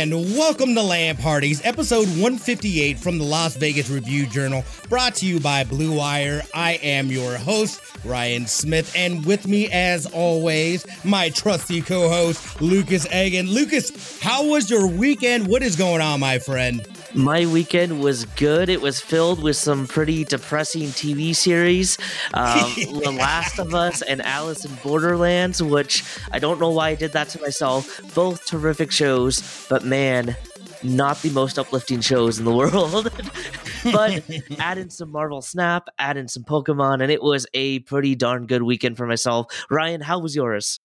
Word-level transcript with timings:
and 0.00 0.14
welcome 0.34 0.74
to 0.74 0.82
Land 0.82 1.18
Parties, 1.18 1.60
episode 1.62 2.08
158 2.08 2.98
from 2.98 3.18
the 3.18 3.24
Las 3.24 3.54
Vegas 3.56 3.90
Review 3.90 4.24
Journal, 4.24 4.64
brought 4.88 5.14
to 5.16 5.26
you 5.26 5.38
by 5.38 5.62
Blue 5.62 5.94
Wire. 5.94 6.40
I 6.54 6.80
am 6.82 7.08
your 7.08 7.36
host, 7.36 7.82
Ryan 8.02 8.46
Smith, 8.46 8.90
and 8.96 9.26
with 9.26 9.46
me, 9.46 9.70
as 9.70 10.06
always, 10.06 10.86
my 11.04 11.28
trusty 11.28 11.82
co 11.82 12.08
host, 12.08 12.62
Lucas 12.62 13.06
Egan. 13.12 13.50
Lucas, 13.50 14.18
how 14.22 14.46
was 14.46 14.70
your 14.70 14.86
weekend? 14.86 15.46
What 15.46 15.62
is 15.62 15.76
going 15.76 16.00
on, 16.00 16.18
my 16.18 16.38
friend? 16.38 16.80
My 17.14 17.44
weekend 17.46 18.00
was 18.00 18.24
good. 18.24 18.68
It 18.68 18.80
was 18.80 19.00
filled 19.00 19.42
with 19.42 19.56
some 19.56 19.86
pretty 19.86 20.24
depressing 20.24 20.88
TV 20.88 21.34
series. 21.34 21.98
Um, 22.34 22.72
the 22.76 23.10
Last 23.10 23.58
of 23.58 23.74
Us 23.74 24.00
and 24.02 24.22
Alice 24.22 24.64
in 24.64 24.72
Borderlands, 24.76 25.62
which 25.62 26.04
I 26.30 26.38
don't 26.38 26.60
know 26.60 26.70
why 26.70 26.90
I 26.90 26.94
did 26.94 27.12
that 27.12 27.28
to 27.30 27.40
myself. 27.40 28.00
Both 28.14 28.46
terrific 28.46 28.92
shows, 28.92 29.66
but 29.68 29.84
man, 29.84 30.36
not 30.84 31.20
the 31.22 31.30
most 31.30 31.58
uplifting 31.58 32.00
shows 32.00 32.38
in 32.38 32.44
the 32.44 32.52
world. 32.56 33.10
but 33.92 34.22
add 34.58 34.78
in 34.78 34.90
some 34.90 35.10
Marvel 35.10 35.42
Snap, 35.42 35.88
add 35.98 36.16
in 36.16 36.28
some 36.28 36.44
Pokemon, 36.44 37.02
and 37.02 37.10
it 37.10 37.22
was 37.22 37.46
a 37.54 37.80
pretty 37.80 38.14
darn 38.14 38.46
good 38.46 38.62
weekend 38.62 38.96
for 38.96 39.06
myself. 39.06 39.46
Ryan, 39.68 40.00
how 40.00 40.20
was 40.20 40.36
yours? 40.36 40.78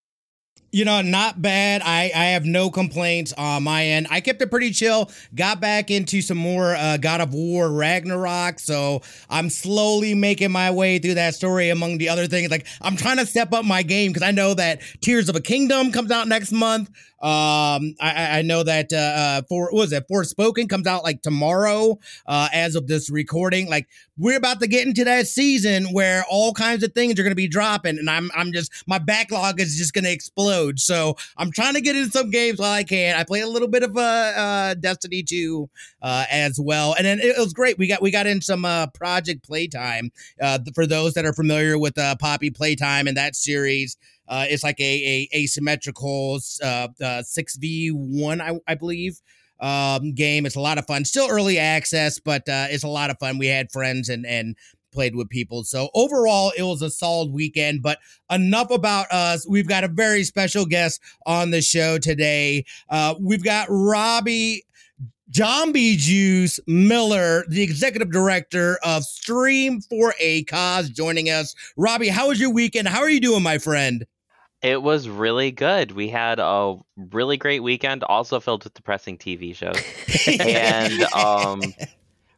You 0.75 0.83
know, 0.83 1.01
not 1.01 1.41
bad. 1.41 1.81
I, 1.85 2.11
I 2.13 2.25
have 2.31 2.43
no 2.43 2.69
complaints 2.69 3.31
on 3.37 3.63
my 3.63 3.85
end. 3.85 4.07
I 4.11 4.19
kept 4.19 4.41
it 4.41 4.51
pretty 4.51 4.71
chill. 4.71 5.09
Got 5.33 5.61
back 5.61 5.89
into 5.89 6.21
some 6.21 6.37
more 6.37 6.75
uh, 6.75 6.97
God 6.97 7.21
of 7.21 7.33
War 7.33 7.71
Ragnarok. 7.71 8.59
So 8.59 9.01
I'm 9.29 9.49
slowly 9.49 10.13
making 10.15 10.51
my 10.51 10.71
way 10.71 10.99
through 10.99 11.13
that 11.13 11.33
story 11.33 11.69
among 11.69 11.99
the 11.99 12.09
other 12.09 12.27
things. 12.27 12.51
Like 12.51 12.67
I'm 12.81 12.97
trying 12.97 13.15
to 13.19 13.25
step 13.25 13.53
up 13.53 13.63
my 13.63 13.83
game 13.83 14.11
because 14.11 14.27
I 14.27 14.31
know 14.31 14.53
that 14.53 14.81
Tears 14.99 15.29
of 15.29 15.37
a 15.37 15.41
Kingdom 15.41 15.93
comes 15.93 16.11
out 16.11 16.27
next 16.27 16.51
month. 16.51 16.89
Um, 17.25 17.95
I, 17.99 18.37
I 18.37 18.41
know 18.43 18.61
that 18.61 18.93
uh, 18.93 18.97
uh, 18.97 19.41
for 19.49 19.71
what 19.71 19.73
was 19.73 19.91
it 19.91 20.07
Forspoken 20.07 20.69
comes 20.69 20.85
out 20.85 21.03
like 21.03 21.23
tomorrow. 21.23 21.97
Uh, 22.27 22.49
as 22.53 22.75
of 22.75 22.85
this 22.85 23.09
recording, 23.09 23.67
like 23.67 23.87
we're 24.15 24.37
about 24.37 24.59
to 24.59 24.67
get 24.67 24.85
into 24.85 25.03
that 25.05 25.25
season 25.25 25.85
where 25.85 26.23
all 26.29 26.53
kinds 26.53 26.83
of 26.83 26.93
things 26.93 27.19
are 27.19 27.23
going 27.23 27.31
to 27.31 27.35
be 27.35 27.47
dropping, 27.47 27.97
and 27.97 28.11
I'm 28.11 28.29
I'm 28.35 28.53
just 28.53 28.71
my 28.85 28.99
backlog 28.99 29.59
is 29.59 29.75
just 29.75 29.91
going 29.91 30.03
to 30.03 30.11
explode. 30.11 30.79
So 30.79 31.15
I'm 31.35 31.51
trying 31.51 31.73
to 31.73 31.81
get 31.81 31.95
in 31.95 32.11
some 32.11 32.29
games 32.29 32.59
while 32.59 32.71
I 32.71 32.83
can. 32.83 33.15
I 33.15 33.23
play 33.23 33.41
a 33.41 33.47
little 33.47 33.69
bit 33.69 33.81
of 33.81 33.97
uh, 33.97 34.01
uh 34.01 34.73
Destiny 34.75 35.23
2 35.23 35.67
uh, 36.03 36.25
as 36.29 36.59
well, 36.59 36.93
and 36.93 37.07
then 37.07 37.19
it, 37.19 37.35
was 37.39 37.53
great. 37.53 37.79
We 37.79 37.87
got 37.87 38.03
we 38.03 38.11
got 38.11 38.27
in 38.27 38.39
some 38.39 38.65
uh, 38.65 38.85
Project 38.87 39.43
Playtime 39.43 40.11
uh, 40.39 40.59
for 40.75 40.85
those 40.85 41.15
that 41.15 41.25
are 41.25 41.33
familiar 41.33 41.79
with 41.79 41.97
uh, 41.97 42.17
Poppy 42.17 42.51
Playtime 42.51 43.07
and 43.07 43.17
that 43.17 43.35
series. 43.35 43.97
Uh, 44.27 44.45
it's 44.47 44.63
like 44.63 44.79
a, 44.79 45.29
a 45.33 45.37
asymmetrical 45.37 46.39
uh, 46.63 46.87
uh, 47.03 47.21
six 47.23 47.55
v 47.55 47.89
one, 47.89 48.41
I, 48.41 48.59
I 48.67 48.75
believe, 48.75 49.21
um, 49.59 50.13
game. 50.13 50.45
It's 50.45 50.55
a 50.55 50.61
lot 50.61 50.77
of 50.77 50.85
fun. 50.85 51.05
Still 51.05 51.27
early 51.29 51.59
access, 51.59 52.19
but 52.19 52.47
uh, 52.49 52.67
it's 52.69 52.83
a 52.83 52.87
lot 52.89 53.09
of 53.09 53.19
fun. 53.19 53.37
We 53.37 53.47
had 53.47 53.71
friends 53.71 54.09
and 54.09 54.25
and 54.25 54.55
played 54.91 55.15
with 55.15 55.29
people. 55.29 55.63
So 55.65 55.89
overall, 55.93 56.53
it 56.57 56.63
was 56.63 56.81
a 56.81 56.89
solid 56.89 57.31
weekend. 57.31 57.83
But 57.83 57.99
enough 58.31 58.71
about 58.71 59.11
us. 59.11 59.45
We've 59.47 59.67
got 59.67 59.83
a 59.83 59.89
very 59.89 60.23
special 60.23 60.65
guest 60.65 61.01
on 61.25 61.51
the 61.51 61.61
show 61.61 61.97
today. 61.97 62.65
Uh, 62.89 63.15
we've 63.19 63.43
got 63.43 63.67
Robbie. 63.69 64.63
Zombie 65.33 65.95
Juice 65.97 66.59
Miller, 66.65 67.43
the 67.49 67.63
executive 67.63 68.11
director 68.11 68.77
of 68.85 69.03
Stream 69.03 69.81
for 69.81 70.13
a 70.19 70.43
Cause, 70.43 70.89
joining 70.89 71.29
us. 71.29 71.55
Robbie, 71.75 72.07
how 72.07 72.29
was 72.29 72.39
your 72.39 72.53
weekend? 72.53 72.87
How 72.87 73.01
are 73.01 73.09
you 73.09 73.19
doing, 73.19 73.43
my 73.43 73.57
friend? 73.57 74.05
It 74.65 74.81
was 74.81 75.07
really 75.07 75.51
good. 75.51 75.91
We 75.91 76.09
had 76.09 76.39
a 76.39 76.77
really 76.97 77.37
great 77.37 77.61
weekend, 77.61 78.03
also 78.03 78.39
filled 78.39 78.63
with 78.63 78.73
depressing 78.73 79.19
TV 79.19 79.55
shows. 79.55 79.79
and 80.39 81.03
um, 81.13 81.61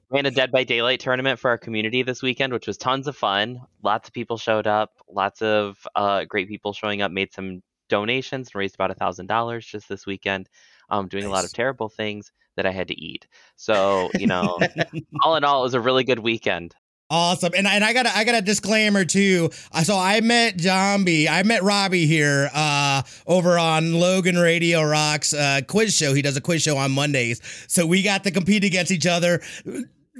ran 0.09 0.25
a 0.25 0.31
Dead 0.31 0.51
by 0.51 0.65
Daylight 0.65 0.99
tournament 0.99 1.39
for 1.39 1.49
our 1.49 1.57
community 1.57 2.03
this 2.03 2.21
weekend, 2.21 2.51
which 2.51 2.67
was 2.67 2.77
tons 2.77 3.07
of 3.07 3.15
fun. 3.15 3.61
Lots 3.81 4.09
of 4.09 4.13
people 4.13 4.37
showed 4.37 4.67
up. 4.67 4.91
Lots 5.09 5.41
of 5.41 5.77
uh, 5.95 6.25
great 6.25 6.49
people 6.49 6.73
showing 6.73 7.01
up. 7.01 7.13
Made 7.13 7.31
some 7.31 7.63
donations 7.87 8.49
and 8.49 8.59
raised 8.59 8.75
about 8.75 8.91
a 8.91 8.95
thousand 8.95 9.27
dollars 9.27 9.65
just 9.65 9.87
this 9.87 10.05
weekend. 10.05 10.49
Um, 10.89 11.07
doing 11.07 11.23
nice. 11.23 11.29
a 11.29 11.33
lot 11.33 11.45
of 11.45 11.53
terrible 11.53 11.87
things 11.87 12.33
that 12.57 12.65
I 12.65 12.71
had 12.71 12.89
to 12.89 13.01
eat. 13.01 13.25
So 13.55 14.11
you 14.19 14.27
know, 14.27 14.59
all 15.23 15.37
in 15.37 15.45
all, 15.45 15.61
it 15.61 15.63
was 15.63 15.75
a 15.75 15.79
really 15.79 16.03
good 16.03 16.19
weekend. 16.19 16.75
Awesome. 17.09 17.53
And, 17.55 17.65
and 17.65 17.85
I 17.85 17.93
got 17.93 18.05
a, 18.05 18.17
I 18.17 18.25
got 18.25 18.35
a 18.35 18.41
disclaimer 18.41 19.05
too. 19.05 19.49
So 19.83 19.97
I 19.97 20.19
met 20.19 20.59
Zombie, 20.59 21.29
I 21.29 21.43
met 21.43 21.63
Robbie 21.63 22.05
here 22.05 22.49
uh, 22.53 23.01
over 23.25 23.57
on 23.57 23.93
Logan 23.93 24.35
Radio 24.35 24.83
Rocks 24.83 25.33
uh, 25.33 25.61
quiz 25.65 25.95
show. 25.95 26.13
He 26.13 26.21
does 26.21 26.35
a 26.35 26.41
quiz 26.41 26.63
show 26.63 26.75
on 26.75 26.91
Mondays. 26.91 27.41
So 27.69 27.85
we 27.85 28.03
got 28.03 28.25
to 28.25 28.31
compete 28.31 28.65
against 28.65 28.91
each 28.91 29.07
other. 29.07 29.41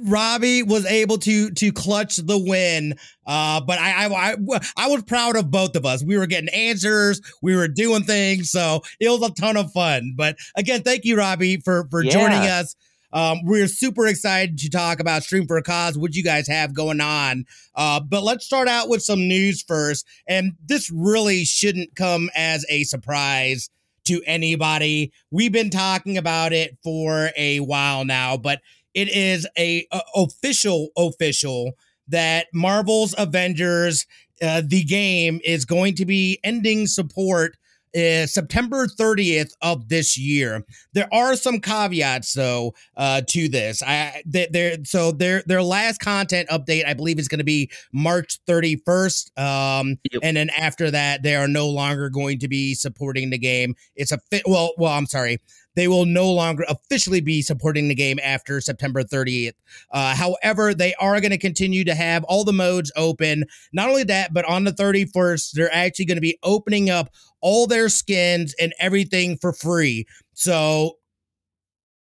Robbie 0.04 0.62
was 0.62 0.86
able 0.86 1.18
to 1.18 1.50
to 1.50 1.72
clutch 1.72 2.16
the 2.16 2.38
win, 2.38 2.94
uh, 3.26 3.60
but 3.60 3.78
I, 3.78 4.06
I, 4.06 4.30
I 4.30 4.60
I 4.76 4.86
was 4.88 5.02
proud 5.02 5.36
of 5.36 5.50
both 5.50 5.74
of 5.76 5.84
us. 5.84 6.04
We 6.04 6.16
were 6.16 6.26
getting 6.26 6.48
answers, 6.50 7.20
we 7.42 7.56
were 7.56 7.68
doing 7.68 8.04
things, 8.04 8.50
so 8.50 8.82
it 9.00 9.08
was 9.08 9.28
a 9.28 9.34
ton 9.34 9.56
of 9.56 9.72
fun. 9.72 10.14
But 10.16 10.36
again, 10.56 10.82
thank 10.82 11.04
you, 11.04 11.18
Robbie, 11.18 11.60
for 11.64 11.88
for 11.90 12.04
yeah. 12.04 12.12
joining 12.12 12.48
us. 12.48 12.76
Um, 13.12 13.40
we're 13.44 13.68
super 13.68 14.06
excited 14.06 14.58
to 14.58 14.70
talk 14.70 15.00
about 15.00 15.22
Stream 15.22 15.46
for 15.46 15.56
a 15.56 15.62
Cause, 15.62 15.96
what 15.96 16.14
you 16.14 16.22
guys 16.22 16.48
have 16.48 16.74
going 16.74 17.00
on. 17.00 17.44
Uh, 17.74 18.00
but 18.00 18.22
let's 18.22 18.44
start 18.44 18.68
out 18.68 18.88
with 18.88 19.02
some 19.02 19.26
news 19.26 19.62
first. 19.62 20.06
And 20.26 20.52
this 20.64 20.90
really 20.90 21.44
shouldn't 21.44 21.96
come 21.96 22.30
as 22.34 22.66
a 22.68 22.84
surprise 22.84 23.70
to 24.06 24.22
anybody. 24.26 25.12
We've 25.30 25.52
been 25.52 25.70
talking 25.70 26.18
about 26.18 26.52
it 26.52 26.76
for 26.82 27.30
a 27.36 27.60
while 27.60 28.04
now, 28.04 28.36
but 28.36 28.60
it 28.94 29.08
is 29.08 29.46
a, 29.56 29.86
a 29.92 30.00
official 30.14 30.88
official 30.96 31.72
that 32.08 32.46
Marvel's 32.54 33.14
Avengers 33.18 34.06
uh, 34.40 34.62
the 34.64 34.84
game 34.84 35.40
is 35.44 35.64
going 35.64 35.94
to 35.96 36.06
be 36.06 36.38
ending 36.44 36.86
support 36.86 37.56
is 37.92 38.32
September 38.32 38.86
30th 38.86 39.52
of 39.62 39.88
this 39.88 40.18
year. 40.18 40.64
There 40.92 41.08
are 41.12 41.36
some 41.36 41.60
caveats 41.60 42.32
though 42.32 42.74
uh, 42.96 43.22
to 43.28 43.48
this. 43.48 43.82
I 43.82 44.22
they, 44.26 44.78
so 44.84 45.12
their 45.12 45.42
their 45.46 45.62
last 45.62 46.00
content 46.00 46.48
update 46.48 46.86
I 46.86 46.94
believe 46.94 47.18
is 47.18 47.28
going 47.28 47.38
to 47.38 47.44
be 47.44 47.70
March 47.92 48.38
31st. 48.46 49.38
Um, 49.38 49.96
yep. 50.10 50.20
and 50.22 50.36
then 50.36 50.50
after 50.50 50.90
that 50.90 51.22
they 51.22 51.36
are 51.36 51.48
no 51.48 51.68
longer 51.68 52.08
going 52.10 52.38
to 52.40 52.48
be 52.48 52.74
supporting 52.74 53.30
the 53.30 53.38
game. 53.38 53.74
It's 53.96 54.12
a 54.12 54.18
fit 54.30 54.42
well 54.46 54.72
well 54.78 54.92
I'm 54.92 55.06
sorry 55.06 55.38
they 55.78 55.86
will 55.86 56.06
no 56.06 56.28
longer 56.28 56.64
officially 56.68 57.20
be 57.20 57.40
supporting 57.40 57.86
the 57.86 57.94
game 57.94 58.18
after 58.24 58.60
September 58.60 59.04
30th. 59.04 59.52
Uh, 59.92 60.12
however, 60.12 60.74
they 60.74 60.92
are 60.94 61.20
going 61.20 61.30
to 61.30 61.38
continue 61.38 61.84
to 61.84 61.94
have 61.94 62.24
all 62.24 62.42
the 62.42 62.52
modes 62.52 62.90
open. 62.96 63.44
Not 63.72 63.88
only 63.88 64.02
that, 64.02 64.34
but 64.34 64.44
on 64.46 64.64
the 64.64 64.72
31st, 64.72 65.52
they're 65.52 65.72
actually 65.72 66.06
going 66.06 66.16
to 66.16 66.20
be 66.20 66.36
opening 66.42 66.90
up 66.90 67.10
all 67.40 67.66
their 67.66 67.88
skins 67.88 68.54
and 68.60 68.74
everything 68.78 69.36
for 69.38 69.52
free. 69.52 70.06
So 70.34 70.96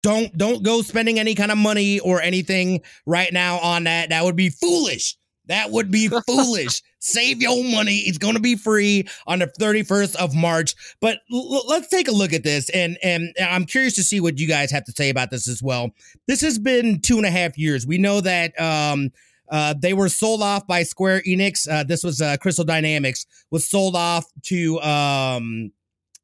don't 0.02 0.36
don't 0.36 0.62
go 0.62 0.82
spending 0.82 1.18
any 1.18 1.34
kind 1.34 1.50
of 1.50 1.58
money 1.58 1.98
or 2.00 2.20
anything 2.20 2.82
right 3.06 3.32
now 3.32 3.58
on 3.58 3.84
that. 3.84 4.10
That 4.10 4.24
would 4.24 4.36
be 4.36 4.50
foolish. 4.50 5.16
That 5.46 5.70
would 5.70 5.90
be 5.90 6.08
foolish. 6.26 6.82
Save 7.00 7.42
your 7.42 7.62
money. 7.64 7.98
It's 7.98 8.18
going 8.18 8.34
to 8.34 8.40
be 8.40 8.56
free 8.56 9.06
on 9.26 9.40
the 9.40 9.52
31st 9.60 10.16
of 10.16 10.34
March. 10.34 10.74
But 11.00 11.18
l- 11.32 11.66
let's 11.68 11.88
take 11.88 12.08
a 12.08 12.12
look 12.12 12.32
at 12.32 12.44
this. 12.44 12.70
And, 12.70 12.96
and 13.02 13.34
I'm 13.38 13.66
curious 13.66 13.94
to 13.96 14.02
see 14.02 14.20
what 14.20 14.38
you 14.38 14.48
guys 14.48 14.70
have 14.70 14.84
to 14.84 14.92
say 14.92 15.10
about 15.10 15.30
this 15.30 15.46
as 15.46 15.62
well. 15.62 15.90
This 16.28 16.40
has 16.40 16.58
been 16.58 17.00
two 17.00 17.18
and 17.18 17.26
a 17.26 17.30
half 17.30 17.58
years. 17.58 17.86
We 17.86 17.98
know 17.98 18.22
that 18.22 18.58
um, 18.58 19.10
uh, 19.50 19.74
they 19.78 19.92
were 19.92 20.08
sold 20.08 20.42
off 20.42 20.66
by 20.66 20.82
Square 20.82 21.22
Enix. 21.26 21.68
Uh, 21.70 21.84
this 21.84 22.02
was 22.02 22.20
uh, 22.20 22.36
Crystal 22.38 22.64
Dynamics 22.64 23.26
was 23.50 23.68
sold 23.68 23.96
off 23.96 24.24
to 24.44 24.80
um, 24.80 25.72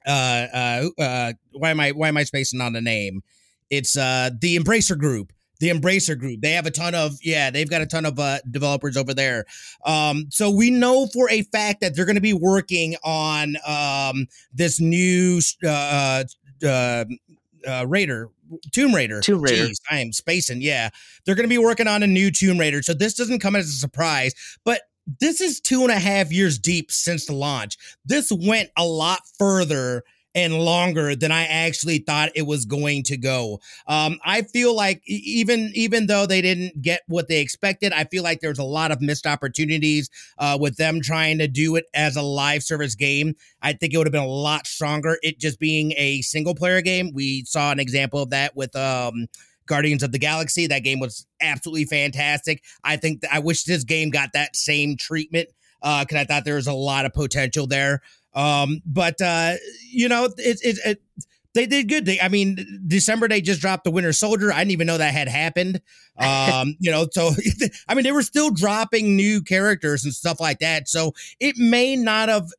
uh, 0.06 0.46
uh, 0.52 0.88
uh, 0.98 1.32
why 1.52 1.70
am 1.70 1.80
I 1.80 1.92
why 1.92 2.08
am 2.08 2.16
I 2.16 2.24
spacing 2.24 2.60
on 2.60 2.72
the 2.72 2.80
name? 2.80 3.22
It's 3.68 3.96
uh, 3.96 4.30
the 4.40 4.56
Embracer 4.56 4.98
Group 4.98 5.32
the 5.60 5.68
Embracer 5.68 6.18
Group. 6.18 6.40
They 6.40 6.52
have 6.52 6.66
a 6.66 6.70
ton 6.70 6.94
of 6.94 7.18
yeah, 7.22 7.50
they've 7.50 7.68
got 7.70 7.82
a 7.82 7.86
ton 7.86 8.04
of 8.04 8.18
uh, 8.18 8.38
developers 8.50 8.96
over 8.96 9.14
there. 9.14 9.44
Um, 9.84 10.26
so 10.30 10.50
we 10.50 10.70
know 10.70 11.06
for 11.12 11.30
a 11.30 11.42
fact 11.42 11.82
that 11.82 11.94
they're 11.94 12.06
going 12.06 12.16
to 12.16 12.20
be 12.20 12.32
working 12.32 12.96
on 13.04 13.56
um, 13.66 14.26
this 14.52 14.80
new 14.80 15.40
uh, 15.64 16.24
uh, 16.66 17.04
uh, 17.66 17.86
Raider. 17.86 18.30
Tomb 18.72 18.94
Raider. 18.94 19.20
Tomb 19.20 19.42
Raider. 19.42 19.68
Jeez, 19.68 19.80
I 19.90 19.98
am 19.98 20.12
spacing. 20.12 20.62
Yeah. 20.62 20.90
They're 21.24 21.34
going 21.34 21.48
to 21.48 21.48
be 21.48 21.58
working 21.58 21.88
on 21.88 22.02
a 22.02 22.06
new 22.06 22.30
Tomb 22.30 22.58
Raider. 22.58 22.82
So 22.82 22.94
this 22.94 23.14
doesn't 23.14 23.40
come 23.40 23.56
as 23.56 23.68
a 23.68 23.72
surprise, 23.72 24.34
but 24.64 24.82
this 25.20 25.40
is 25.40 25.60
two 25.60 25.82
and 25.82 25.90
a 25.90 25.98
half 25.98 26.30
years 26.32 26.58
deep 26.58 26.92
since 26.92 27.26
the 27.26 27.32
launch. 27.32 27.76
This 28.04 28.30
went 28.30 28.70
a 28.76 28.84
lot 28.84 29.20
further 29.38 30.04
and 30.34 30.54
longer 30.54 31.16
than 31.16 31.32
I 31.32 31.44
actually 31.44 31.98
thought 31.98 32.30
it 32.34 32.46
was 32.46 32.64
going 32.64 33.02
to 33.04 33.16
go. 33.16 33.60
Um, 33.86 34.18
I 34.24 34.42
feel 34.42 34.74
like 34.74 35.02
even 35.06 35.72
even 35.74 36.06
though 36.06 36.26
they 36.26 36.40
didn't 36.40 36.80
get 36.80 37.02
what 37.08 37.28
they 37.28 37.40
expected, 37.40 37.92
I 37.92 38.04
feel 38.04 38.22
like 38.22 38.40
there's 38.40 38.58
a 38.58 38.64
lot 38.64 38.92
of 38.92 39.00
missed 39.00 39.26
opportunities 39.26 40.08
uh, 40.38 40.56
with 40.60 40.76
them 40.76 41.00
trying 41.00 41.38
to 41.38 41.48
do 41.48 41.76
it 41.76 41.86
as 41.94 42.16
a 42.16 42.22
live 42.22 42.62
service 42.62 42.94
game. 42.94 43.34
I 43.62 43.72
think 43.72 43.92
it 43.92 43.98
would 43.98 44.06
have 44.06 44.12
been 44.12 44.22
a 44.22 44.26
lot 44.26 44.66
stronger. 44.66 45.18
It 45.22 45.38
just 45.40 45.58
being 45.58 45.92
a 45.96 46.22
single 46.22 46.54
player 46.54 46.80
game. 46.80 47.10
We 47.12 47.44
saw 47.44 47.72
an 47.72 47.80
example 47.80 48.22
of 48.22 48.30
that 48.30 48.54
with 48.54 48.74
um, 48.76 49.26
Guardians 49.66 50.02
of 50.02 50.12
the 50.12 50.18
Galaxy. 50.18 50.66
That 50.66 50.84
game 50.84 51.00
was 51.00 51.26
absolutely 51.40 51.84
fantastic. 51.86 52.62
I 52.84 52.96
think 52.96 53.22
I 53.32 53.40
wish 53.40 53.64
this 53.64 53.84
game 53.84 54.10
got 54.10 54.30
that 54.34 54.54
same 54.54 54.96
treatment 54.96 55.48
because 55.80 56.16
uh, 56.16 56.20
I 56.20 56.24
thought 56.24 56.44
there 56.44 56.56
was 56.56 56.66
a 56.66 56.72
lot 56.72 57.06
of 57.06 57.14
potential 57.14 57.66
there. 57.66 58.02
Um, 58.34 58.80
but 58.86 59.20
uh, 59.20 59.54
you 59.90 60.08
know, 60.08 60.28
it's 60.36 60.62
it, 60.62 60.78
it, 60.84 61.02
they 61.54 61.66
did 61.66 61.88
good. 61.88 62.04
They, 62.06 62.20
I 62.20 62.28
mean, 62.28 62.82
December 62.86 63.28
they 63.28 63.40
just 63.40 63.60
dropped 63.60 63.84
the 63.84 63.90
Winter 63.90 64.12
Soldier. 64.12 64.52
I 64.52 64.58
didn't 64.58 64.70
even 64.72 64.86
know 64.86 64.98
that 64.98 65.12
had 65.12 65.28
happened. 65.28 65.80
Um, 66.16 66.76
you 66.80 66.90
know, 66.90 67.08
so 67.10 67.32
I 67.88 67.94
mean, 67.94 68.04
they 68.04 68.12
were 68.12 68.22
still 68.22 68.50
dropping 68.50 69.16
new 69.16 69.42
characters 69.42 70.04
and 70.04 70.14
stuff 70.14 70.40
like 70.40 70.60
that. 70.60 70.88
So 70.88 71.12
it 71.40 71.56
may 71.56 71.96
not 71.96 72.28
have 72.28 72.50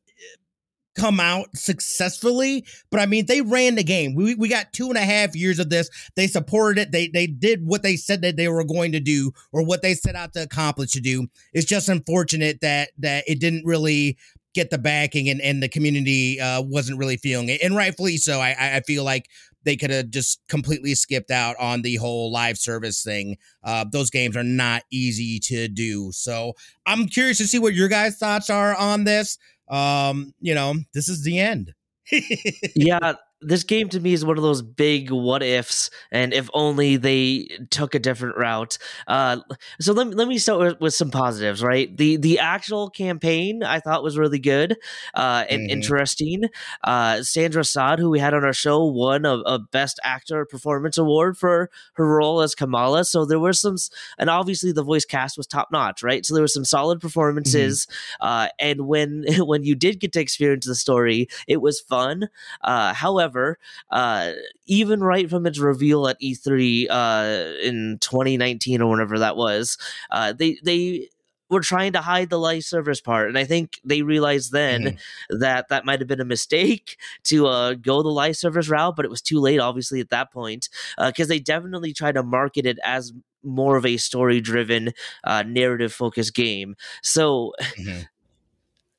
come 0.94 1.20
out 1.20 1.46
successfully. 1.56 2.64
But 2.90 3.00
I 3.00 3.06
mean, 3.06 3.26
they 3.26 3.40
ran 3.40 3.76
the 3.76 3.84
game. 3.84 4.14
We, 4.14 4.34
we 4.34 4.48
got 4.48 4.72
two 4.72 4.88
and 4.88 4.96
a 4.96 5.02
half 5.02 5.34
years 5.34 5.58
of 5.58 5.70
this. 5.70 5.88
They 6.16 6.26
supported 6.26 6.80
it. 6.80 6.92
They 6.92 7.08
they 7.08 7.26
did 7.26 7.66
what 7.66 7.82
they 7.82 7.96
said 7.96 8.22
that 8.22 8.36
they 8.36 8.48
were 8.48 8.64
going 8.64 8.92
to 8.92 9.00
do 9.00 9.32
or 9.52 9.64
what 9.64 9.82
they 9.82 9.94
set 9.94 10.14
out 10.14 10.32
to 10.34 10.42
accomplish 10.42 10.92
to 10.92 11.00
do. 11.00 11.28
It's 11.52 11.66
just 11.66 11.88
unfortunate 11.88 12.60
that 12.60 12.90
that 12.98 13.24
it 13.26 13.40
didn't 13.40 13.64
really 13.64 14.18
get 14.54 14.70
the 14.70 14.78
backing 14.78 15.28
and, 15.28 15.40
and 15.40 15.62
the 15.62 15.68
community 15.68 16.40
uh, 16.40 16.60
wasn't 16.62 16.98
really 16.98 17.16
feeling 17.16 17.48
it. 17.48 17.62
And 17.62 17.76
rightfully 17.76 18.16
so. 18.16 18.40
I, 18.40 18.76
I 18.76 18.80
feel 18.80 19.04
like 19.04 19.28
they 19.64 19.76
could 19.76 19.90
have 19.90 20.10
just 20.10 20.40
completely 20.48 20.94
skipped 20.94 21.30
out 21.30 21.56
on 21.58 21.82
the 21.82 21.96
whole 21.96 22.32
live 22.32 22.58
service 22.58 23.02
thing. 23.02 23.36
Uh, 23.62 23.84
those 23.90 24.10
games 24.10 24.36
are 24.36 24.42
not 24.42 24.82
easy 24.90 25.38
to 25.38 25.68
do. 25.68 26.10
So 26.12 26.54
I'm 26.84 27.06
curious 27.06 27.38
to 27.38 27.46
see 27.46 27.58
what 27.58 27.74
your 27.74 27.88
guys' 27.88 28.18
thoughts 28.18 28.50
are 28.50 28.74
on 28.74 29.04
this 29.04 29.38
um, 29.72 30.34
you 30.40 30.54
know, 30.54 30.74
this 30.94 31.08
is 31.08 31.24
the 31.24 31.40
end. 31.40 31.74
yeah, 32.76 33.14
this 33.42 33.64
game 33.64 33.88
to 33.88 34.00
me 34.00 34.12
is 34.12 34.24
one 34.24 34.36
of 34.36 34.42
those 34.42 34.62
big 34.62 35.10
what 35.10 35.42
ifs 35.42 35.90
and 36.10 36.32
if 36.32 36.48
only 36.54 36.96
they 36.96 37.48
took 37.70 37.94
a 37.94 37.98
different 37.98 38.36
route. 38.36 38.78
Uh, 39.06 39.38
so 39.80 39.92
let, 39.92 40.08
let 40.14 40.28
me 40.28 40.38
start 40.38 40.60
with, 40.60 40.80
with, 40.80 40.94
some 40.94 41.10
positives 41.10 41.62
right? 41.62 41.96
The 41.96 42.16
the 42.16 42.38
actual 42.38 42.90
campaign 42.90 43.62
i 43.62 43.80
thought 43.80 44.02
was 44.02 44.18
really 44.18 44.38
good 44.38 44.76
uh, 45.14 45.44
and 45.48 45.62
mm-hmm. 45.62 45.70
interesting. 45.70 46.44
Uh, 46.84 47.22
sandra 47.22 47.64
saad 47.64 47.98
who 47.98 48.10
we 48.10 48.18
had 48.18 48.34
on 48.34 48.44
our 48.44 48.52
show 48.52 48.84
won 48.84 49.24
a, 49.24 49.38
a, 49.38 49.58
best 49.58 49.98
actor 50.04 50.44
performance 50.44 50.98
award 50.98 51.36
for 51.38 51.70
her 51.94 52.06
role 52.06 52.42
as 52.42 52.54
kamala. 52.54 53.04
So 53.04 53.24
there 53.24 53.40
were 53.40 53.52
some 53.52 53.76
and 54.18 54.28
obviously 54.28 54.72
the 54.72 54.82
voice 54.82 55.04
cast 55.04 55.36
was 55.36 55.46
top 55.46 55.68
notch 55.72 56.02
right? 56.02 56.24
So 56.24 56.34
there 56.34 56.42
were 56.42 56.48
some 56.48 56.64
solid 56.64 57.00
performances 57.00 57.86
mm-hmm. 58.22 58.48
and 58.58 58.86
when 58.86 59.24
when 59.38 59.64
you 59.64 59.74
did 59.74 59.98
get 59.98 60.12
to 60.12 60.20
experience 60.20 60.66
the 60.66 60.74
story 60.74 61.28
it 61.48 61.60
was 61.60 61.80
fun. 61.80 62.28
Uh, 62.62 62.92
however 62.92 63.31
However, 63.32 63.58
uh, 63.90 64.32
even 64.66 65.00
right 65.00 65.28
from 65.28 65.46
its 65.46 65.58
reveal 65.58 66.08
at 66.08 66.20
E3 66.20 66.86
uh, 66.90 67.58
in 67.62 67.98
2019 68.00 68.82
or 68.82 68.90
whenever 68.90 69.18
that 69.18 69.36
was, 69.36 69.78
uh, 70.10 70.32
they 70.32 70.58
they 70.62 71.08
were 71.50 71.60
trying 71.60 71.92
to 71.92 72.00
hide 72.00 72.30
the 72.30 72.38
live 72.38 72.64
service 72.64 73.00
part, 73.00 73.28
and 73.28 73.38
I 73.38 73.44
think 73.44 73.80
they 73.84 74.02
realized 74.02 74.52
then 74.52 74.82
mm-hmm. 74.82 75.38
that 75.38 75.68
that 75.68 75.84
might 75.84 76.00
have 76.00 76.08
been 76.08 76.20
a 76.20 76.24
mistake 76.24 76.98
to 77.24 77.46
uh, 77.46 77.74
go 77.74 78.02
the 78.02 78.08
live 78.08 78.36
service 78.36 78.68
route, 78.68 78.96
but 78.96 79.04
it 79.04 79.10
was 79.10 79.22
too 79.22 79.40
late, 79.40 79.60
obviously, 79.60 80.00
at 80.00 80.10
that 80.10 80.32
point, 80.32 80.68
Uh 80.98 81.10
because 81.10 81.28
uh, 81.28 81.34
they 81.34 81.40
definitely 81.40 81.92
tried 81.92 82.14
to 82.14 82.22
market 82.22 82.66
it 82.66 82.78
as 82.84 83.12
more 83.44 83.76
of 83.76 83.84
a 83.84 83.96
story 83.96 84.40
driven 84.40 84.92
uh, 85.24 85.42
narrative 85.42 85.92
focused 85.92 86.32
game 86.32 86.76
so 87.02 87.52
mm-hmm. 87.60 88.02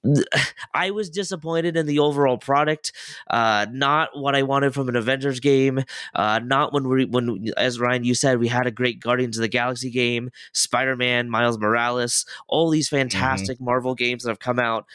I 0.73 0.91
was 0.91 1.09
disappointed 1.09 1.77
in 1.77 1.85
the 1.85 1.99
overall 1.99 2.37
product. 2.37 2.91
Uh, 3.29 3.65
not 3.71 4.09
what 4.17 4.35
I 4.35 4.43
wanted 4.43 4.73
from 4.73 4.89
an 4.89 4.95
Avengers 4.95 5.39
game. 5.39 5.83
Uh, 6.13 6.39
not 6.43 6.73
when 6.73 6.87
we 6.87 7.05
when 7.05 7.51
as 7.57 7.79
Ryan 7.79 8.03
you 8.03 8.15
said 8.15 8.39
we 8.39 8.47
had 8.47 8.67
a 8.67 8.71
great 8.71 8.99
Guardians 8.99 9.37
of 9.37 9.41
the 9.41 9.47
Galaxy 9.47 9.89
game, 9.89 10.31
Spider 10.53 10.95
Man, 10.95 11.29
Miles 11.29 11.57
Morales, 11.57 12.25
all 12.47 12.69
these 12.69 12.87
mm-hmm. 12.87 12.97
fantastic 12.97 13.57
mm-hmm. 13.57 13.65
Marvel 13.65 13.95
games 13.95 14.23
that 14.23 14.29
have 14.29 14.39
come 14.39 14.59
out. 14.59 14.85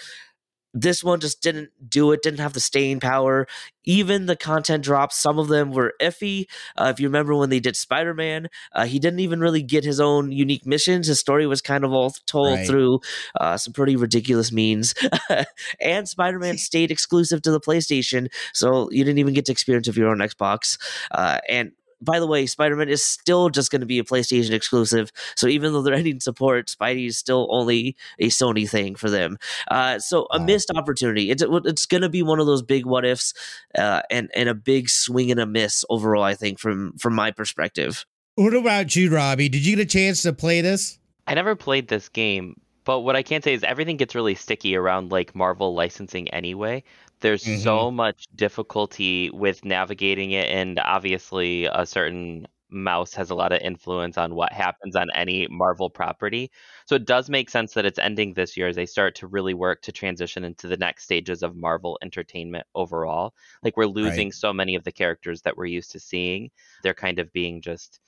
This 0.75 1.03
one 1.03 1.21
just 1.21 1.43
didn't 1.43 1.71
do 1.89 2.13
it, 2.13 2.23
didn't 2.23 2.41
have 2.41 2.53
the 2.53 2.61
staying 2.61 3.01
power. 3.01 3.47
Even 3.85 4.27
the 4.27 4.37
content 4.37 4.85
drops, 4.85 5.17
some 5.17 5.39
of 5.39 5.49
them 5.49 5.73
were 5.73 5.95
iffy. 6.01 6.47
Uh, 6.77 6.93
if 6.95 7.01
you 7.01 7.09
remember 7.09 7.35
when 7.35 7.49
they 7.49 7.61
did 7.61 7.75
Spider 7.75 8.13
Man, 8.13 8.49
uh, 8.73 8.85
he 8.85 8.99
didn't 8.99 9.21
even 9.21 9.41
really 9.41 9.63
get 9.63 9.85
his 9.85 9.99
own 9.99 10.31
unique 10.31 10.67
missions. 10.67 11.07
His 11.07 11.19
story 11.19 11.47
was 11.47 11.63
kind 11.63 11.85
of 11.85 11.93
all 11.93 12.11
told 12.27 12.59
right. 12.59 12.67
through 12.67 13.01
uh, 13.41 13.57
some 13.57 13.73
pretty 13.73 13.97
ridiculous 13.97 14.53
means. 14.53 14.95
and 15.81 16.09
Spider 16.09 16.39
Man 16.39 16.59
stayed 16.59 16.91
exclusive 16.91 17.41
to 17.43 17.51
the 17.51 17.61
PlayStation, 17.61 18.29
so 18.53 18.91
you 18.91 19.05
didn't 19.05 19.19
even 19.19 19.35
get 19.35 19.47
to 19.47 19.53
experience 19.53 19.89
of 19.89 19.97
your 19.97 20.11
own 20.11 20.19
Xbox. 20.19 20.79
Uh, 21.11 21.39
and 21.49 21.73
by 22.01 22.21
the 22.21 22.27
way, 22.27 22.47
Spider 22.47 22.77
Man 22.77 22.89
is 22.89 23.05
still 23.05 23.49
just 23.49 23.71
going 23.71 23.81
to 23.81 23.87
be 23.87 23.99
a 23.99 24.05
PlayStation 24.05 24.53
exclusive. 24.53 25.11
So 25.37 25.47
even 25.47 25.73
though 25.73 25.83
they're 25.83 25.95
ending 25.99 26.21
support, 26.21 26.69
Spidey 26.69 27.07
is 27.07 27.19
still 27.19 27.47
only 27.51 27.97
a 28.19 28.29
Sony 28.29 28.69
thing 28.69 28.95
for 28.95 29.11
them. 29.11 29.39
Uh, 29.71 29.99
so 29.99 30.27
a 30.31 30.41
missed 30.41 30.71
opportunity. 30.75 31.31
It's 31.31 31.43
it's 31.47 31.87
going 31.87 32.03
to 32.03 32.09
be 32.09 32.23
one 32.23 32.41
of 32.41 32.47
those 32.47 32.63
big 32.63 32.87
what 32.87 33.05
ifs, 33.05 33.35
uh, 33.77 34.03
and 34.11 34.31
and 34.35 34.49
a 34.49 34.55
big 34.55 34.89
swing 34.89 35.31
and 35.31 35.41
a 35.41 35.47
miss 35.47 35.85
overall. 35.91 36.23
I 36.23 36.35
think 36.35 36.59
from 36.59 36.97
from 36.99 37.15
my 37.15 37.31
perspective. 37.31 38.05
What 38.35 38.55
about 38.55 38.95
you, 38.95 39.11
Robbie? 39.11 39.49
Did 39.49 39.67
you 39.67 39.77
get 39.77 39.83
a 39.83 39.87
chance 39.87 40.23
to 40.23 40.33
play 40.33 40.61
this? 40.61 40.99
I 41.27 41.35
never 41.35 41.57
played 41.57 41.89
this 41.89 42.09
game, 42.09 42.61
but 42.89 43.01
what 43.01 43.17
I 43.17 43.23
can 43.23 43.43
say 43.43 43.53
is 43.53 43.63
everything 43.65 43.99
gets 43.99 44.15
really 44.15 44.35
sticky 44.35 44.75
around 44.75 45.13
like 45.13 45.35
Marvel 45.35 45.75
licensing 45.75 46.27
anyway. 46.31 46.83
There's 47.21 47.45
mm-hmm. 47.45 47.61
so 47.61 47.91
much 47.91 48.29
difficulty 48.35 49.29
with 49.29 49.63
navigating 49.63 50.31
it, 50.31 50.49
and 50.49 50.79
obviously, 50.79 51.67
a 51.67 51.85
certain 51.85 52.47
mouse 52.71 53.13
has 53.13 53.29
a 53.29 53.35
lot 53.35 53.53
of 53.53 53.61
influence 53.61 54.17
on 54.17 54.35
what 54.35 54.55
happens 54.55 54.97
on 54.97 55.09
any 55.15 55.47
Marvel 55.51 55.91
property. 55.91 56.51
So 56.87 56.95
it 56.95 57.05
does 57.05 57.29
make 57.29 57.51
sense 57.51 57.75
that 57.75 57.85
it's 57.85 57.99
ending 57.99 58.33
this 58.33 58.57
year 58.57 58.69
as 58.69 58.77
they 58.77 58.87
start 58.87 59.15
to 59.17 59.27
really 59.27 59.53
work 59.53 59.83
to 59.83 59.93
transition 59.93 60.43
into 60.43 60.67
the 60.67 60.79
next 60.79 61.05
stages 61.05 61.43
of 61.43 61.57
Marvel 61.57 61.99
entertainment 62.01 62.67
overall. 62.75 63.35
Like 63.63 63.77
we're 63.77 63.85
losing 63.85 64.29
right. 64.29 64.35
so 64.35 64.55
many 64.55 64.77
of 64.77 64.85
the 64.85 64.93
characters 64.93 65.43
that 65.43 65.59
we're 65.59 65.67
used 65.67 65.91
to 65.91 66.01
seeing. 66.01 66.51
They're 66.83 66.95
kind 66.95 67.19
of 67.19 67.31
being 67.35 67.61
just 67.61 68.01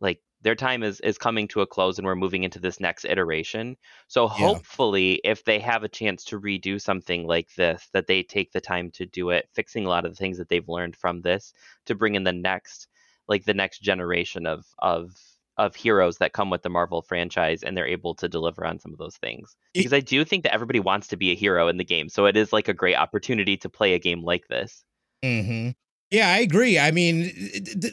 like 0.00 0.20
their 0.42 0.54
time 0.54 0.82
is 0.82 1.00
is 1.00 1.18
coming 1.18 1.46
to 1.48 1.60
a 1.60 1.66
close 1.66 1.98
and 1.98 2.06
we're 2.06 2.14
moving 2.14 2.44
into 2.44 2.58
this 2.58 2.80
next 2.80 3.04
iteration 3.04 3.76
so 4.08 4.24
yeah. 4.24 4.46
hopefully 4.46 5.20
if 5.24 5.44
they 5.44 5.58
have 5.58 5.82
a 5.82 5.88
chance 5.88 6.24
to 6.24 6.40
redo 6.40 6.80
something 6.80 7.26
like 7.26 7.48
this 7.56 7.88
that 7.92 8.06
they 8.06 8.22
take 8.22 8.52
the 8.52 8.60
time 8.60 8.90
to 8.90 9.06
do 9.06 9.30
it 9.30 9.48
fixing 9.54 9.86
a 9.86 9.88
lot 9.88 10.04
of 10.04 10.12
the 10.12 10.16
things 10.16 10.38
that 10.38 10.48
they've 10.48 10.68
learned 10.68 10.96
from 10.96 11.20
this 11.22 11.52
to 11.86 11.94
bring 11.94 12.14
in 12.14 12.24
the 12.24 12.32
next 12.32 12.88
like 13.28 13.44
the 13.44 13.54
next 13.54 13.80
generation 13.80 14.46
of 14.46 14.66
of 14.78 15.14
of 15.60 15.76
heroes 15.76 16.16
that 16.16 16.32
come 16.32 16.48
with 16.48 16.62
the 16.62 16.70
Marvel 16.70 17.02
franchise 17.02 17.62
and 17.62 17.76
they're 17.76 17.86
able 17.86 18.14
to 18.14 18.28
deliver 18.28 18.64
on 18.64 18.78
some 18.78 18.92
of 18.92 18.98
those 18.98 19.16
things. 19.16 19.56
Because 19.74 19.92
I 19.92 20.00
do 20.00 20.24
think 20.24 20.44
that 20.44 20.54
everybody 20.54 20.80
wants 20.80 21.08
to 21.08 21.18
be 21.18 21.32
a 21.32 21.34
hero 21.34 21.68
in 21.68 21.76
the 21.76 21.84
game. 21.84 22.08
So 22.08 22.24
it 22.24 22.36
is 22.36 22.50
like 22.50 22.68
a 22.68 22.72
great 22.72 22.96
opportunity 22.96 23.58
to 23.58 23.68
play 23.68 23.92
a 23.92 23.98
game 23.98 24.24
like 24.24 24.48
this. 24.48 24.82
Mm-hmm. 25.22 25.70
Yeah, 26.10 26.28
I 26.28 26.38
agree. 26.38 26.78
I 26.78 26.90
mean, 26.90 27.30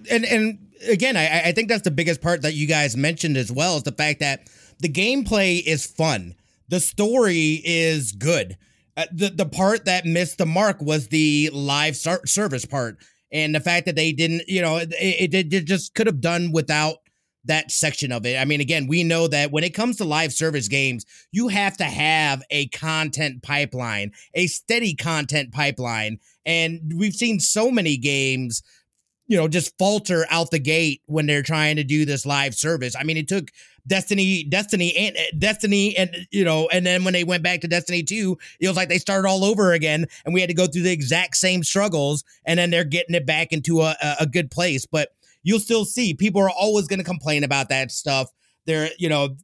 and 0.09 0.25
and 0.25 0.59
again, 0.87 1.15
I, 1.15 1.49
I 1.49 1.51
think 1.51 1.69
that's 1.69 1.83
the 1.83 1.91
biggest 1.91 2.21
part 2.21 2.41
that 2.41 2.55
you 2.55 2.65
guys 2.67 2.97
mentioned 2.97 3.37
as 3.37 3.51
well 3.51 3.77
is 3.77 3.83
the 3.83 3.91
fact 3.91 4.19
that 4.21 4.49
the 4.79 4.89
gameplay 4.89 5.61
is 5.63 5.85
fun, 5.85 6.35
the 6.67 6.79
story 6.79 7.61
is 7.63 8.11
good. 8.11 8.57
Uh, 8.95 9.05
the 9.11 9.29
the 9.29 9.45
part 9.45 9.85
that 9.85 10.05
missed 10.05 10.39
the 10.39 10.45
mark 10.47 10.81
was 10.81 11.09
the 11.09 11.51
live 11.53 11.95
service 11.95 12.65
part, 12.65 12.97
and 13.31 13.53
the 13.53 13.59
fact 13.59 13.85
that 13.85 13.95
they 13.95 14.11
didn't, 14.11 14.43
you 14.47 14.61
know, 14.61 14.77
it, 14.77 14.91
it, 14.99 15.53
it 15.53 15.65
just 15.65 15.93
could 15.93 16.07
have 16.07 16.19
done 16.21 16.51
without 16.51 16.97
that 17.45 17.71
section 17.71 18.11
of 18.11 18.25
it. 18.25 18.37
I 18.37 18.43
mean, 18.45 18.59
again, 18.59 18.87
we 18.87 19.03
know 19.03 19.27
that 19.27 19.51
when 19.51 19.63
it 19.63 19.73
comes 19.73 19.97
to 19.97 20.03
live 20.03 20.33
service 20.33 20.67
games, 20.67 21.05
you 21.31 21.47
have 21.47 21.77
to 21.77 21.85
have 21.85 22.43
a 22.49 22.67
content 22.69 23.41
pipeline, 23.41 24.11
a 24.33 24.47
steady 24.47 24.95
content 24.95 25.53
pipeline. 25.53 26.19
And 26.47 26.93
we've 26.95 27.13
seen 27.13 27.39
so 27.39 27.69
many 27.69 27.97
games, 27.97 28.63
you 29.27 29.37
know, 29.37 29.47
just 29.47 29.77
falter 29.77 30.25
out 30.31 30.49
the 30.49 30.59
gate 30.59 31.01
when 31.05 31.27
they're 31.27 31.43
trying 31.43 31.75
to 31.75 31.83
do 31.83 32.05
this 32.05 32.25
live 32.25 32.55
service. 32.55 32.95
I 32.97 33.03
mean, 33.03 33.17
it 33.17 33.27
took 33.27 33.51
Destiny, 33.85 34.43
Destiny, 34.43 34.95
and 34.95 35.15
eh, 35.15 35.31
Destiny, 35.37 35.95
and 35.95 36.27
you 36.31 36.45
know, 36.45 36.67
and 36.71 36.85
then 36.85 37.03
when 37.03 37.13
they 37.13 37.25
went 37.25 37.43
back 37.43 37.61
to 37.61 37.67
Destiny 37.67 38.01
2, 38.01 38.37
it 38.61 38.67
was 38.67 38.77
like 38.77 38.89
they 38.89 38.97
started 38.97 39.27
all 39.27 39.43
over 39.43 39.73
again, 39.73 40.07
and 40.25 40.33
we 40.33 40.41
had 40.41 40.49
to 40.49 40.55
go 40.55 40.67
through 40.67 40.83
the 40.83 40.91
exact 40.91 41.35
same 41.35 41.63
struggles, 41.63 42.23
and 42.45 42.57
then 42.57 42.69
they're 42.71 42.85
getting 42.85 43.15
it 43.15 43.25
back 43.25 43.51
into 43.51 43.81
a, 43.81 43.95
a 44.19 44.25
good 44.25 44.49
place. 44.49 44.85
But 44.85 45.09
you'll 45.43 45.59
still 45.59 45.85
see 45.85 46.13
people 46.13 46.41
are 46.41 46.49
always 46.49 46.87
going 46.87 46.99
to 46.99 47.05
complain 47.05 47.43
about 47.43 47.69
that 47.69 47.91
stuff. 47.91 48.31
They're, 48.65 48.89
you 48.97 49.09
know, 49.09 49.37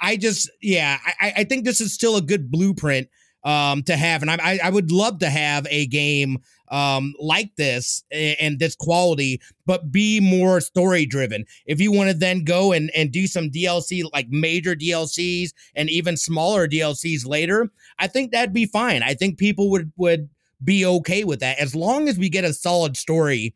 I 0.00 0.16
just, 0.16 0.50
yeah, 0.60 0.98
I, 1.20 1.32
I 1.38 1.44
think 1.44 1.64
this 1.64 1.80
is 1.80 1.92
still 1.92 2.16
a 2.16 2.22
good 2.22 2.50
blueprint 2.50 3.08
um, 3.44 3.82
to 3.84 3.96
have, 3.96 4.22
and 4.22 4.30
I, 4.30 4.58
I 4.62 4.70
would 4.70 4.92
love 4.92 5.18
to 5.20 5.30
have 5.30 5.66
a 5.70 5.86
game 5.86 6.38
um, 6.70 7.14
like 7.18 7.56
this 7.56 8.04
and 8.12 8.58
this 8.58 8.76
quality, 8.76 9.40
but 9.66 9.90
be 9.90 10.20
more 10.20 10.60
story 10.60 11.04
driven. 11.04 11.44
If 11.66 11.80
you 11.80 11.92
want 11.92 12.10
to 12.10 12.16
then 12.16 12.44
go 12.44 12.72
and, 12.72 12.90
and 12.94 13.10
do 13.10 13.26
some 13.26 13.50
DLC, 13.50 14.04
like 14.12 14.28
major 14.28 14.74
DLCs 14.74 15.50
and 15.74 15.90
even 15.90 16.16
smaller 16.16 16.68
DLCs 16.68 17.26
later, 17.26 17.70
I 17.98 18.06
think 18.06 18.30
that'd 18.30 18.54
be 18.54 18.66
fine. 18.66 19.02
I 19.02 19.14
think 19.14 19.38
people 19.38 19.70
would 19.70 19.92
would 19.96 20.28
be 20.62 20.84
okay 20.84 21.24
with 21.24 21.40
that 21.40 21.58
as 21.58 21.74
long 21.74 22.08
as 22.08 22.18
we 22.18 22.28
get 22.28 22.44
a 22.44 22.52
solid 22.52 22.96
story. 22.96 23.54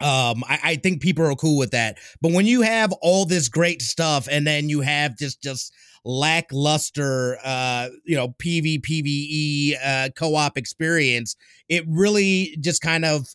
Um, 0.00 0.42
I, 0.48 0.58
I 0.64 0.76
think 0.76 1.00
people 1.00 1.24
are 1.24 1.34
cool 1.36 1.58
with 1.58 1.70
that. 1.70 1.98
But 2.20 2.32
when 2.32 2.46
you 2.46 2.62
have 2.62 2.92
all 3.02 3.24
this 3.24 3.48
great 3.48 3.80
stuff 3.82 4.26
and 4.28 4.44
then 4.44 4.68
you 4.68 4.80
have 4.80 5.16
just 5.16 5.40
just 5.40 5.72
lackluster 6.04 7.38
uh 7.44 7.88
you 8.04 8.16
know 8.16 8.28
pvpve 8.28 9.74
uh 9.84 10.08
co-op 10.16 10.58
experience 10.58 11.36
it 11.68 11.84
really 11.86 12.56
just 12.60 12.82
kind 12.82 13.04
of 13.04 13.28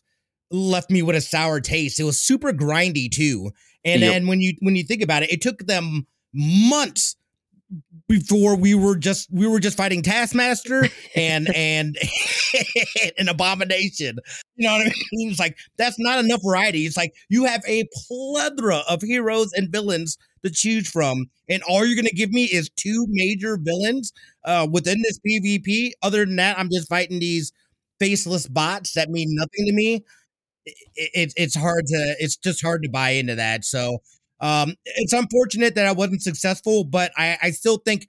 left 0.50 0.90
me 0.90 1.02
with 1.02 1.16
a 1.16 1.20
sour 1.20 1.60
taste 1.60 1.98
it 1.98 2.04
was 2.04 2.18
super 2.18 2.52
grindy 2.52 3.10
too 3.10 3.50
and 3.84 4.02
yep. 4.02 4.12
then 4.12 4.26
when 4.26 4.40
you 4.40 4.54
when 4.60 4.76
you 4.76 4.82
think 4.82 5.02
about 5.02 5.22
it 5.22 5.32
it 5.32 5.40
took 5.40 5.66
them 5.66 6.06
months 6.34 7.16
before 8.08 8.56
we 8.56 8.74
were 8.74 8.96
just 8.96 9.28
we 9.30 9.46
were 9.46 9.60
just 9.60 9.76
fighting 9.76 10.02
Taskmaster 10.02 10.88
and 11.14 11.48
and 11.54 11.96
an 13.18 13.28
abomination. 13.28 14.18
You 14.56 14.68
know 14.68 14.74
what 14.74 14.86
I 14.86 14.92
mean? 15.12 15.30
It's 15.30 15.38
like 15.38 15.58
that's 15.76 15.98
not 15.98 16.18
enough 16.18 16.40
variety. 16.44 16.86
It's 16.86 16.96
like 16.96 17.14
you 17.28 17.44
have 17.44 17.62
a 17.66 17.86
plethora 18.06 18.82
of 18.88 19.02
heroes 19.02 19.52
and 19.52 19.70
villains 19.70 20.16
to 20.44 20.50
choose 20.50 20.88
from, 20.90 21.26
and 21.48 21.62
all 21.64 21.84
you're 21.84 21.96
gonna 21.96 22.10
give 22.10 22.30
me 22.30 22.44
is 22.44 22.70
two 22.76 23.06
major 23.08 23.56
villains 23.60 24.12
uh, 24.44 24.66
within 24.70 25.02
this 25.02 25.18
PvP. 25.26 25.92
Other 26.02 26.24
than 26.26 26.36
that, 26.36 26.58
I'm 26.58 26.70
just 26.70 26.88
fighting 26.88 27.18
these 27.20 27.52
faceless 28.00 28.46
bots 28.48 28.92
that 28.94 29.10
mean 29.10 29.28
nothing 29.34 29.66
to 29.66 29.72
me. 29.72 30.04
It, 30.66 31.10
it, 31.14 31.32
it's 31.36 31.56
hard 31.56 31.86
to 31.88 32.16
it's 32.18 32.36
just 32.36 32.62
hard 32.62 32.82
to 32.82 32.88
buy 32.90 33.10
into 33.10 33.34
that. 33.36 33.64
So 33.64 33.98
um, 34.40 34.74
it's 34.84 35.12
unfortunate 35.12 35.74
that 35.76 35.86
I 35.86 35.92
wasn't 35.92 36.22
successful, 36.22 36.84
but 36.84 37.12
I, 37.16 37.38
I 37.42 37.50
still 37.50 37.78
think 37.78 38.08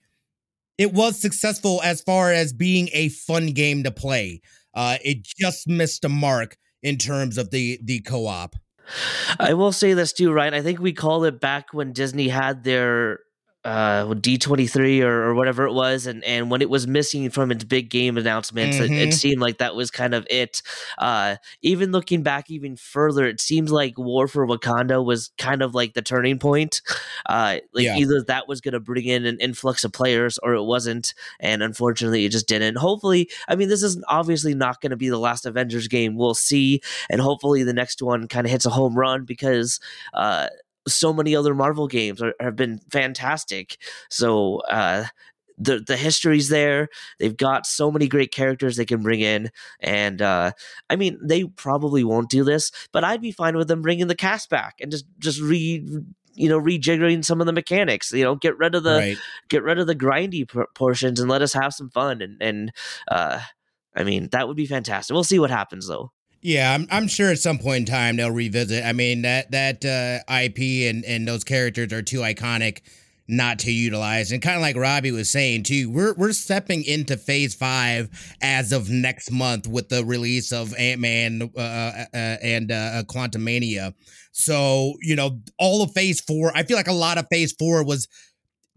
it 0.78 0.94
was 0.94 1.20
successful 1.20 1.82
as 1.84 2.02
far 2.02 2.32
as 2.32 2.54
being 2.54 2.90
a 2.94 3.10
fun 3.10 3.48
game 3.48 3.84
to 3.84 3.92
play. 3.92 4.42
Uh, 4.74 4.98
it 5.04 5.24
just 5.24 5.68
missed 5.68 6.06
a 6.06 6.10
mark 6.10 6.58
in 6.84 6.98
terms 6.98 7.38
of 7.38 7.52
the 7.52 7.80
the 7.84 8.00
co-op. 8.02 8.56
I 9.40 9.54
will 9.54 9.72
say 9.72 9.94
this 9.94 10.14
too, 10.14 10.32
right? 10.32 10.54
I 10.54 10.62
think 10.62 10.80
we 10.80 10.94
called 10.94 11.26
it 11.26 11.40
back 11.40 11.74
when 11.74 11.94
Disney 11.94 12.30
had 12.30 12.64
their 12.64 13.20
uh 13.66 14.06
D23 14.06 15.02
or, 15.02 15.26
or 15.26 15.36
whatever 15.36 15.66
it 15.66 15.74
was 15.74 16.06
and 16.06 16.24
and 16.24 16.50
when 16.50 16.62
it 16.62 16.70
was 16.70 16.88
missing 16.88 17.30
from 17.30 17.52
its 17.52 17.66
big 17.66 17.90
game 17.90 18.18
announcements 18.18 18.78
mm-hmm. 18.78 18.86
it, 18.86 18.98
it, 18.98 19.02
mm-hmm. 19.02 19.12
seemed 19.12 19.42
like 19.42 19.58
that 19.58 19.76
was 19.76 19.92
kind 19.92 20.14
of 20.14 20.26
it 20.30 20.62
uh 20.98 21.36
even 21.62 21.92
looking 21.92 22.24
back 22.24 22.50
even 22.50 22.78
further 22.78 23.26
it 23.26 23.42
seems 23.42 23.70
like 23.70 23.98
War 23.98 24.30
for 24.30 24.48
Wakanda 24.48 25.04
was 25.04 25.32
kind 25.38 25.62
of 25.62 25.76
like 25.76 25.94
the 25.94 26.02
turning 26.02 26.40
point 26.40 26.82
uh 27.28 27.58
like 27.74 27.84
yeah. 27.84 27.98
either 27.98 28.24
that 28.24 28.48
was 28.48 28.62
going 28.62 28.74
to 28.74 28.80
bring 28.80 29.06
in 29.06 29.26
an 29.26 29.38
influx 29.42 29.84
of 29.84 29.92
players 29.92 30.38
or 30.38 30.54
it 30.54 30.64
wasn't 30.64 31.14
and 31.42 31.62
unfortunately 31.62 32.24
it 32.24 32.30
just 32.30 32.48
didn't 32.48 32.78
hopefully 32.78 33.30
I 33.50 33.58
mean 33.58 33.68
this 33.68 33.84
is 33.84 34.02
obviously 34.08 34.56
not 34.56 34.80
going 34.80 34.92
to 34.92 34.98
be 34.98 35.10
the 35.10 35.20
last 35.20 35.46
Avengers 35.46 35.90
game 35.90 36.16
we'll 36.16 36.34
see 36.34 36.80
and 37.10 37.20
hopefully 37.20 37.64
the 37.64 37.74
next 37.74 38.02
one 38.02 38.30
kind 38.30 38.48
of 38.48 38.52
hits 38.52 38.66
a 38.66 38.70
home 38.70 38.98
run 38.98 39.26
because 39.26 39.82
uh 40.14 40.48
so 40.90 41.14
many 41.14 41.36
other 41.36 41.56
Marvel 41.56 41.88
games 41.88 42.22
are, 42.22 42.34
have 42.40 42.56
been 42.56 42.80
fantastic. 42.92 43.78
So 44.10 44.58
uh, 44.70 45.06
the 45.60 45.84
the 45.86 45.98
history's 45.98 46.50
there. 46.50 46.90
They've 47.20 47.36
got 47.36 47.66
so 47.66 47.92
many 47.92 48.08
great 48.08 48.32
characters 48.32 48.78
they 48.78 48.86
can 48.86 49.04
bring 49.04 49.20
in, 49.20 49.52
and 49.80 50.22
uh, 50.22 50.52
I 50.90 50.96
mean 50.96 51.20
they 51.22 51.44
probably 51.44 52.04
won't 52.04 52.30
do 52.30 52.44
this, 52.44 52.72
but 52.92 53.04
I'd 53.04 53.22
be 53.22 53.32
fine 53.32 53.58
with 53.58 53.68
them 53.68 53.82
bringing 53.82 54.08
the 54.08 54.16
cast 54.16 54.50
back 54.50 54.76
and 54.80 54.90
just 54.90 55.06
just 55.20 55.42
re 55.42 55.86
you 56.34 56.48
know 56.50 56.60
rejiggering 56.60 57.24
some 57.24 57.42
of 57.42 57.48
the 57.48 57.54
mechanics. 57.54 58.12
You 58.12 58.24
know, 58.24 58.36
get 58.36 58.58
rid 58.58 58.74
of 58.74 58.84
the 58.84 58.98
right. 58.98 59.18
get 59.50 59.64
rid 59.64 59.80
of 59.80 59.88
the 59.88 59.96
grindy 59.96 60.48
portions 60.74 61.20
and 61.20 61.30
let 61.30 61.42
us 61.42 61.54
have 61.54 61.74
some 61.74 61.90
fun. 61.90 62.22
And 62.22 62.42
and 62.42 62.72
uh, 63.10 63.42
I 63.96 64.04
mean 64.04 64.30
that 64.32 64.48
would 64.48 64.58
be 64.58 64.66
fantastic. 64.66 65.14
We'll 65.14 65.24
see 65.24 65.40
what 65.40 65.52
happens 65.52 65.88
though. 65.88 66.12
Yeah, 66.42 66.74
I'm, 66.74 66.88
I'm 66.90 67.08
sure 67.08 67.32
at 67.32 67.40
some 67.40 67.60
point 67.60 67.82
in 67.90 67.94
time 67.94 68.16
they'll 68.16 68.32
revisit. 68.32 68.86
I 68.86 68.94
mean 68.94 69.24
that 69.24 69.52
that 69.52 69.84
uh, 69.84 70.20
IP 70.34 70.90
and 70.90 71.04
and 71.04 71.28
those 71.28 71.44
characters 71.44 71.92
are 71.92 72.02
too 72.02 72.20
iconic 72.20 72.80
not 73.28 73.60
to 73.60 73.72
utilize. 73.72 74.32
And 74.32 74.42
kind 74.42 74.56
of 74.56 74.62
like 74.62 74.76
Robbie 74.76 75.12
was 75.12 75.30
saying 75.30 75.64
too, 75.64 75.90
we're 75.90 76.14
we're 76.16 76.32
stepping 76.32 76.84
into 76.84 77.18
Phase 77.18 77.54
Five 77.54 78.10
as 78.42 78.72
of 78.72 78.90
next 78.90 79.32
month 79.32 79.68
with 79.68 79.90
the 79.90 80.06
release 80.06 80.54
of 80.54 80.74
Ant 80.78 81.02
Man 81.02 81.50
uh, 81.58 81.60
uh, 81.60 82.06
uh, 82.14 82.18
and 82.18 82.72
uh, 82.72 83.04
Quantumania. 83.08 83.94
So 84.32 84.94
you 85.02 85.18
know, 85.18 85.42
all 85.58 85.84
of 85.84 85.92
Phase 85.92 86.22
Four. 86.22 86.54
I 86.56 86.64
feel 86.64 86.78
like 86.78 86.88
a 86.88 86.94
lot 86.94 87.18
of 87.18 87.28
Phase 87.30 87.52
Four 87.52 87.84
was 87.84 88.08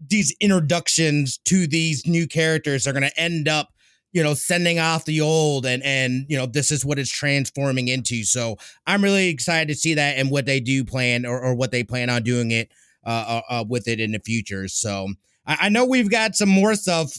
these 0.05 0.35
introductions 0.41 1.37
to 1.45 1.65
these 1.65 2.05
new 2.05 2.27
characters 2.27 2.85
are 2.85 2.91
going 2.91 3.03
to 3.03 3.19
end 3.19 3.47
up 3.47 3.69
you 4.13 4.23
know 4.23 4.33
sending 4.33 4.79
off 4.79 5.05
the 5.05 5.19
old 5.19 5.65
and 5.65 5.83
and 5.83 6.25
you 6.29 6.37
know 6.37 6.45
this 6.45 6.71
is 6.71 6.85
what 6.85 6.99
it's 6.99 7.11
transforming 7.11 7.89
into. 7.89 8.23
So 8.23 8.57
i'm 8.87 9.03
really 9.03 9.27
excited 9.27 9.67
to 9.67 9.75
see 9.75 9.95
that 9.95 10.17
and 10.17 10.31
what 10.31 10.45
they 10.45 10.59
do 10.59 10.85
plan 10.85 11.25
or, 11.25 11.41
or 11.41 11.55
what 11.55 11.71
they 11.71 11.83
plan 11.83 12.09
on 12.09 12.23
doing 12.23 12.51
it 12.51 12.71
uh, 13.05 13.41
uh, 13.49 13.53
uh 13.53 13.65
with 13.67 13.87
it 13.87 13.99
in 13.99 14.11
the 14.11 14.19
future. 14.19 14.67
So 14.67 15.09
I, 15.45 15.57
I 15.61 15.69
know 15.69 15.85
we've 15.85 16.09
got 16.09 16.35
some 16.35 16.49
more 16.49 16.75
stuff. 16.75 17.11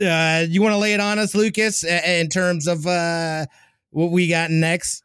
Uh 0.00 0.44
you 0.48 0.62
want 0.62 0.74
to 0.74 0.78
lay 0.78 0.94
it 0.94 1.00
on 1.00 1.18
us 1.18 1.34
lucas 1.34 1.82
in 1.82 2.28
terms 2.28 2.68
of 2.68 2.86
uh 2.86 3.46
what 3.90 4.10
we 4.10 4.28
got 4.28 4.50
next? 4.50 5.02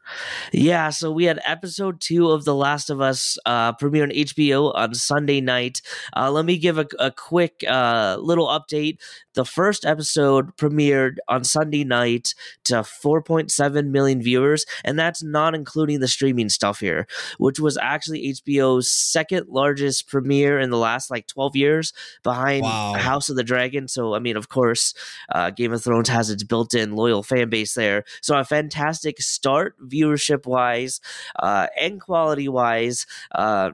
Yeah, 0.52 0.90
so 0.90 1.10
we 1.10 1.24
had 1.24 1.40
episode 1.46 2.00
two 2.00 2.30
of 2.30 2.44
The 2.44 2.54
Last 2.54 2.90
of 2.90 3.00
Us 3.00 3.38
uh, 3.46 3.72
premiere 3.72 4.04
on 4.04 4.10
HBO 4.10 4.74
on 4.74 4.94
Sunday 4.94 5.40
night. 5.40 5.80
Uh, 6.14 6.30
let 6.30 6.44
me 6.44 6.58
give 6.58 6.76
a, 6.76 6.86
a 6.98 7.10
quick 7.10 7.64
uh, 7.66 8.18
little 8.20 8.46
update. 8.46 8.98
The 9.32 9.44
first 9.44 9.86
episode 9.86 10.56
premiered 10.56 11.16
on 11.28 11.44
Sunday 11.44 11.82
night 11.82 12.34
to 12.64 12.74
4.7 12.74 13.88
million 13.88 14.22
viewers, 14.22 14.66
and 14.84 14.98
that's 14.98 15.22
not 15.22 15.54
including 15.54 16.00
the 16.00 16.06
streaming 16.06 16.50
stuff 16.50 16.78
here, 16.78 17.06
which 17.38 17.58
was 17.58 17.78
actually 17.78 18.32
HBO's 18.34 18.88
second 18.88 19.48
largest 19.48 20.08
premiere 20.08 20.60
in 20.60 20.70
the 20.70 20.78
last 20.78 21.10
like 21.10 21.26
12 21.26 21.56
years 21.56 21.92
behind 22.22 22.62
wow. 22.62 22.92
House 22.92 23.30
of 23.30 23.36
the 23.36 23.42
Dragon. 23.42 23.88
So, 23.88 24.14
I 24.14 24.18
mean, 24.18 24.36
of 24.36 24.50
course, 24.50 24.94
uh, 25.34 25.50
Game 25.50 25.72
of 25.72 25.82
Thrones 25.82 26.10
has 26.10 26.30
its 26.30 26.44
built 26.44 26.74
in 26.74 26.94
loyal 26.94 27.22
fan 27.22 27.48
base 27.48 27.74
there. 27.74 28.04
So, 28.20 28.38
a 28.38 28.44
fantastic 28.44 28.73
start 29.20 29.76
viewership 29.80 30.46
wise 30.46 31.00
uh, 31.36 31.68
and 31.78 32.00
quality 32.00 32.48
wise. 32.48 33.06
Uh, 33.32 33.72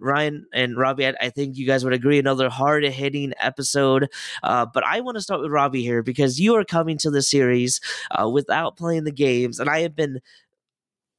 Ryan 0.00 0.46
and 0.54 0.76
Robbie, 0.76 1.06
I, 1.06 1.14
I, 1.20 1.30
think 1.30 1.56
you 1.56 1.66
guys 1.66 1.84
would 1.84 1.92
agree 1.92 2.18
another 2.18 2.48
hard 2.48 2.84
hitting 2.84 3.34
episode. 3.38 4.08
Uh, 4.42 4.66
but 4.72 4.84
I 4.84 5.00
want 5.00 5.16
to 5.16 5.20
start 5.20 5.40
with 5.40 5.50
Robbie 5.50 5.82
here 5.82 6.02
because 6.02 6.40
you 6.40 6.54
are 6.56 6.64
coming 6.64 6.98
to 6.98 7.10
the 7.10 7.22
series 7.22 7.80
uh, 8.10 8.28
without 8.28 8.76
playing 8.76 9.04
the 9.04 9.12
games, 9.12 9.60
and 9.60 9.68
I 9.68 9.80
have 9.80 9.94
been 9.94 10.20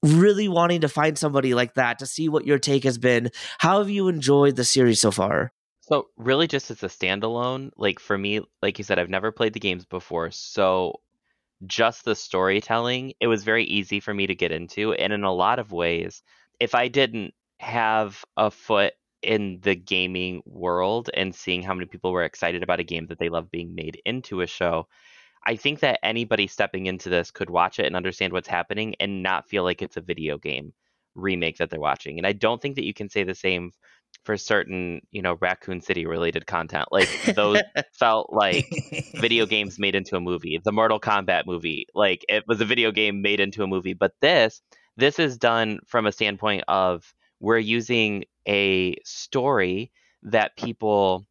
really 0.03 0.47
wanting 0.47 0.81
to 0.81 0.89
find 0.89 1.17
somebody 1.17 1.53
like 1.53 1.73
that 1.75 1.99
to 1.99 2.05
see 2.05 2.29
what 2.29 2.45
your 2.45 2.59
take 2.59 2.83
has 2.83 2.97
been. 2.97 3.31
How 3.59 3.79
have 3.79 3.89
you 3.89 4.07
enjoyed 4.07 4.55
the 4.55 4.63
series 4.63 5.01
so 5.01 5.11
far? 5.11 5.51
So 5.81 6.07
really, 6.17 6.47
just 6.47 6.69
as 6.69 6.83
a 6.83 6.87
standalone, 6.87 7.71
like 7.77 7.99
for 7.99 8.17
me, 8.17 8.41
like 8.61 8.77
you 8.77 8.83
said, 8.83 8.99
I've 8.99 9.09
never 9.09 9.31
played 9.31 9.53
the 9.53 9.59
games 9.59 9.85
before, 9.85 10.31
so 10.31 10.99
just 11.65 12.05
the 12.05 12.15
storytelling, 12.15 13.13
it 13.19 13.27
was 13.27 13.43
very 13.43 13.65
easy 13.65 13.99
for 13.99 14.13
me 14.13 14.27
to 14.27 14.35
get 14.35 14.51
into, 14.51 14.93
and 14.93 15.11
in 15.13 15.23
a 15.23 15.33
lot 15.33 15.59
of 15.59 15.71
ways, 15.71 16.21
if 16.59 16.75
I 16.75 16.87
didn't 16.87 17.33
have 17.59 18.23
a 18.35 18.51
foot 18.51 18.93
in 19.23 19.59
the 19.61 19.75
gaming 19.75 20.41
world 20.45 21.09
and 21.13 21.33
seeing 21.33 21.63
how 21.63 21.73
many 21.73 21.87
people 21.87 22.11
were 22.11 22.23
excited 22.23 22.63
about 22.63 22.79
a 22.79 22.83
game 22.83 23.07
that 23.07 23.17
they 23.17 23.29
love 23.29 23.49
being 23.49 23.73
made 23.73 23.99
into 24.05 24.41
a 24.41 24.47
show, 24.47 24.87
I 25.45 25.55
think 25.55 25.79
that 25.79 25.99
anybody 26.03 26.47
stepping 26.47 26.85
into 26.85 27.09
this 27.09 27.31
could 27.31 27.49
watch 27.49 27.79
it 27.79 27.85
and 27.85 27.95
understand 27.95 28.33
what's 28.33 28.47
happening 28.47 28.95
and 28.99 29.23
not 29.23 29.47
feel 29.47 29.63
like 29.63 29.81
it's 29.81 29.97
a 29.97 30.01
video 30.01 30.37
game 30.37 30.73
remake 31.15 31.57
that 31.57 31.69
they're 31.69 31.79
watching. 31.79 32.17
And 32.17 32.27
I 32.27 32.33
don't 32.33 32.61
think 32.61 32.75
that 32.75 32.85
you 32.85 32.93
can 32.93 33.09
say 33.09 33.23
the 33.23 33.33
same 33.33 33.71
for 34.23 34.37
certain, 34.37 35.01
you 35.11 35.21
know, 35.21 35.37
Raccoon 35.39 35.81
City 35.81 36.05
related 36.05 36.45
content. 36.45 36.87
Like 36.91 37.09
those 37.35 37.61
felt 37.93 38.31
like 38.31 38.67
video 39.15 39.45
games 39.47 39.79
made 39.79 39.95
into 39.95 40.15
a 40.15 40.21
movie. 40.21 40.59
The 40.63 40.71
Mortal 40.71 40.99
Kombat 40.99 41.45
movie, 41.45 41.87
like 41.95 42.25
it 42.29 42.43
was 42.47 42.61
a 42.61 42.65
video 42.65 42.91
game 42.91 43.21
made 43.21 43.39
into 43.39 43.63
a 43.63 43.67
movie. 43.67 43.93
But 43.93 44.13
this, 44.21 44.61
this 44.97 45.19
is 45.19 45.37
done 45.37 45.79
from 45.87 46.05
a 46.05 46.11
standpoint 46.11 46.63
of 46.67 47.13
we're 47.39 47.57
using 47.57 48.25
a 48.47 48.95
story 49.05 49.91
that 50.23 50.57
people 50.57 51.25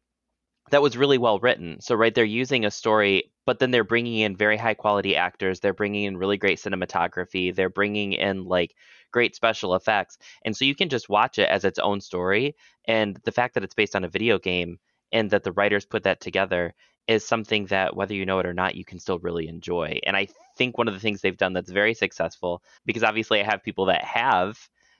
that 0.71 0.81
was 0.81 0.97
really 0.97 1.17
well 1.17 1.39
written. 1.39 1.79
So 1.81 1.95
right, 1.95 2.13
they're 2.13 2.25
using 2.25 2.65
a 2.65 2.71
story, 2.71 3.31
but 3.45 3.59
then 3.59 3.71
they're 3.71 3.83
bringing 3.83 4.19
in 4.19 4.35
very 4.35 4.57
high 4.57 4.73
quality 4.73 5.15
actors. 5.15 5.59
They're 5.59 5.73
bringing 5.73 6.03
in 6.05 6.17
really 6.17 6.37
great 6.37 6.59
cinematography. 6.59 7.55
They're 7.55 7.69
bringing 7.69 8.13
in 8.13 8.45
like 8.45 8.75
great 9.11 9.35
special 9.35 9.75
effects, 9.75 10.17
and 10.43 10.55
so 10.55 10.65
you 10.65 10.75
can 10.75 10.89
just 10.89 11.09
watch 11.09 11.39
it 11.39 11.49
as 11.49 11.65
its 11.65 11.79
own 11.79 12.01
story. 12.01 12.55
And 12.85 13.17
the 13.23 13.31
fact 13.31 13.53
that 13.53 13.63
it's 13.63 13.75
based 13.75 13.95
on 13.95 14.03
a 14.03 14.09
video 14.09 14.39
game, 14.39 14.79
and 15.11 15.29
that 15.31 15.43
the 15.43 15.51
writers 15.53 15.85
put 15.85 16.03
that 16.03 16.21
together 16.21 16.73
is 17.07 17.25
something 17.25 17.65
that 17.67 17.95
whether 17.95 18.13
you 18.13 18.25
know 18.25 18.39
it 18.39 18.45
or 18.45 18.53
not 18.53 18.75
you 18.75 18.83
can 18.83 18.99
still 18.99 19.19
really 19.19 19.47
enjoy 19.47 19.97
and 20.03 20.17
i 20.17 20.27
think 20.57 20.77
one 20.77 20.87
of 20.87 20.93
the 20.93 20.99
things 20.99 21.21
they've 21.21 21.37
done 21.37 21.53
that's 21.53 21.71
very 21.71 21.93
successful 21.93 22.61
because 22.85 23.03
obviously 23.03 23.39
i 23.39 23.43
have 23.43 23.63
people 23.63 23.85
that 23.85 24.03
have 24.03 24.57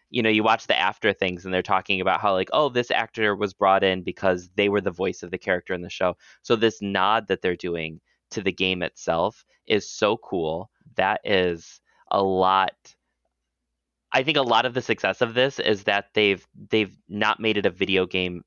you 0.10 0.22
know 0.22 0.30
you 0.30 0.44
watch 0.44 0.68
the 0.68 0.78
after 0.78 1.14
things 1.14 1.46
and 1.46 1.54
they're 1.54 1.62
talking 1.62 2.02
about 2.02 2.22
how 2.22 2.34
like 2.34 2.50
oh 2.54 2.70
this 2.70 2.92
actor 2.92 3.36
was 3.36 3.54
brought 3.54 3.84
in 3.84 4.02
because 4.04 4.50
they 4.56 4.70
were 4.70 4.82
the 4.82 4.92
voice 4.92 5.24
of 5.24 5.32
the 5.32 5.38
character 5.38 5.74
in 5.74 5.82
the 5.82 5.90
show 5.90 6.16
so 6.42 6.56
this 6.56 6.82
nod 6.82 7.28
that 7.28 7.42
they're 7.42 7.56
doing 7.56 8.00
to 8.32 8.42
the 8.42 8.52
game 8.52 8.82
itself 8.82 9.46
is 9.68 9.90
so 9.90 10.18
cool 10.18 10.70
that 10.96 11.22
is 11.24 11.82
a 12.12 12.22
lot 12.22 12.96
I 14.12 14.24
think 14.24 14.38
a 14.38 14.42
lot 14.42 14.66
of 14.66 14.74
the 14.74 14.82
success 14.82 15.22
of 15.22 15.34
this 15.34 15.60
is 15.60 15.84
that 15.84 16.14
they've 16.14 16.46
they've 16.70 16.96
not 17.10 17.40
made 17.40 17.58
it 17.58 17.66
a 17.66 17.70
video 17.70 18.06
game 18.06 18.44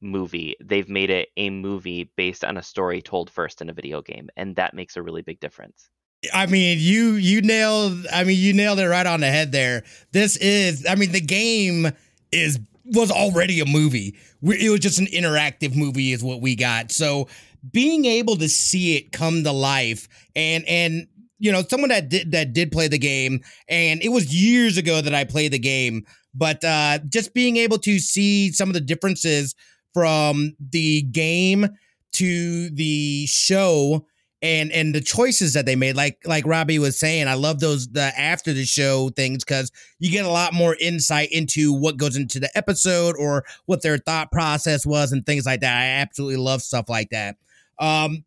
movie. 0.00 0.56
They've 0.64 0.88
made 0.88 1.10
it 1.10 1.28
a 1.36 1.50
movie 1.50 2.10
based 2.16 2.44
on 2.44 2.56
a 2.56 2.62
story 2.62 3.02
told 3.02 3.30
first 3.30 3.60
in 3.60 3.68
a 3.68 3.74
video 3.74 4.02
game, 4.02 4.28
and 4.36 4.56
that 4.56 4.74
makes 4.74 4.96
a 4.96 5.02
really 5.02 5.22
big 5.22 5.40
difference. 5.40 5.90
I 6.32 6.46
mean, 6.46 6.78
you 6.80 7.14
you 7.14 7.42
nailed. 7.42 8.06
I 8.12 8.24
mean, 8.24 8.38
you 8.38 8.52
nailed 8.52 8.80
it 8.80 8.88
right 8.88 9.06
on 9.06 9.20
the 9.20 9.28
head 9.28 9.52
there. 9.52 9.84
This 10.12 10.36
is. 10.36 10.84
I 10.88 10.96
mean, 10.96 11.12
the 11.12 11.20
game 11.20 11.90
is 12.32 12.58
was 12.84 13.10
already 13.10 13.60
a 13.60 13.66
movie. 13.66 14.16
It 14.42 14.70
was 14.70 14.80
just 14.80 14.98
an 14.98 15.06
interactive 15.06 15.76
movie, 15.76 16.12
is 16.12 16.22
what 16.24 16.40
we 16.40 16.56
got. 16.56 16.90
So 16.90 17.28
being 17.72 18.04
able 18.04 18.36
to 18.36 18.48
see 18.48 18.96
it 18.96 19.12
come 19.12 19.44
to 19.44 19.52
life 19.52 20.08
and 20.34 20.64
and 20.66 21.06
you 21.38 21.52
know 21.52 21.62
someone 21.62 21.90
that 21.90 22.08
did 22.08 22.32
that 22.32 22.52
did 22.52 22.72
play 22.72 22.88
the 22.88 22.98
game 22.98 23.40
and 23.68 24.02
it 24.02 24.10
was 24.10 24.34
years 24.34 24.76
ago 24.76 25.00
that 25.00 25.14
I 25.14 25.24
played 25.24 25.52
the 25.52 25.58
game 25.58 26.04
but 26.34 26.62
uh 26.64 26.98
just 27.08 27.34
being 27.34 27.56
able 27.56 27.78
to 27.78 27.98
see 27.98 28.52
some 28.52 28.68
of 28.68 28.74
the 28.74 28.80
differences 28.80 29.54
from 29.92 30.54
the 30.70 31.02
game 31.02 31.66
to 32.12 32.70
the 32.70 33.26
show 33.26 34.06
and 34.42 34.70
and 34.72 34.94
the 34.94 35.00
choices 35.00 35.54
that 35.54 35.66
they 35.66 35.74
made 35.74 35.96
like 35.96 36.18
like 36.24 36.46
robbie 36.46 36.78
was 36.78 36.98
saying 36.98 37.26
i 37.26 37.34
love 37.34 37.58
those 37.58 37.88
the 37.88 38.12
after 38.18 38.52
the 38.52 38.64
show 38.64 39.08
things 39.10 39.44
because 39.44 39.72
you 39.98 40.10
get 40.10 40.24
a 40.24 40.30
lot 40.30 40.52
more 40.52 40.76
insight 40.80 41.28
into 41.32 41.72
what 41.72 41.96
goes 41.96 42.16
into 42.16 42.38
the 42.38 42.50
episode 42.56 43.16
or 43.18 43.44
what 43.66 43.82
their 43.82 43.98
thought 43.98 44.30
process 44.30 44.86
was 44.86 45.12
and 45.12 45.26
things 45.26 45.46
like 45.46 45.60
that. 45.60 45.76
I 45.76 45.86
absolutely 46.00 46.36
love 46.36 46.62
stuff 46.62 46.88
like 46.88 47.10
that. 47.10 47.36
Um 47.78 48.24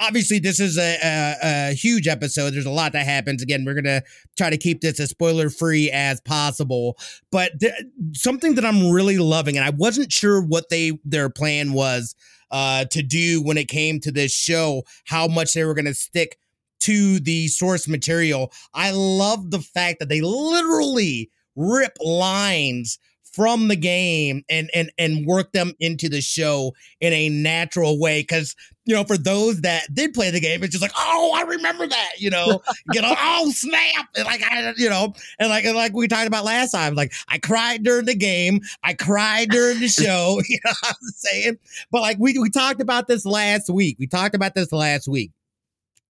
obviously 0.00 0.38
this 0.38 0.58
is 0.58 0.78
a, 0.78 0.98
a, 1.02 1.36
a, 1.42 1.74
huge 1.74 2.08
episode. 2.08 2.50
There's 2.50 2.66
a 2.66 2.70
lot 2.70 2.92
that 2.92 3.04
happens. 3.04 3.42
Again 3.42 3.64
we're 3.64 3.74
gonna 3.74 4.02
try 4.36 4.50
to 4.50 4.56
keep 4.56 4.80
this 4.80 4.98
as 4.98 5.10
spoiler 5.10 5.50
free 5.50 5.90
as 5.90 6.20
possible. 6.22 6.96
But 7.30 7.60
th- 7.60 7.72
something 8.14 8.54
that 8.54 8.64
i'm 8.64 8.90
really 8.90 9.18
loving 9.18 9.56
and 9.56 9.64
i 9.64 9.70
wasn't 9.70 10.12
sure 10.12 10.42
what 10.42 10.68
they 10.68 10.98
their 11.04 11.28
plan 11.28 11.72
was 11.72 12.14
uh, 12.50 12.84
to 12.86 13.02
do 13.02 13.40
when 13.42 13.56
it 13.56 13.68
came 13.68 14.00
to 14.00 14.10
this 14.10 14.32
show 14.32 14.82
how 15.04 15.28
much 15.28 15.52
they 15.52 15.64
were 15.64 15.74
gonna 15.74 15.94
stick 15.94 16.38
to 16.80 17.20
the 17.20 17.46
source 17.48 17.86
material. 17.86 18.52
I 18.74 18.90
love 18.92 19.50
the 19.50 19.60
fact 19.60 20.00
that 20.00 20.08
they 20.08 20.20
literally 20.20 21.30
rip 21.54 21.96
lines 22.00 22.98
from 23.32 23.68
the 23.68 23.76
game 23.76 24.42
and 24.48 24.70
and 24.74 24.90
and 24.98 25.24
work 25.26 25.52
them 25.52 25.72
into 25.78 26.08
the 26.08 26.20
show 26.20 26.74
in 27.00 27.12
a 27.12 27.28
natural 27.28 27.98
way 28.00 28.22
because 28.22 28.56
you 28.86 28.94
know 28.94 29.04
for 29.04 29.16
those 29.16 29.60
that 29.60 29.82
did 29.94 30.12
play 30.12 30.30
the 30.30 30.40
game 30.40 30.62
it's 30.64 30.72
just 30.72 30.82
like 30.82 30.92
oh 30.96 31.32
i 31.36 31.42
remember 31.42 31.86
that 31.86 32.12
you 32.18 32.28
know 32.28 32.60
you 32.92 33.00
know 33.00 33.14
oh 33.18 33.50
snap 33.52 34.08
and 34.16 34.24
like 34.24 34.42
i 34.42 34.72
you 34.76 34.88
know 34.88 35.14
and 35.38 35.48
like 35.48 35.64
and 35.64 35.76
like 35.76 35.92
we 35.92 36.08
talked 36.08 36.26
about 36.26 36.44
last 36.44 36.72
time 36.72 36.94
like 36.94 37.12
i 37.28 37.38
cried 37.38 37.84
during 37.84 38.04
the 38.04 38.16
game 38.16 38.60
i 38.82 38.92
cried 38.92 39.48
during 39.50 39.78
the 39.78 39.88
show 40.02 40.40
you 40.48 40.58
know 40.64 40.72
i'm 40.84 40.94
saying? 41.14 41.58
But 41.92 42.00
like 42.00 42.18
we, 42.18 42.36
we 42.38 42.50
talked 42.50 42.80
about 42.80 43.06
this 43.06 43.24
last 43.24 43.70
week 43.70 43.96
we 44.00 44.06
talked 44.08 44.34
about 44.34 44.54
this 44.54 44.72
last 44.72 45.06
week 45.06 45.30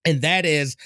and 0.07 0.23
that 0.23 0.47
is 0.47 0.77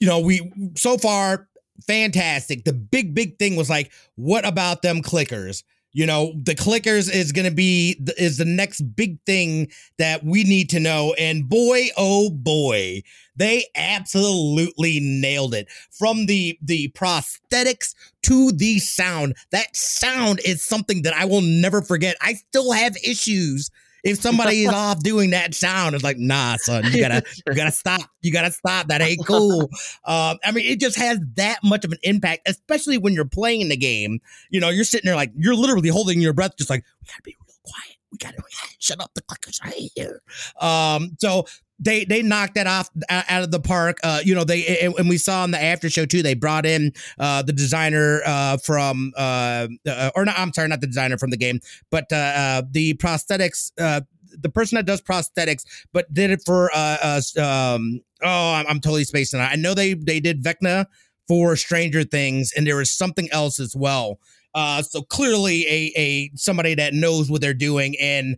you 0.00 0.08
know 0.08 0.18
we 0.18 0.52
so 0.74 0.98
far 0.98 1.46
fantastic. 1.86 2.64
The 2.64 2.72
big, 2.72 3.14
big 3.14 3.38
thing 3.38 3.56
was 3.56 3.70
like, 3.70 3.92
what 4.16 4.46
about 4.46 4.82
them 4.82 5.02
clickers? 5.02 5.62
You 5.94 6.06
know, 6.06 6.32
the 6.42 6.54
clickers 6.54 7.12
is 7.12 7.32
going 7.32 7.44
to 7.44 7.54
be 7.54 8.02
is 8.16 8.38
the 8.38 8.46
next 8.46 8.80
big 8.96 9.18
thing 9.26 9.70
that 9.98 10.24
we 10.24 10.42
need 10.42 10.70
to 10.70 10.80
know. 10.80 11.14
And 11.18 11.48
boy, 11.48 11.88
oh 11.98 12.30
boy, 12.30 13.02
they 13.36 13.66
absolutely 13.76 15.00
nailed 15.00 15.54
it. 15.54 15.68
From 15.90 16.24
the 16.24 16.58
the 16.62 16.88
prosthetics 16.92 17.94
to 18.22 18.52
the 18.52 18.78
sound. 18.78 19.36
That 19.50 19.76
sound 19.76 20.40
is 20.46 20.64
something 20.64 21.02
that 21.02 21.14
I 21.14 21.26
will 21.26 21.42
never 21.42 21.82
forget. 21.82 22.16
I 22.22 22.34
still 22.34 22.72
have 22.72 22.96
issues 23.04 23.70
if 24.02 24.20
somebody 24.20 24.64
is 24.64 24.68
off 24.72 25.02
doing 25.02 25.30
that 25.30 25.54
sound, 25.54 25.94
it's 25.94 26.04
like, 26.04 26.18
nah, 26.18 26.56
son, 26.56 26.84
you 26.92 27.00
gotta, 27.00 27.22
you 27.46 27.54
gotta 27.54 27.72
stop. 27.72 28.02
You 28.20 28.32
gotta 28.32 28.52
stop. 28.52 28.88
That 28.88 29.00
ain't 29.00 29.26
cool. 29.26 29.70
Um, 30.04 30.38
I 30.44 30.52
mean, 30.52 30.66
it 30.66 30.80
just 30.80 30.96
has 30.96 31.18
that 31.36 31.58
much 31.62 31.84
of 31.84 31.92
an 31.92 31.98
impact, 32.02 32.42
especially 32.46 32.98
when 32.98 33.14
you're 33.14 33.24
playing 33.24 33.68
the 33.68 33.76
game. 33.76 34.20
You 34.50 34.60
know, 34.60 34.68
you're 34.68 34.84
sitting 34.84 35.06
there 35.06 35.16
like 35.16 35.32
you're 35.36 35.54
literally 35.54 35.88
holding 35.88 36.20
your 36.20 36.32
breath, 36.32 36.56
just 36.56 36.70
like 36.70 36.84
we 37.00 37.06
gotta 37.06 37.22
be 37.22 37.36
real 37.40 37.56
quiet. 37.64 37.96
We 38.12 38.18
gotta, 38.18 38.42
shut 38.78 39.00
up 39.00 39.12
the 39.14 39.22
clickers 39.22 39.62
right 39.64 39.90
here. 39.94 40.22
Um, 40.60 41.16
so 41.18 41.46
they 41.82 42.04
they 42.04 42.22
knocked 42.22 42.54
that 42.54 42.66
off 42.66 42.88
out 43.10 43.42
of 43.42 43.50
the 43.50 43.60
park. 43.60 43.98
Uh, 44.04 44.20
you 44.24 44.34
know, 44.34 44.44
they 44.44 44.78
and 44.96 45.08
we 45.08 45.18
saw 45.18 45.44
in 45.44 45.50
the 45.50 45.60
after 45.62 45.90
show 45.90 46.06
too. 46.06 46.22
They 46.22 46.34
brought 46.34 46.64
in 46.64 46.92
uh, 47.18 47.42
the 47.42 47.52
designer 47.52 48.22
uh, 48.24 48.58
from 48.58 49.12
uh, 49.16 49.66
uh, 49.86 50.10
or 50.14 50.24
not. 50.24 50.38
I'm 50.38 50.52
sorry, 50.52 50.68
not 50.68 50.80
the 50.80 50.86
designer 50.86 51.18
from 51.18 51.30
the 51.30 51.36
game, 51.36 51.60
but 51.90 52.12
uh, 52.12 52.16
uh 52.16 52.62
the 52.70 52.94
prosthetics. 52.94 53.72
Uh, 53.78 54.02
the 54.40 54.48
person 54.48 54.76
that 54.76 54.86
does 54.86 55.02
prosthetics, 55.02 55.64
but 55.92 56.12
did 56.12 56.30
it 56.30 56.42
for 56.44 56.70
uh, 56.74 57.20
uh 57.36 57.42
um. 57.74 58.00
Oh, 58.22 58.52
I'm, 58.54 58.66
I'm 58.68 58.80
totally 58.80 59.04
spacing 59.04 59.40
out. 59.40 59.50
I 59.50 59.56
know 59.56 59.74
they 59.74 59.94
they 59.94 60.20
did 60.20 60.42
Vecna 60.42 60.86
for 61.26 61.56
Stranger 61.56 62.04
Things, 62.04 62.52
and 62.56 62.66
there 62.66 62.76
was 62.76 62.90
something 62.90 63.28
else 63.32 63.58
as 63.58 63.74
well. 63.74 64.20
Uh, 64.54 64.82
so 64.82 65.02
clearly 65.02 65.66
a 65.66 65.92
a 65.96 66.30
somebody 66.34 66.74
that 66.74 66.94
knows 66.94 67.30
what 67.30 67.40
they're 67.40 67.54
doing 67.54 67.96
and 68.00 68.36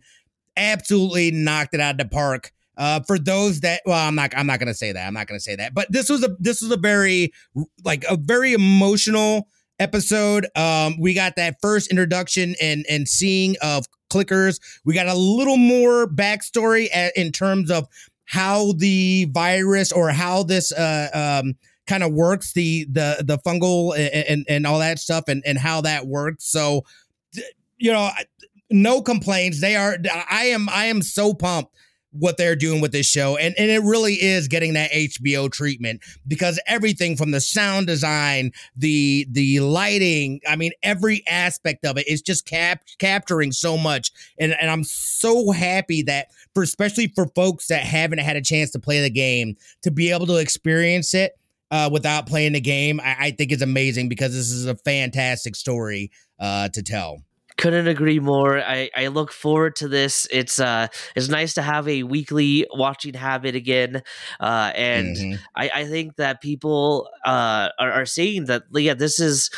absolutely 0.57 1.31
knocked 1.31 1.73
it 1.73 1.81
out 1.81 1.95
of 1.95 1.97
the 1.97 2.05
park 2.05 2.51
uh, 2.77 3.01
for 3.01 3.17
those 3.17 3.61
that, 3.61 3.81
well, 3.85 4.07
I'm 4.07 4.15
not, 4.15 4.33
I'm 4.35 4.47
not 4.47 4.59
gonna 4.59 4.73
say 4.73 4.91
that. 4.91 5.07
I'm 5.07 5.13
not 5.13 5.27
gonna 5.27 5.39
say 5.39 5.55
that. 5.55 5.73
But 5.73 5.91
this 5.91 6.09
was 6.09 6.23
a, 6.23 6.35
this 6.39 6.61
was 6.61 6.71
a 6.71 6.77
very, 6.77 7.31
like, 7.83 8.05
a 8.09 8.17
very 8.17 8.53
emotional 8.53 9.47
episode. 9.79 10.47
Um, 10.55 10.99
we 10.99 11.13
got 11.13 11.35
that 11.35 11.57
first 11.61 11.89
introduction 11.89 12.55
and 12.61 12.85
and 12.89 13.07
seeing 13.07 13.55
of 13.61 13.85
clickers. 14.09 14.59
We 14.85 14.93
got 14.93 15.07
a 15.07 15.13
little 15.13 15.57
more 15.57 16.07
backstory 16.07 16.87
in 17.15 17.31
terms 17.31 17.71
of 17.71 17.87
how 18.25 18.73
the 18.73 19.25
virus 19.25 19.91
or 19.91 20.09
how 20.09 20.43
this 20.43 20.71
uh 20.71 21.39
um 21.43 21.55
kind 21.87 22.03
of 22.03 22.13
works 22.13 22.53
the 22.53 22.85
the 22.85 23.23
the 23.25 23.37
fungal 23.39 23.95
and, 23.97 24.25
and 24.27 24.45
and 24.47 24.67
all 24.67 24.79
that 24.79 24.99
stuff 24.99 25.25
and 25.27 25.43
and 25.45 25.57
how 25.57 25.81
that 25.81 26.07
works. 26.07 26.45
So, 26.45 26.83
you 27.77 27.91
know, 27.91 28.09
no 28.69 29.01
complaints. 29.01 29.61
They 29.61 29.75
are. 29.75 29.97
I 30.29 30.45
am. 30.45 30.69
I 30.69 30.85
am 30.85 31.01
so 31.01 31.33
pumped 31.33 31.75
what 32.17 32.37
they're 32.37 32.55
doing 32.55 32.81
with 32.81 32.91
this 32.91 33.05
show. 33.05 33.37
And, 33.37 33.53
and 33.57 33.69
it 33.69 33.81
really 33.81 34.13
is 34.13 34.47
getting 34.47 34.73
that 34.73 34.91
HBO 34.91 35.51
treatment 35.51 36.01
because 36.27 36.59
everything 36.65 37.17
from 37.17 37.31
the 37.31 37.41
sound 37.41 37.87
design, 37.87 38.51
the 38.75 39.27
the 39.29 39.59
lighting, 39.59 40.39
I 40.47 40.55
mean, 40.55 40.71
every 40.81 41.23
aspect 41.27 41.85
of 41.85 41.97
it 41.97 42.07
is 42.07 42.21
just 42.21 42.45
cap- 42.45 42.83
capturing 42.99 43.51
so 43.51 43.77
much. 43.77 44.11
And, 44.39 44.55
and 44.59 44.69
I'm 44.69 44.83
so 44.83 45.51
happy 45.51 46.03
that 46.03 46.27
for 46.53 46.63
especially 46.63 47.07
for 47.07 47.27
folks 47.35 47.67
that 47.67 47.83
haven't 47.83 48.19
had 48.19 48.37
a 48.37 48.41
chance 48.41 48.71
to 48.71 48.79
play 48.79 49.01
the 49.01 49.09
game, 49.09 49.57
to 49.83 49.91
be 49.91 50.11
able 50.11 50.27
to 50.27 50.37
experience 50.37 51.13
it 51.13 51.33
uh, 51.71 51.89
without 51.91 52.27
playing 52.27 52.53
the 52.53 52.61
game, 52.61 52.99
I, 52.99 53.15
I 53.19 53.31
think 53.31 53.51
is 53.51 53.61
amazing 53.61 54.09
because 54.09 54.33
this 54.33 54.51
is 54.51 54.65
a 54.65 54.75
fantastic 54.75 55.55
story 55.55 56.11
uh, 56.39 56.69
to 56.69 56.83
tell 56.83 57.23
couldn't 57.57 57.87
agree 57.87 58.19
more. 58.19 58.59
I, 58.59 58.89
I 58.95 59.07
look 59.07 59.31
forward 59.31 59.75
to 59.77 59.87
this. 59.87 60.27
It's 60.31 60.59
uh 60.59 60.87
it's 61.15 61.29
nice 61.29 61.53
to 61.53 61.61
have 61.61 61.87
a 61.87 62.03
weekly 62.03 62.67
watching 62.73 63.13
habit 63.13 63.55
again. 63.55 64.03
Uh 64.39 64.71
and 64.75 65.15
mm-hmm. 65.15 65.41
I, 65.55 65.71
I 65.73 65.85
think 65.85 66.17
that 66.17 66.41
people 66.41 67.09
uh 67.25 67.69
are, 67.79 67.91
are 67.91 68.05
saying 68.05 68.45
that 68.45 68.63
yeah, 68.73 68.93
this 68.93 69.19
is 69.19 69.49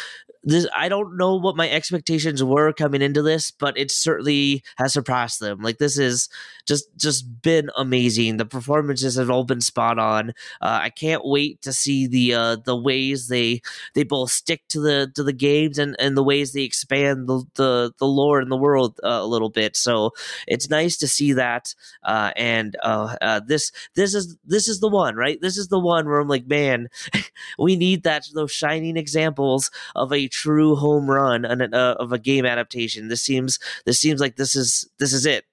this 0.47 0.67
I 0.75 0.87
don't 0.87 1.17
know 1.17 1.35
what 1.35 1.57
my 1.57 1.69
expectations 1.69 2.43
were 2.43 2.71
coming 2.71 3.01
into 3.01 3.21
this, 3.21 3.51
but 3.51 3.77
it 3.77 3.91
certainly 3.91 4.63
has 4.77 4.93
surpassed 4.93 5.39
them. 5.41 5.61
Like 5.61 5.77
this 5.77 5.97
is 5.97 6.29
just 6.65 6.87
just 6.97 7.41
been 7.41 7.69
amazing. 7.75 8.37
The 8.37 8.45
performances 8.45 9.15
have 9.15 9.29
all 9.29 9.43
been 9.43 9.59
spot 9.59 9.99
on. 9.99 10.29
Uh, 10.61 10.79
I 10.83 10.89
can't 10.89 11.25
wait 11.25 11.61
to 11.63 11.73
see 11.73 12.07
the 12.07 12.33
uh, 12.33 12.55
the 12.63 12.77
ways 12.77 13.27
they 13.27 13.61
they 13.93 14.03
both 14.03 14.31
stick 14.31 14.61
to 14.69 14.79
the 14.79 15.11
to 15.15 15.23
the 15.23 15.33
games 15.33 15.77
and, 15.77 15.95
and 15.99 16.15
the 16.15 16.23
ways 16.23 16.53
they 16.53 16.63
expand 16.63 17.27
the 17.27 17.43
the, 17.55 17.93
the 17.99 18.07
lore 18.07 18.41
in 18.41 18.47
the 18.49 18.57
world 18.57 18.99
uh, 19.03 19.19
a 19.21 19.25
little 19.27 19.49
bit. 19.49 19.75
So 19.75 20.11
it's 20.47 20.69
nice 20.69 20.95
to 20.97 21.07
see 21.09 21.33
that. 21.33 21.75
Uh, 22.03 22.31
and 22.37 22.77
uh, 22.83 23.17
uh, 23.21 23.41
this 23.45 23.71
this 23.95 24.13
is 24.13 24.37
this 24.45 24.69
is 24.69 24.79
the 24.79 24.89
one 24.89 25.15
right. 25.15 25.41
This 25.41 25.57
is 25.57 25.67
the 25.67 25.79
one 25.79 26.05
where 26.07 26.19
I'm 26.19 26.29
like, 26.29 26.47
man, 26.47 26.87
we 27.59 27.75
need 27.75 28.03
that 28.03 28.27
those 28.33 28.51
shining 28.51 28.95
examples 28.95 29.71
of 29.95 30.13
a 30.13 30.29
true 30.37 30.75
home 30.75 31.09
run 31.09 31.45
uh, 31.45 31.95
of 31.99 32.11
a 32.11 32.19
game 32.19 32.45
adaptation. 32.45 33.07
This 33.07 33.23
seems 33.23 33.59
this 33.85 33.99
seems 33.99 34.21
like 34.21 34.35
this 34.35 34.55
is 34.55 34.87
this 34.99 35.13
is 35.13 35.25
it. 35.25 35.45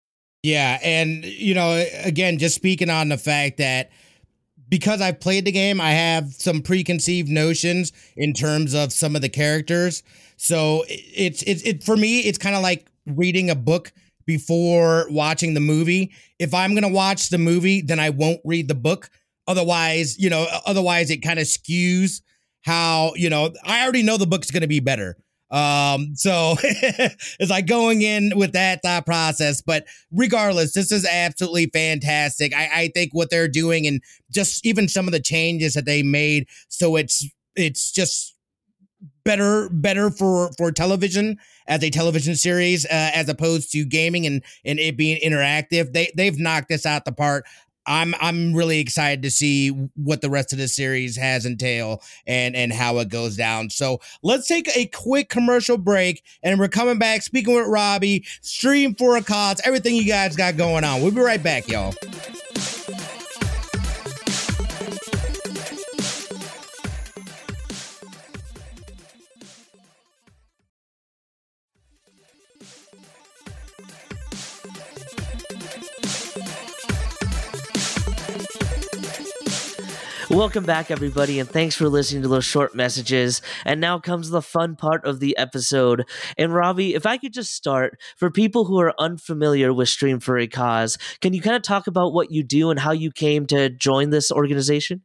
Yeah, 0.42 0.79
and 0.83 1.25
you 1.25 1.55
know, 1.55 1.85
again, 2.05 2.38
just 2.38 2.55
speaking 2.55 2.90
on 2.90 3.09
the 3.09 3.16
fact 3.16 3.59
that 3.59 3.90
because 4.68 5.01
I've 5.01 5.20
played 5.20 5.47
the 5.47 5.53
game, 5.53 5.81
I 5.81 5.92
have 5.92 6.33
some 6.35 6.61
preconceived 6.61 7.29
notions 7.29 7.92
in 8.16 8.35
terms 8.35 8.75
of 8.75 8.92
some 8.92 9.16
of 9.16 9.23
the 9.23 9.29
characters. 9.29 10.03
So 10.37 10.85
it's 10.88 11.42
it's 11.47 11.62
it 11.62 11.83
for 11.83 11.97
me, 11.97 12.20
it's 12.20 12.38
kind 12.38 12.55
of 12.55 12.62
like 12.62 12.90
reading 13.07 13.49
a 13.49 13.55
book 13.55 13.92
before 14.27 15.07
watching 15.11 15.55
the 15.55 15.61
movie. 15.61 16.12
If 16.38 16.53
I'm 16.53 16.75
gonna 16.75 16.88
watch 16.88 17.31
the 17.31 17.38
movie, 17.38 17.81
then 17.81 17.99
I 17.99 18.11
won't 18.11 18.40
read 18.44 18.68
the 18.68 18.75
book. 18.75 19.09
Otherwise, 19.47 20.18
you 20.18 20.29
know, 20.29 20.47
otherwise 20.66 21.11
it 21.11 21.18
kind 21.18 21.38
of 21.38 21.47
skews 21.47 22.20
how 22.64 23.12
you 23.14 23.31
know 23.31 23.53
I 23.64 23.83
already 23.83 24.03
know 24.03 24.16
the 24.16 24.27
book's 24.27 24.50
gonna 24.50 24.66
be 24.66 24.81
better. 24.81 25.16
Um, 25.50 26.16
so 26.16 26.57
it's 26.62 27.50
like 27.50 27.66
going 27.66 28.03
in 28.03 28.33
with 28.35 28.53
that 28.53 28.81
thought 28.83 29.07
process. 29.07 29.61
But 29.61 29.87
regardless, 30.11 30.72
this 30.72 30.90
is 30.90 31.07
absolutely 31.07 31.66
fantastic. 31.66 32.53
I, 32.53 32.70
I 32.74 32.88
think 32.88 33.12
what 33.12 33.31
they're 33.31 33.46
doing 33.46 33.87
and 33.87 34.03
just 34.33 34.66
even 34.66 34.88
some 34.88 35.07
of 35.07 35.12
the 35.12 35.20
changes 35.20 35.74
that 35.74 35.85
they 35.85 36.03
made, 36.03 36.48
so 36.68 36.96
it's 36.96 37.29
it's 37.55 37.92
just 37.92 38.35
better 39.24 39.68
better 39.70 40.11
for 40.11 40.50
for 40.59 40.70
television 40.70 41.38
as 41.66 41.83
a 41.83 41.90
television 41.90 42.35
series 42.35 42.85
uh, 42.87 43.11
as 43.14 43.29
opposed 43.29 43.72
to 43.72 43.85
gaming 43.85 44.27
and 44.27 44.42
and 44.64 44.79
it 44.79 44.96
being 44.96 45.18
interactive 45.22 45.92
they 45.92 46.12
they've 46.16 46.38
knocked 46.38 46.68
this 46.68 46.85
out 46.85 47.05
the 47.05 47.12
park 47.12 47.46
I'm 47.87 48.14
I'm 48.20 48.55
really 48.55 48.81
excited 48.81 49.23
to 49.23 49.31
see 49.31 49.68
what 49.94 50.20
the 50.20 50.31
rest 50.31 50.53
of 50.53 50.59
the 50.59 50.68
series 50.68 51.16
has 51.16 51.47
entail 51.47 52.03
and 52.27 52.57
and 52.57 52.73
how 52.73 52.99
it 52.99 53.09
goes 53.09 53.37
down. 53.37 53.70
So 53.70 54.01
let's 54.23 54.47
take 54.47 54.75
a 54.77 54.87
quick 54.87 55.29
commercial 55.29 55.77
break 55.77 56.23
and 56.42 56.59
we're 56.59 56.68
coming 56.68 56.99
back 56.99 57.23
speaking 57.23 57.55
with 57.55 57.66
Robbie, 57.66 58.25
stream 58.40 58.94
for 58.94 59.16
a 59.16 59.23
cause, 59.23 59.61
everything 59.64 59.97
you 59.97 60.05
guys 60.05 60.37
got 60.37 60.57
going 60.57 60.85
on. 60.85 61.03
We'll 61.03 61.12
be 61.12 61.20
right 61.20 61.42
back, 61.42 61.68
y'all. 61.68 61.94
Welcome 80.35 80.64
back, 80.64 80.90
everybody, 80.90 81.38
and 81.38 81.49
thanks 81.49 81.77
for 81.77 81.88
listening 81.88 82.23
to 82.23 82.29
those 82.29 82.44
short 82.44 82.75
messages. 82.75 83.40
And 83.64 83.81
now 83.81 84.01
comes 84.01 84.31
the 84.31 84.42
fun 84.42 84.75
part 84.75 85.05
of 85.05 85.20
the 85.20 85.37
episode. 85.37 86.09
And 86.37 86.53
Robbie, 86.53 86.97
if 86.97 87.07
I 87.07 87.18
could 87.18 87.33
just 87.33 87.55
start 87.55 88.01
for 88.16 88.33
people 88.33 88.64
who 88.64 88.81
are 88.81 88.92
unfamiliar 88.99 89.73
with 89.73 89.88
Stream 89.88 90.18
for 90.18 90.37
a 90.37 90.49
Cause, 90.49 90.99
can 91.20 91.35
you 91.35 91.40
kind 91.40 91.55
of 91.55 91.62
talk 91.62 91.87
about 91.87 92.12
what 92.12 92.33
you 92.33 92.42
do 92.42 92.70
and 92.70 92.81
how 92.81 92.90
you 92.90 93.12
came 93.12 93.47
to 93.47 93.70
join 93.70 94.11
this 94.11 94.33
organization? 94.33 95.03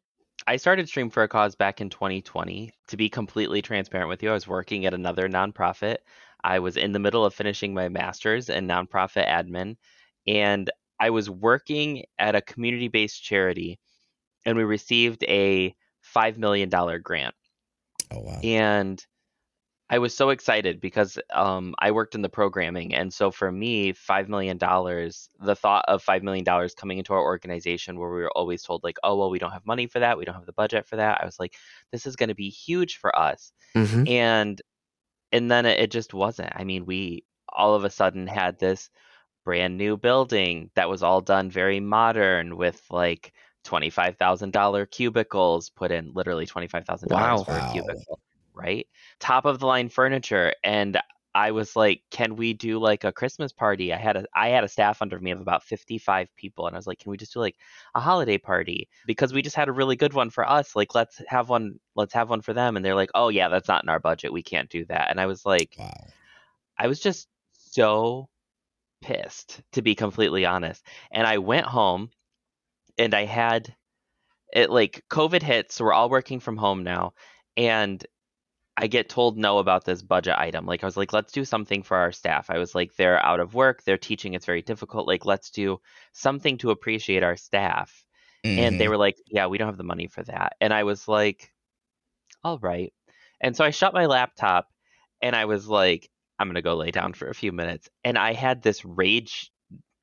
I 0.48 0.56
started 0.56 0.88
Stream 0.90 1.12
for 1.12 1.22
a 1.22 1.28
Cause 1.28 1.56
back 1.56 1.80
in 1.80 1.92
2020. 1.92 2.72
To 2.88 2.98
be 2.98 3.08
completely 3.08 3.62
transparent 3.62 4.10
with 4.10 4.24
you, 4.24 4.32
I 4.32 4.34
was 4.34 4.48
working 4.48 4.88
at 4.88 4.96
another 4.96 5.30
nonprofit. 5.30 5.98
I 6.44 6.58
was 6.58 6.76
in 6.76 6.92
the 6.92 7.00
middle 7.00 7.24
of 7.24 7.36
finishing 7.36 7.76
my 7.76 7.88
master's 7.88 8.50
in 8.50 8.68
nonprofit 8.68 9.28
admin, 9.28 9.76
and 10.26 10.72
I 11.00 11.12
was 11.12 11.30
working 11.30 12.06
at 12.18 12.34
a 12.34 12.42
community 12.42 12.88
based 12.88 13.24
charity 13.24 13.80
and 14.46 14.58
we 14.58 14.64
received 14.64 15.24
a 15.24 15.76
$5 16.16 16.38
million 16.38 16.70
grant. 17.02 17.36
Oh, 18.12 18.22
wow. 18.22 18.40
And 18.44 19.06
I 19.92 19.98
was 19.98 20.16
so 20.16 20.30
excited 20.30 20.80
because 20.80 21.18
um, 21.34 21.74
I 21.80 21.92
worked 21.92 22.14
in 22.14 22.22
the 22.22 22.30
programming. 22.30 22.94
And 22.94 23.12
so 23.12 23.32
for 23.32 23.52
me, 23.52 23.94
$5 23.94 24.28
million, 24.28 24.58
the 24.60 25.56
thought 25.56 25.86
of 25.88 26.06
$5 26.06 26.22
million 26.22 26.46
coming 26.78 27.00
into 27.00 27.14
our 27.14 27.24
organization 27.24 27.98
where 27.98 28.10
we 28.10 28.22
were 28.22 28.32
always 28.36 28.62
told, 28.62 28.84
like, 28.84 28.98
oh, 29.04 29.18
well, 29.18 29.32
we 29.32 29.40
don't 29.40 29.52
have 29.52 29.66
money 29.66 29.88
for 29.88 30.00
that. 30.00 30.18
We 30.18 30.26
don't 30.26 30.36
have 30.36 30.46
the 30.46 30.54
budget 30.54 30.88
for 30.88 30.98
that. 30.98 31.22
I 31.22 31.26
was 31.26 31.40
like, 31.40 31.56
this 31.92 32.06
is 32.06 32.16
going 32.16 32.30
to 32.30 32.36
be 32.36 32.50
huge 32.50 32.98
for 32.98 33.18
us. 33.18 33.52
Mm-hmm. 33.76 34.08
And 34.08 34.62
and 35.32 35.50
then 35.50 35.66
it, 35.66 35.80
it 35.80 35.92
just 35.92 36.14
wasn't. 36.14 36.52
I 36.56 36.64
mean, 36.64 36.86
we 36.86 37.24
all 37.52 37.76
of 37.76 37.84
a 37.84 37.90
sudden 37.90 38.28
had 38.28 38.60
this 38.60 38.90
brand 39.44 39.78
new 39.78 39.98
building 39.98 40.70
that 40.76 40.90
was 40.90 41.02
all 41.02 41.22
done 41.22 41.50
very 41.50 41.80
modern 41.80 42.58
with 42.58 42.82
like 42.92 43.34
$25,000 43.66 44.92
cubicles 44.92 45.70
put 45.70 45.92
in, 45.92 46.12
literally 46.14 46.46
$25,000 46.46 47.12
wow. 47.12 47.44
for 47.44 47.52
a 47.52 47.72
cubicle, 47.72 48.20
right? 48.54 48.88
Top 49.20 49.46
of 49.46 49.60
the 49.60 49.66
line 49.66 49.90
furniture. 49.90 50.54
And 50.64 51.00
I 51.36 51.52
was 51.52 51.76
like, 51.76 52.02
can 52.10 52.36
we 52.36 52.54
do 52.54 52.80
like 52.80 53.04
a 53.04 53.12
Christmas 53.12 53.54
party? 53.54 53.94
I 53.94 53.98
had 53.98 54.18
a 54.18 54.26
I 54.34 54.50
had 54.50 54.64
a 54.64 54.68
staff 54.68 55.02
under 55.02 55.20
me 55.20 55.32
of 55.32 55.40
about 55.40 55.64
55 55.64 56.28
people 56.36 56.66
and 56.66 56.76
I 56.76 56.80
was 56.80 56.88
like, 56.88 57.00
can 57.00 57.12
we 57.12 57.18
just 57.18 57.34
do 57.34 57.40
like 57.40 57.56
a 57.94 58.00
holiday 58.00 58.38
party? 58.38 58.90
Because 59.06 59.32
we 59.32 59.44
just 59.44 59.56
had 59.56 59.70
a 59.70 59.74
really 59.74 59.96
good 59.96 60.14
one 60.14 60.32
for 60.32 60.50
us. 60.50 60.76
Like 60.76 60.96
let's 60.96 61.22
have 61.28 61.50
one 61.50 61.80
let's 61.96 62.14
have 62.14 62.30
one 62.30 62.42
for 62.42 62.54
them 62.54 62.76
and 62.76 62.84
they're 62.84 62.96
like, 62.96 63.12
"Oh 63.14 63.30
yeah, 63.30 63.48
that's 63.48 63.68
not 63.68 63.84
in 63.84 63.90
our 63.90 64.00
budget. 64.00 64.34
We 64.34 64.42
can't 64.42 64.70
do 64.70 64.86
that." 64.86 65.12
And 65.12 65.20
I 65.22 65.28
was 65.28 65.46
like, 65.46 65.76
wow. 65.78 66.08
I 66.78 66.88
was 66.88 67.00
just 67.00 67.28
so 67.52 68.28
pissed 69.02 69.62
to 69.74 69.82
be 69.82 69.96
completely 69.96 70.46
honest. 70.46 70.84
And 71.12 71.28
I 71.28 71.38
went 71.38 71.66
home 71.68 72.10
and 73.00 73.16
I 73.16 73.26
had 73.26 73.76
it 74.54 74.70
like 74.70 75.04
COVID 75.10 75.42
hits, 75.42 75.76
so 75.76 75.86
we're 75.86 75.94
all 75.94 76.10
working 76.10 76.40
from 76.40 76.58
home 76.58 76.84
now, 76.84 77.14
and 77.58 78.06
I 78.78 78.88
get 78.88 79.10
told 79.10 79.38
no 79.38 79.58
about 79.58 79.84
this 79.84 80.02
budget 80.02 80.36
item. 80.38 80.66
Like 80.66 80.84
I 80.84 80.88
was 80.88 80.96
like, 80.96 81.12
let's 81.12 81.34
do 81.34 81.44
something 81.44 81.84
for 81.84 81.98
our 81.98 82.14
staff. 82.14 82.50
I 82.50 82.60
was 82.60 82.74
like, 82.74 82.96
they're 82.96 83.24
out 83.26 83.42
of 83.42 83.54
work, 83.54 83.84
they're 83.84 83.98
teaching, 83.98 84.36
it's 84.36 84.46
very 84.46 84.62
difficult. 84.62 85.06
Like, 85.06 85.26
let's 85.26 85.50
do 85.50 85.82
something 86.14 86.58
to 86.60 86.72
appreciate 86.72 87.24
our 87.24 87.36
staff. 87.36 88.06
Mm-hmm. 88.46 88.60
And 88.60 88.80
they 88.80 88.86
mm-hmm. 88.86 88.92
were 88.92 88.98
like, 88.98 89.18
yeah, 89.28 89.48
we 89.48 89.58
don't 89.58 89.68
have 89.68 89.78
the 89.78 89.84
money 89.84 90.08
for 90.08 90.24
that. 90.24 90.54
And 90.62 90.74
I 90.74 90.84
was 90.84 91.10
like, 91.10 91.52
all 92.42 92.58
right. 92.60 92.94
And 93.42 93.54
so 93.54 93.66
I 93.66 93.72
shut 93.72 93.94
my 93.94 94.06
laptop 94.06 94.70
and 95.22 95.36
I 95.36 95.44
was 95.44 95.68
like, 95.68 96.10
I'm 96.40 96.48
going 96.48 96.56
to 96.56 96.62
go 96.62 96.76
lay 96.76 96.92
down 96.92 97.12
for 97.12 97.28
a 97.28 97.36
few 97.36 97.52
minutes. 97.52 97.90
And 98.06 98.18
I 98.18 98.32
had 98.32 98.62
this 98.62 98.86
rage 98.86 99.52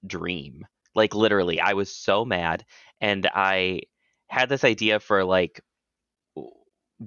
dream. 0.06 0.66
Like, 0.94 1.14
literally, 1.14 1.60
I 1.60 1.72
was 1.72 1.94
so 1.94 2.26
mad 2.26 2.64
and 3.00 3.28
I 3.34 3.82
had 4.28 4.48
this 4.48 4.64
idea 4.64 5.00
for 5.00 5.24
like 5.24 5.60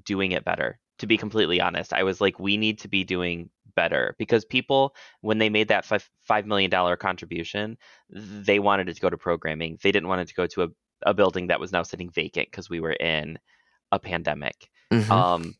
doing 0.06 0.32
it 0.32 0.46
better. 0.46 0.80
To 1.00 1.08
be 1.08 1.18
completely 1.18 1.62
honest, 1.62 1.94
I 1.94 2.04
was 2.04 2.20
like, 2.20 2.40
we 2.40 2.58
need 2.58 2.80
to 2.80 2.90
be 2.90 3.06
doing 3.06 3.50
better 3.74 4.16
because 4.18 4.44
people, 4.44 4.94
when 5.22 5.38
they 5.38 5.50
made 5.50 5.70
that 5.70 5.86
five 5.86 6.46
million 6.46 6.70
dollar 6.70 6.98
contribution, 6.98 7.78
they 8.10 8.60
wanted 8.60 8.90
it 8.90 8.96
to 8.96 9.02
go 9.02 9.10
to 9.10 9.18
programming. 9.18 9.78
They 9.82 9.94
didn't 9.94 10.10
want 10.10 10.22
it 10.22 10.28
to 10.28 10.34
go 10.34 10.48
to 10.48 10.64
a, 10.64 10.68
a 11.04 11.14
building 11.14 11.48
that 11.48 11.60
was 11.60 11.72
now 11.72 11.84
sitting 11.84 12.10
vacant 12.10 12.50
because 12.52 12.70
we 12.70 12.82
were 12.82 12.94
in 12.94 13.40
a 13.94 14.00
pandemic. 14.00 14.70
Mm-hmm. 14.92 15.12
Um, 15.12 15.56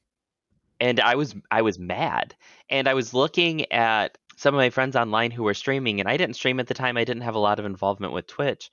and 0.82 1.00
I 1.00 1.16
was 1.16 1.36
I 1.52 1.62
was 1.62 1.80
mad, 1.80 2.36
and 2.70 2.88
I 2.88 2.94
was 2.94 3.14
looking 3.14 3.72
at 3.72 4.18
some 4.36 4.54
of 4.54 4.60
my 4.60 4.70
friends 4.70 4.96
online 4.96 5.32
who 5.32 5.44
were 5.44 5.54
streaming, 5.54 6.00
and 6.00 6.10
I 6.10 6.18
didn't 6.18 6.36
stream 6.36 6.60
at 6.60 6.68
the 6.68 6.74
time. 6.74 6.98
I 6.98 7.04
didn't 7.04 7.24
have 7.24 7.36
a 7.36 7.40
lot 7.40 7.60
of 7.60 7.66
involvement 7.66 8.14
with 8.14 8.28
Twitch, 8.28 8.72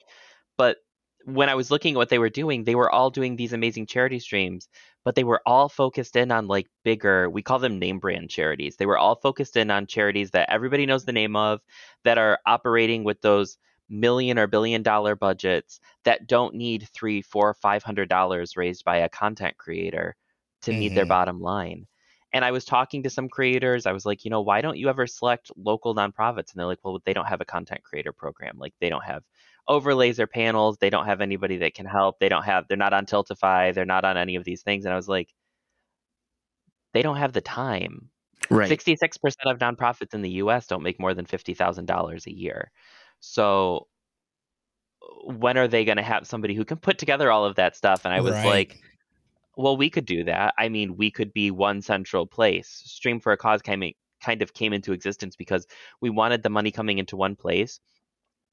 but 0.57 0.79
when 1.27 1.49
I 1.49 1.57
was 1.57 1.73
looking 1.73 1.95
at 1.95 1.99
what 1.99 2.09
they 2.09 2.21
were 2.21 2.31
doing, 2.31 2.63
they 2.63 2.77
were 2.77 2.91
all 2.91 3.11
doing 3.11 3.35
these 3.35 3.53
amazing 3.53 3.87
charity 3.87 4.21
streams, 4.21 4.69
but 5.05 5.17
they 5.17 5.25
were 5.25 5.43
all 5.45 5.69
focused 5.69 6.15
in 6.15 6.31
on 6.31 6.47
like 6.47 6.69
bigger, 6.85 7.29
we 7.29 7.43
call 7.43 7.59
them 7.59 7.81
name 7.81 7.99
brand 7.99 8.31
charities. 8.31 8.77
They 8.77 8.87
were 8.87 8.97
all 8.97 9.17
focused 9.17 9.57
in 9.57 9.73
on 9.73 9.89
charities 9.89 10.31
that 10.31 10.49
everybody 10.51 10.87
knows 10.87 11.05
the 11.05 11.13
name 11.13 11.35
of, 11.35 11.61
that 12.05 12.17
are 12.17 12.39
operating 12.47 13.03
with 13.03 13.21
those 13.23 13.59
million 13.89 14.39
or 14.39 14.47
billion 14.47 14.85
dollar 14.85 15.17
budgets 15.17 15.81
that 16.05 16.29
don't 16.29 16.55
need 16.55 16.89
three, 16.95 17.23
four, 17.23 17.55
five 17.55 17.83
hundred 17.83 18.09
dollars 18.09 18.57
raised 18.57 18.85
by 18.85 18.99
a 18.99 19.09
content 19.09 19.57
creator 19.57 20.15
to 20.63 20.71
mm-hmm. 20.71 20.79
meet 20.79 20.95
their 20.95 21.05
mm-hmm. 21.05 21.09
bottom 21.09 21.41
line. 21.41 21.89
And 22.33 22.45
I 22.45 22.53
was 22.53 22.65
talking 22.65 23.03
to 23.03 23.11
some 23.11 23.29
creators. 23.29 23.87
I 23.87 23.93
was 23.93 24.07
like, 24.07 24.25
you 24.25 24.31
know, 24.31 24.43
why 24.43 24.61
don't 24.61 24.79
you 24.79 24.89
ever 24.89 25.09
select 25.09 25.51
local 25.57 25.95
nonprofits? 25.95 26.53
And 26.53 26.57
they're 26.57 26.67
like, 26.67 26.81
well, 26.85 27.01
they 27.05 27.15
don't 27.15 27.27
have 27.27 27.41
a 27.41 27.47
content 27.47 27.83
creator 27.83 28.13
program. 28.13 28.59
Like 28.59 28.75
they 28.81 28.91
don't 28.91 29.05
have 29.05 29.23
overlays 29.69 30.17
their 30.17 30.27
panels. 30.27 30.79
They 30.79 30.91
don't 30.91 31.07
have 31.07 31.21
anybody 31.21 31.59
that 31.59 31.75
can 31.75 31.87
help. 31.87 32.19
They 32.19 32.29
don't 32.29 32.45
have. 32.45 32.67
They're 32.69 32.77
not 32.77 32.93
on 32.93 33.07
Tiltify. 33.07 33.75
They're 33.75 33.85
not 33.85 34.05
on 34.05 34.17
any 34.17 34.37
of 34.37 34.45
these 34.45 34.63
things. 34.63 34.85
And 34.85 34.93
I 34.93 34.97
was 34.97 35.09
like, 35.09 35.33
they 36.93 37.03
don't 37.03 37.17
have 37.17 37.33
the 37.33 37.41
time. 37.41 38.11
Right. 38.51 38.69
Sixty-six 38.69 39.17
percent 39.19 39.47
of 39.47 39.59
nonprofits 39.59 40.15
in 40.15 40.23
the 40.23 40.31
U.S. 40.31 40.67
don't 40.67 40.83
make 40.83 41.01
more 41.01 41.15
than 41.15 41.27
fifty 41.27 41.55
thousand 41.55 41.87
dollars 41.87 42.27
a 42.27 42.33
year. 42.33 42.71
So 43.21 43.89
when 45.25 45.57
are 45.57 45.69
they 45.69 45.85
going 45.85 45.97
to 45.97 46.03
have 46.03 46.27
somebody 46.27 46.55
who 46.55 46.65
can 46.65 46.79
put 46.79 46.99
together 46.99 47.31
all 47.31 47.45
of 47.45 47.57
that 47.57 47.77
stuff? 47.77 48.05
And 48.05 48.15
I 48.15 48.21
was 48.21 48.33
right. 48.33 48.47
like, 48.47 48.81
well, 49.57 49.77
we 49.77 49.91
could 49.91 50.07
do 50.07 50.25
that. 50.25 50.55
I 50.59 50.69
mean, 50.69 50.97
we 50.97 51.11
could 51.11 51.33
be 51.33 51.51
one 51.51 51.83
central 51.83 52.27
place. 52.27 52.83
Stream 52.85 53.21
for 53.21 53.33
a 53.33 53.37
Cause 53.37 53.63
came, 53.63 53.93
kind 54.23 54.43
of 54.43 54.55
came 54.55 54.73
into 54.73 54.93
existence 54.93 55.37
because 55.37 55.67
we 56.01 56.11
wanted 56.11 56.43
the 56.43 56.51
money 56.51 56.71
coming 56.71 56.99
into 56.99 57.17
one 57.17 57.37
place 57.37 57.81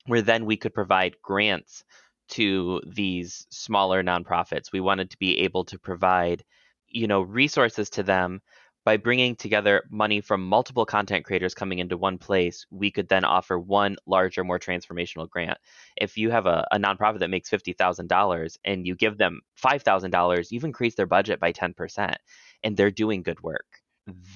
where 0.06 0.22
then 0.22 0.46
we 0.46 0.58
could 0.58 0.74
provide 0.74 1.16
grants 1.22 1.84
to 2.30 2.82
these 2.88 3.46
smaller 3.50 4.04
nonprofits. 4.04 4.72
We 4.72 4.80
wanted 4.80 5.12
to 5.12 5.18
be 5.18 5.40
able 5.40 5.66
to 5.66 5.80
provide, 5.80 6.44
you 6.88 7.08
know, 7.08 7.22
resources 7.22 7.90
to 7.92 8.04
them, 8.04 8.42
by 8.86 8.98
bringing 8.98 9.36
together 9.36 9.84
money 9.90 10.20
from 10.20 10.44
multiple 10.46 10.86
content 10.86 11.24
creators 11.24 11.54
coming 11.54 11.80
into 11.80 11.98
one 11.98 12.18
place, 12.18 12.66
we 12.70 12.92
could 12.92 13.08
then 13.08 13.24
offer 13.24 13.58
one 13.58 13.96
larger, 14.06 14.44
more 14.44 14.60
transformational 14.60 15.30
grant. 15.30 15.58
If 15.96 16.18
you 16.18 16.32
have 16.32 16.46
a, 16.46 16.66
a 16.72 16.78
nonprofit 16.78 17.20
that 17.20 17.30
makes 17.30 17.50
$50,000 17.50 18.58
and 18.66 18.86
you 18.86 18.96
give 18.96 19.18
them 19.18 19.42
$5,000, 19.64 20.52
you've 20.52 20.64
increased 20.66 20.98
their 20.98 21.06
budget 21.06 21.40
by 21.40 21.54
10% 21.54 22.16
and 22.64 22.76
they're 22.76 22.92
doing 22.92 23.24
good 23.24 23.42
work. 23.42 23.83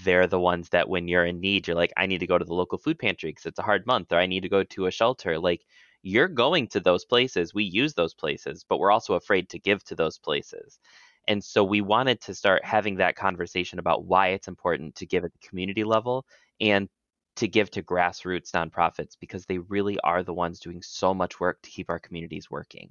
They're 0.04 0.28
the 0.28 0.40
ones 0.40 0.70
that 0.70 0.90
when 0.90 1.08
you're 1.08 1.26
in 1.26 1.40
need, 1.40 1.68
you're 1.68 1.76
like, 1.76 1.94
I 1.98 2.06
need 2.06 2.20
to 2.20 2.28
go 2.28 2.38
to 2.38 2.46
the 2.46 2.54
local 2.54 2.78
food 2.78 3.00
pantry 3.00 3.32
because 3.32 3.46
it's 3.46 3.60
a 3.60 3.64
hard 3.64 3.86
month, 3.86 4.12
or 4.12 4.18
I 4.18 4.26
need 4.26 4.44
to 4.44 4.50
go 4.50 4.64
to 4.64 4.86
a 4.86 4.92
shelter. 4.92 5.38
Like, 5.40 5.66
you're 6.04 6.28
going 6.28 6.68
to 6.70 6.80
those 6.80 7.04
places. 7.04 7.54
We 7.54 7.64
use 7.64 7.94
those 7.94 8.14
places, 8.14 8.66
but 8.68 8.80
we're 8.80 8.92
also 8.92 9.16
afraid 9.16 9.50
to 9.50 9.60
give 9.60 9.84
to 9.86 9.96
those 9.96 10.18
places. 10.18 10.80
And 11.28 11.44
so 11.44 11.64
we 11.64 11.82
wanted 11.82 12.22
to 12.22 12.34
start 12.34 12.64
having 12.64 12.96
that 12.98 13.18
conversation 13.18 13.80
about 13.80 14.06
why 14.06 14.30
it's 14.30 14.48
important 14.48 14.96
to 14.96 15.06
give 15.06 15.26
at 15.26 15.34
the 15.34 15.48
community 15.48 15.84
level 15.84 16.26
and 16.62 16.88
to 17.36 17.48
give 17.48 17.70
to 17.72 17.84
grassroots 17.84 18.52
nonprofits 18.52 19.18
because 19.20 19.46
they 19.46 19.58
really 19.58 20.00
are 20.00 20.24
the 20.24 20.34
ones 20.34 20.60
doing 20.60 20.82
so 20.82 21.14
much 21.14 21.40
work 21.40 21.62
to 21.62 21.70
keep 21.70 21.90
our 21.90 22.00
communities 22.00 22.50
working. 22.50 22.90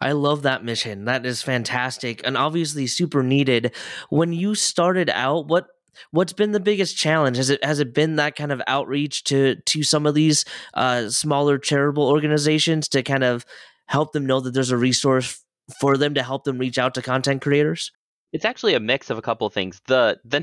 I 0.00 0.12
love 0.12 0.42
that 0.42 0.62
mission. 0.62 1.06
That 1.06 1.26
is 1.26 1.42
fantastic 1.42 2.20
and 2.24 2.36
obviously 2.36 2.86
super 2.86 3.22
needed. 3.22 3.74
When 4.10 4.32
you 4.32 4.54
started 4.54 5.10
out, 5.10 5.48
what 5.48 5.66
what's 6.10 6.32
been 6.32 6.52
the 6.52 6.60
biggest 6.60 6.96
challenge? 6.96 7.36
Has 7.36 7.50
it 7.50 7.62
has 7.64 7.80
it 7.80 7.94
been 7.94 8.16
that 8.16 8.36
kind 8.36 8.52
of 8.52 8.62
outreach 8.66 9.24
to 9.24 9.56
to 9.56 9.82
some 9.82 10.06
of 10.06 10.14
these 10.14 10.44
uh, 10.74 11.08
smaller 11.08 11.58
charitable 11.58 12.08
organizations 12.08 12.88
to 12.88 13.02
kind 13.02 13.24
of 13.24 13.44
help 13.86 14.12
them 14.12 14.26
know 14.26 14.40
that 14.40 14.52
there's 14.52 14.70
a 14.70 14.76
resource 14.76 15.42
for 15.80 15.96
them 15.96 16.14
to 16.14 16.22
help 16.22 16.44
them 16.44 16.58
reach 16.58 16.78
out 16.78 16.94
to 16.94 17.02
content 17.02 17.42
creators? 17.42 17.92
It's 18.30 18.44
actually 18.44 18.74
a 18.74 18.80
mix 18.80 19.08
of 19.08 19.16
a 19.16 19.22
couple 19.22 19.46
of 19.46 19.54
things. 19.54 19.80
The 19.86 20.18
the 20.22 20.40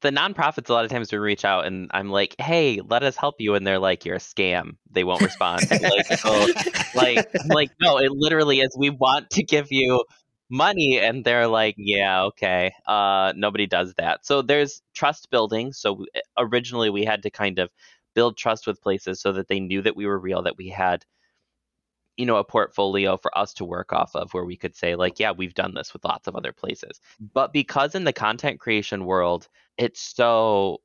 the 0.00 0.10
nonprofits 0.10 0.70
a 0.70 0.72
lot 0.72 0.86
of 0.86 0.90
times 0.90 1.12
we 1.12 1.18
reach 1.18 1.44
out 1.44 1.66
and 1.66 1.90
I'm 1.92 2.08
like, 2.08 2.34
"Hey, 2.38 2.80
let 2.80 3.02
us 3.02 3.14
help 3.14 3.34
you," 3.38 3.54
and 3.54 3.66
they're 3.66 3.78
like, 3.78 4.06
"You're 4.06 4.16
a 4.16 4.18
scam." 4.18 4.76
They 4.90 5.04
won't 5.04 5.20
respond. 5.20 5.70
like, 5.70 6.06
so, 6.18 6.46
like, 6.94 7.28
like, 7.46 7.70
no, 7.78 7.98
it 7.98 8.10
literally 8.10 8.60
is. 8.60 8.74
We 8.78 8.88
want 8.88 9.28
to 9.30 9.42
give 9.42 9.66
you 9.70 10.04
money, 10.50 10.98
and 11.00 11.24
they're 11.24 11.48
like, 11.48 11.74
"Yeah, 11.78 12.24
okay." 12.24 12.72
Uh, 12.86 13.32
nobody 13.36 13.66
does 13.66 13.94
that. 13.94 14.26
So 14.26 14.42
there's 14.42 14.82
trust 14.94 15.30
building. 15.30 15.72
So 15.72 16.04
eh, 16.14 16.20
originally 16.38 16.90
we 16.90 17.04
had 17.04 17.22
to 17.24 17.30
kind 17.30 17.58
of 17.58 17.70
build 18.14 18.36
trust 18.36 18.66
with 18.66 18.80
places 18.82 19.20
so 19.20 19.32
that 19.32 19.48
they 19.48 19.60
knew 19.60 19.82
that 19.82 19.96
we 19.96 20.06
were 20.06 20.18
real, 20.18 20.42
that 20.42 20.56
we 20.56 20.68
had 20.68 21.04
you 22.16 22.24
know 22.26 22.36
a 22.36 22.44
portfolio 22.44 23.16
for 23.16 23.36
us 23.36 23.52
to 23.54 23.64
work 23.64 23.92
off 23.92 24.14
of 24.16 24.32
where 24.32 24.44
we 24.44 24.56
could 24.56 24.74
say 24.74 24.94
like 24.96 25.18
yeah 25.18 25.30
we've 25.32 25.54
done 25.54 25.74
this 25.74 25.92
with 25.92 26.04
lots 26.04 26.26
of 26.26 26.34
other 26.36 26.52
places 26.52 27.00
but 27.34 27.52
because 27.52 27.94
in 27.94 28.04
the 28.04 28.12
content 28.12 28.58
creation 28.58 29.04
world 29.04 29.48
it's 29.76 30.00
so 30.00 30.80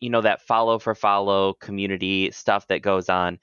you 0.00 0.10
know 0.10 0.20
that 0.20 0.42
follow 0.42 0.78
for 0.78 0.94
follow 0.94 1.54
community 1.54 2.30
stuff 2.30 2.66
that 2.68 2.82
goes 2.82 3.08
on 3.08 3.38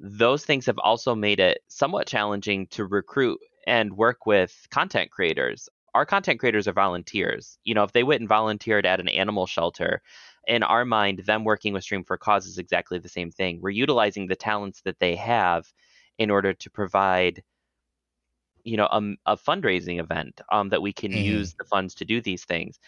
those 0.00 0.44
things 0.44 0.66
have 0.66 0.78
also 0.78 1.14
made 1.14 1.40
it 1.40 1.58
somewhat 1.68 2.06
challenging 2.06 2.66
to 2.68 2.84
recruit 2.86 3.38
and 3.68 3.96
work 3.96 4.26
with 4.26 4.66
content 4.70 5.10
creators. 5.10 5.68
Our 5.94 6.06
content 6.06 6.40
creators 6.40 6.66
are 6.66 6.72
volunteers. 6.72 7.58
You 7.64 7.74
know 7.74 7.84
if 7.84 7.92
they 7.92 8.02
went 8.02 8.20
and 8.20 8.28
volunteered 8.28 8.86
at 8.86 9.00
an 9.00 9.08
animal 9.08 9.46
shelter 9.46 10.02
in 10.46 10.62
our 10.62 10.84
mind 10.84 11.20
them 11.26 11.44
working 11.44 11.74
with 11.74 11.84
stream 11.84 12.02
for 12.02 12.16
cause 12.16 12.46
is 12.46 12.58
exactly 12.58 12.98
the 12.98 13.08
same 13.08 13.30
thing. 13.30 13.60
We're 13.60 13.70
utilizing 13.70 14.26
the 14.26 14.36
talents 14.36 14.80
that 14.84 14.98
they 14.98 15.14
have 15.16 15.66
in 16.18 16.30
order 16.30 16.54
to 16.54 16.70
provide 16.70 17.42
you 18.64 18.76
know 18.76 18.86
a, 18.86 19.32
a 19.32 19.36
fundraising 19.36 20.00
event 20.00 20.40
um, 20.50 20.70
that 20.70 20.82
we 20.82 20.92
can 20.92 21.12
mm-hmm. 21.12 21.24
use 21.24 21.54
the 21.54 21.64
funds 21.64 21.94
to 21.96 22.04
do 22.04 22.20
these 22.20 22.44
things. 22.44 22.78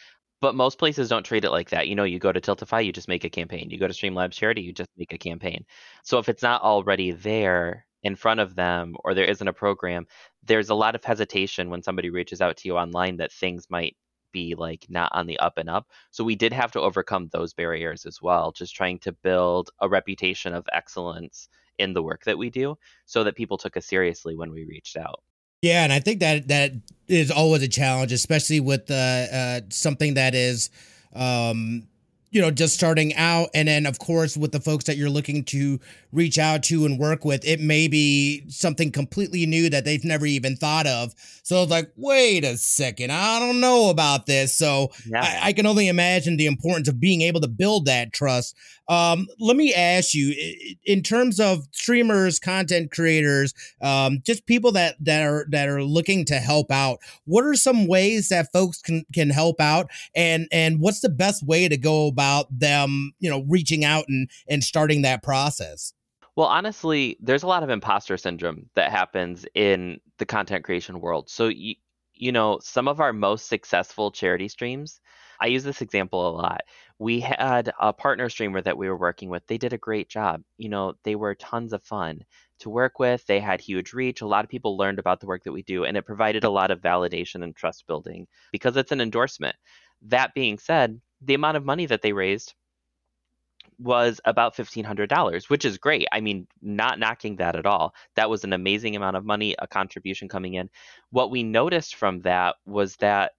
But 0.40 0.54
most 0.54 0.78
places 0.78 1.10
don't 1.10 1.24
treat 1.26 1.44
it 1.44 1.50
like 1.50 1.70
that. 1.70 1.88
You 1.88 1.94
know 1.94 2.04
you 2.04 2.18
go 2.18 2.32
to 2.32 2.40
tiltify 2.40 2.84
you 2.84 2.92
just 2.92 3.08
make 3.08 3.24
a 3.24 3.30
campaign. 3.30 3.70
You 3.70 3.78
go 3.78 3.86
to 3.86 3.92
streamlabs 3.94 4.32
charity 4.32 4.62
you 4.62 4.72
just 4.72 4.90
make 4.96 5.12
a 5.12 5.18
campaign. 5.18 5.64
So 6.02 6.18
if 6.18 6.28
it's 6.30 6.42
not 6.42 6.62
already 6.62 7.10
there 7.12 7.86
in 8.02 8.16
front 8.16 8.40
of 8.40 8.54
them 8.54 8.94
or 9.04 9.14
there 9.14 9.24
isn't 9.24 9.48
a 9.48 9.52
program 9.52 10.06
there's 10.44 10.70
a 10.70 10.74
lot 10.74 10.94
of 10.94 11.04
hesitation 11.04 11.70
when 11.70 11.82
somebody 11.82 12.10
reaches 12.10 12.40
out 12.40 12.56
to 12.56 12.68
you 12.68 12.76
online 12.76 13.16
that 13.16 13.32
things 13.32 13.66
might 13.70 13.96
be 14.32 14.54
like 14.54 14.86
not 14.88 15.10
on 15.12 15.26
the 15.26 15.38
up 15.38 15.58
and 15.58 15.68
up 15.68 15.88
so 16.10 16.22
we 16.22 16.36
did 16.36 16.52
have 16.52 16.70
to 16.70 16.80
overcome 16.80 17.28
those 17.32 17.52
barriers 17.52 18.06
as 18.06 18.22
well 18.22 18.52
just 18.52 18.74
trying 18.74 18.98
to 18.98 19.12
build 19.12 19.70
a 19.80 19.88
reputation 19.88 20.54
of 20.54 20.64
excellence 20.72 21.48
in 21.80 21.94
the 21.94 22.02
work 22.02 22.24
that 22.24 22.38
we 22.38 22.50
do 22.50 22.76
so 23.06 23.24
that 23.24 23.34
people 23.34 23.58
took 23.58 23.76
us 23.76 23.86
seriously 23.86 24.36
when 24.36 24.52
we 24.52 24.64
reached 24.64 24.96
out. 24.96 25.22
Yeah, 25.62 25.82
and 25.82 25.92
I 25.92 26.00
think 26.00 26.20
that 26.20 26.48
that 26.48 26.72
is 27.08 27.30
always 27.30 27.62
a 27.62 27.68
challenge, 27.68 28.12
especially 28.12 28.60
with 28.60 28.90
uh, 28.90 28.94
uh, 28.94 29.60
something 29.70 30.14
that 30.14 30.34
is 30.34 30.70
um, 31.14 31.86
you 32.30 32.40
know, 32.40 32.50
just 32.50 32.74
starting 32.74 33.14
out. 33.14 33.48
And 33.54 33.68
then, 33.68 33.86
of 33.86 33.98
course, 33.98 34.36
with 34.36 34.52
the 34.52 34.60
folks 34.60 34.84
that 34.84 34.96
you're 34.96 35.10
looking 35.10 35.44
to 35.46 35.80
reach 36.12 36.38
out 36.38 36.62
to 36.64 36.86
and 36.86 36.98
work 36.98 37.24
with, 37.24 37.44
it 37.44 37.60
may 37.60 37.88
be 37.88 38.44
something 38.48 38.92
completely 38.92 39.46
new 39.46 39.68
that 39.70 39.84
they've 39.84 40.04
never 40.04 40.26
even 40.26 40.56
thought 40.56 40.86
of. 40.86 41.12
So 41.42 41.62
it's 41.62 41.70
like, 41.70 41.90
wait 41.96 42.44
a 42.44 42.56
second, 42.56 43.10
I 43.10 43.40
don't 43.40 43.60
know 43.60 43.90
about 43.90 44.26
this. 44.26 44.54
So 44.54 44.90
yeah. 45.06 45.22
I, 45.22 45.48
I, 45.48 45.52
can 45.52 45.66
only 45.66 45.88
imagine 45.88 46.36
the 46.36 46.46
importance 46.46 46.86
of 46.88 47.00
being 47.00 47.22
able 47.22 47.40
to 47.40 47.48
build 47.48 47.86
that 47.86 48.12
trust. 48.12 48.56
Um, 48.88 49.28
let 49.38 49.56
me 49.56 49.72
ask 49.72 50.14
you, 50.14 50.34
in 50.84 51.02
terms 51.02 51.38
of 51.38 51.68
streamers, 51.70 52.40
content 52.40 52.90
creators, 52.90 53.54
um, 53.80 54.20
just 54.24 54.46
people 54.46 54.72
that 54.72 54.96
that 55.00 55.22
are 55.22 55.46
that 55.50 55.68
are 55.68 55.84
looking 55.84 56.24
to 56.24 56.34
help 56.34 56.72
out, 56.72 56.98
what 57.24 57.44
are 57.44 57.54
some 57.54 57.86
ways 57.86 58.30
that 58.30 58.52
folks 58.52 58.82
can 58.82 59.04
can 59.12 59.30
help 59.30 59.60
out, 59.60 59.88
and 60.16 60.48
and 60.50 60.80
what's 60.80 61.00
the 61.00 61.08
best 61.08 61.46
way 61.46 61.68
to 61.68 61.76
go 61.76 62.08
about 62.08 62.19
about 62.20 62.46
them, 62.50 63.12
you 63.18 63.30
know, 63.30 63.44
reaching 63.48 63.84
out 63.84 64.04
and 64.08 64.28
and 64.48 64.62
starting 64.62 65.02
that 65.02 65.22
process? 65.22 65.94
Well, 66.36 66.46
honestly, 66.46 67.16
there's 67.20 67.42
a 67.42 67.48
lot 67.48 67.62
of 67.62 67.70
imposter 67.70 68.16
syndrome 68.16 68.68
that 68.74 68.90
happens 68.90 69.46
in 69.54 70.00
the 70.18 70.26
content 70.26 70.64
creation 70.64 71.00
world. 71.00 71.28
So 71.30 71.48
you, 71.48 71.74
you 72.14 72.32
know, 72.32 72.58
some 72.62 72.88
of 72.88 73.00
our 73.00 73.12
most 73.12 73.48
successful 73.48 74.10
charity 74.10 74.48
streams, 74.48 75.00
I 75.40 75.46
use 75.46 75.64
this 75.64 75.80
example 75.80 76.28
a 76.28 76.36
lot. 76.36 76.60
We 76.98 77.20
had 77.20 77.72
a 77.80 77.94
partner 77.94 78.28
streamer 78.28 78.60
that 78.60 78.76
we 78.76 78.88
were 78.88 78.96
working 78.96 79.30
with. 79.30 79.46
They 79.46 79.56
did 79.56 79.72
a 79.72 79.78
great 79.78 80.10
job. 80.10 80.42
You 80.58 80.68
know, 80.68 80.94
they 81.02 81.14
were 81.14 81.34
tons 81.34 81.72
of 81.72 81.82
fun 81.82 82.24
to 82.58 82.68
work 82.68 82.98
with. 82.98 83.24
They 83.26 83.40
had 83.40 83.60
huge 83.60 83.94
reach. 83.94 84.20
A 84.20 84.26
lot 84.26 84.44
of 84.44 84.50
people 84.50 84.76
learned 84.76 84.98
about 84.98 85.20
the 85.20 85.26
work 85.26 85.44
that 85.44 85.52
we 85.52 85.62
do, 85.62 85.84
and 85.84 85.96
it 85.96 86.04
provided 86.04 86.44
a 86.44 86.50
lot 86.50 86.70
of 86.70 86.82
validation 86.82 87.42
and 87.42 87.56
trust 87.56 87.86
building 87.86 88.26
because 88.52 88.76
it's 88.76 88.92
an 88.92 89.00
endorsement. 89.00 89.56
That 90.02 90.34
being 90.34 90.58
said, 90.58 91.00
the 91.22 91.34
amount 91.34 91.56
of 91.56 91.64
money 91.64 91.86
that 91.86 92.02
they 92.02 92.12
raised 92.12 92.54
was 93.78 94.20
about 94.24 94.54
$1500 94.54 95.48
which 95.48 95.64
is 95.64 95.78
great. 95.78 96.06
I 96.12 96.20
mean 96.20 96.46
not 96.60 96.98
knocking 96.98 97.36
that 97.36 97.56
at 97.56 97.66
all. 97.66 97.94
That 98.14 98.28
was 98.28 98.44
an 98.44 98.52
amazing 98.52 98.94
amount 98.94 99.16
of 99.16 99.24
money 99.24 99.54
a 99.58 99.66
contribution 99.66 100.28
coming 100.28 100.54
in. 100.54 100.68
What 101.10 101.30
we 101.30 101.42
noticed 101.42 101.94
from 101.94 102.20
that 102.22 102.56
was 102.66 102.96
that 102.96 103.32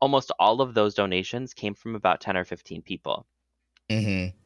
almost 0.00 0.32
all 0.38 0.60
of 0.60 0.74
those 0.74 0.94
donations 0.94 1.54
came 1.54 1.74
from 1.74 1.94
about 1.96 2.20
10 2.20 2.36
or 2.36 2.44
15 2.44 2.82
people. 2.82 3.26
Mm-hmm. 3.90 4.36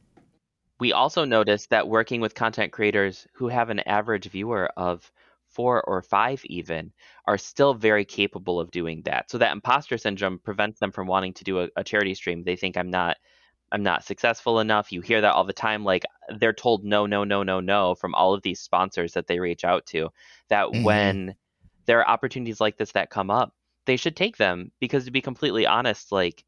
we 0.79 0.93
also 0.93 1.25
noticed 1.25 1.69
that 1.69 1.89
working 1.89 2.21
with 2.21 2.33
content 2.33 2.71
creators 2.71 3.27
who 3.33 3.49
have 3.49 3.69
an 3.69 3.81
average 3.81 4.29
viewer 4.29 4.69
of 4.77 5.11
four 5.53 5.81
or 5.83 6.01
five 6.01 6.41
even 6.45 6.91
are 7.25 7.37
still 7.37 7.73
very 7.73 8.05
capable 8.05 8.59
of 8.59 8.71
doing 8.71 9.01
that. 9.03 9.29
So 9.29 9.37
that 9.37 9.51
imposter 9.51 9.97
syndrome 9.97 10.39
prevents 10.39 10.79
them 10.79 10.91
from 10.91 11.07
wanting 11.07 11.33
to 11.33 11.43
do 11.43 11.61
a, 11.61 11.69
a, 11.75 11.83
charity 11.83 12.15
stream. 12.15 12.43
They 12.43 12.55
think 12.55 12.77
i'm 12.77 12.89
not 12.89 13.17
i'm 13.71 13.83
not 13.83 14.03
successful 14.03 14.59
enough. 14.59 14.91
You 14.91 15.01
hear 15.01 15.21
that 15.21 15.33
all 15.33 15.43
the 15.43 15.53
time 15.53 15.83
like 15.83 16.03
they're 16.37 16.53
told 16.53 16.83
no 16.83 17.05
no 17.05 17.23
no 17.23 17.43
no 17.43 17.59
no 17.59 17.95
from 17.95 18.15
all 18.15 18.33
of 18.33 18.41
these 18.41 18.59
sponsors 18.59 19.13
that 19.13 19.27
they 19.27 19.39
reach 19.39 19.63
out 19.63 19.85
to 19.87 20.09
that 20.49 20.67
mm-hmm. 20.67 20.83
when 20.83 21.35
there 21.85 21.99
are 21.99 22.09
opportunities 22.09 22.61
like 22.61 22.77
this 22.77 22.93
that 22.93 23.09
come 23.09 23.29
up 23.29 23.53
they 23.85 23.97
should 23.97 24.15
take 24.15 24.37
them. 24.37 24.71
Because 24.79 25.05
to 25.05 25.11
be 25.11 25.21
completely 25.21 25.65
honest 25.67 26.11
like 26.11 26.43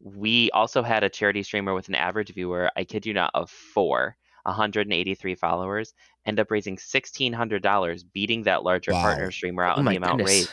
we 0.00 0.50
also 0.50 0.82
had 0.82 1.02
a 1.02 1.08
charity 1.08 1.42
streamer 1.42 1.72
with 1.72 1.88
an 1.88 1.94
average 1.94 2.34
viewer 2.34 2.70
i 2.76 2.84
kid 2.84 3.06
you 3.06 3.14
not 3.14 3.30
of 3.32 3.50
four 3.50 4.16
183 4.44 5.34
followers, 5.34 5.94
end 6.26 6.40
up 6.40 6.50
raising 6.50 6.76
$1,600, 6.76 8.04
beating 8.12 8.42
that 8.44 8.62
larger 8.62 8.92
wow. 8.92 9.02
partner 9.02 9.30
streamer 9.30 9.64
out 9.64 9.76
oh 9.76 9.80
in 9.80 9.86
the 9.86 9.96
amount 9.96 10.18
goodness. 10.18 10.30
raised. 10.30 10.50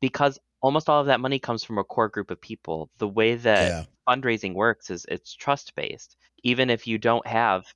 Because 0.00 0.38
almost 0.60 0.88
all 0.88 1.00
of 1.00 1.06
that 1.06 1.20
money 1.20 1.38
comes 1.38 1.64
from 1.64 1.78
a 1.78 1.84
core 1.84 2.08
group 2.08 2.30
of 2.30 2.40
people. 2.40 2.90
The 2.98 3.08
way 3.08 3.34
that 3.36 3.68
yeah. 3.68 3.84
fundraising 4.08 4.54
works 4.54 4.90
is 4.90 5.06
it's 5.08 5.34
trust 5.34 5.74
based. 5.74 6.16
Even 6.44 6.70
if 6.70 6.86
you 6.86 6.98
don't 6.98 7.26
have 7.26 7.66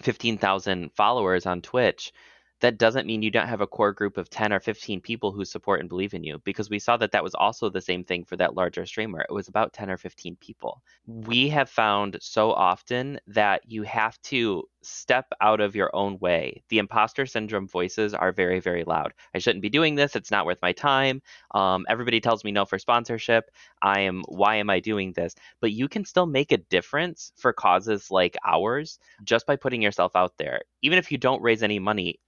15,000 0.00 0.90
followers 0.94 1.46
on 1.46 1.60
Twitch, 1.60 2.12
that 2.60 2.78
doesn't 2.78 3.06
mean 3.06 3.22
you 3.22 3.30
don't 3.30 3.48
have 3.48 3.60
a 3.60 3.66
core 3.66 3.92
group 3.92 4.16
of 4.16 4.30
10 4.30 4.52
or 4.52 4.60
15 4.60 5.00
people 5.00 5.32
who 5.32 5.44
support 5.44 5.80
and 5.80 5.88
believe 5.88 6.14
in 6.14 6.22
you 6.22 6.40
because 6.44 6.70
we 6.70 6.78
saw 6.78 6.96
that 6.96 7.12
that 7.12 7.24
was 7.24 7.34
also 7.34 7.68
the 7.68 7.80
same 7.80 8.04
thing 8.04 8.24
for 8.24 8.36
that 8.36 8.54
larger 8.54 8.86
streamer. 8.86 9.24
It 9.28 9.32
was 9.32 9.48
about 9.48 9.72
10 9.72 9.90
or 9.90 9.96
15 9.96 10.36
people. 10.36 10.82
We 11.06 11.48
have 11.48 11.70
found 11.70 12.18
so 12.20 12.52
often 12.52 13.18
that 13.26 13.62
you 13.66 13.82
have 13.84 14.20
to 14.22 14.64
step 14.82 15.26
out 15.40 15.60
of 15.60 15.76
your 15.76 15.94
own 15.94 16.18
way. 16.18 16.62
The 16.68 16.78
imposter 16.78 17.26
syndrome 17.26 17.68
voices 17.68 18.14
are 18.14 18.32
very, 18.32 18.60
very 18.60 18.84
loud. 18.84 19.12
I 19.34 19.38
shouldn't 19.38 19.62
be 19.62 19.68
doing 19.68 19.94
this. 19.94 20.16
It's 20.16 20.30
not 20.30 20.46
worth 20.46 20.58
my 20.62 20.72
time. 20.72 21.20
Um, 21.54 21.84
everybody 21.88 22.20
tells 22.20 22.44
me 22.44 22.52
no 22.52 22.64
for 22.64 22.78
sponsorship. 22.78 23.50
I 23.82 24.00
am, 24.00 24.22
why 24.28 24.56
am 24.56 24.70
I 24.70 24.80
doing 24.80 25.12
this? 25.12 25.34
But 25.60 25.72
you 25.72 25.88
can 25.88 26.04
still 26.04 26.26
make 26.26 26.52
a 26.52 26.58
difference 26.58 27.32
for 27.36 27.52
causes 27.52 28.10
like 28.10 28.36
ours 28.46 28.98
just 29.24 29.46
by 29.46 29.56
putting 29.56 29.82
yourself 29.82 30.16
out 30.16 30.34
there. 30.38 30.62
Even 30.82 30.98
if 30.98 31.12
you 31.12 31.18
don't 31.18 31.42
raise 31.42 31.62
any 31.62 31.78
money, 31.78 32.18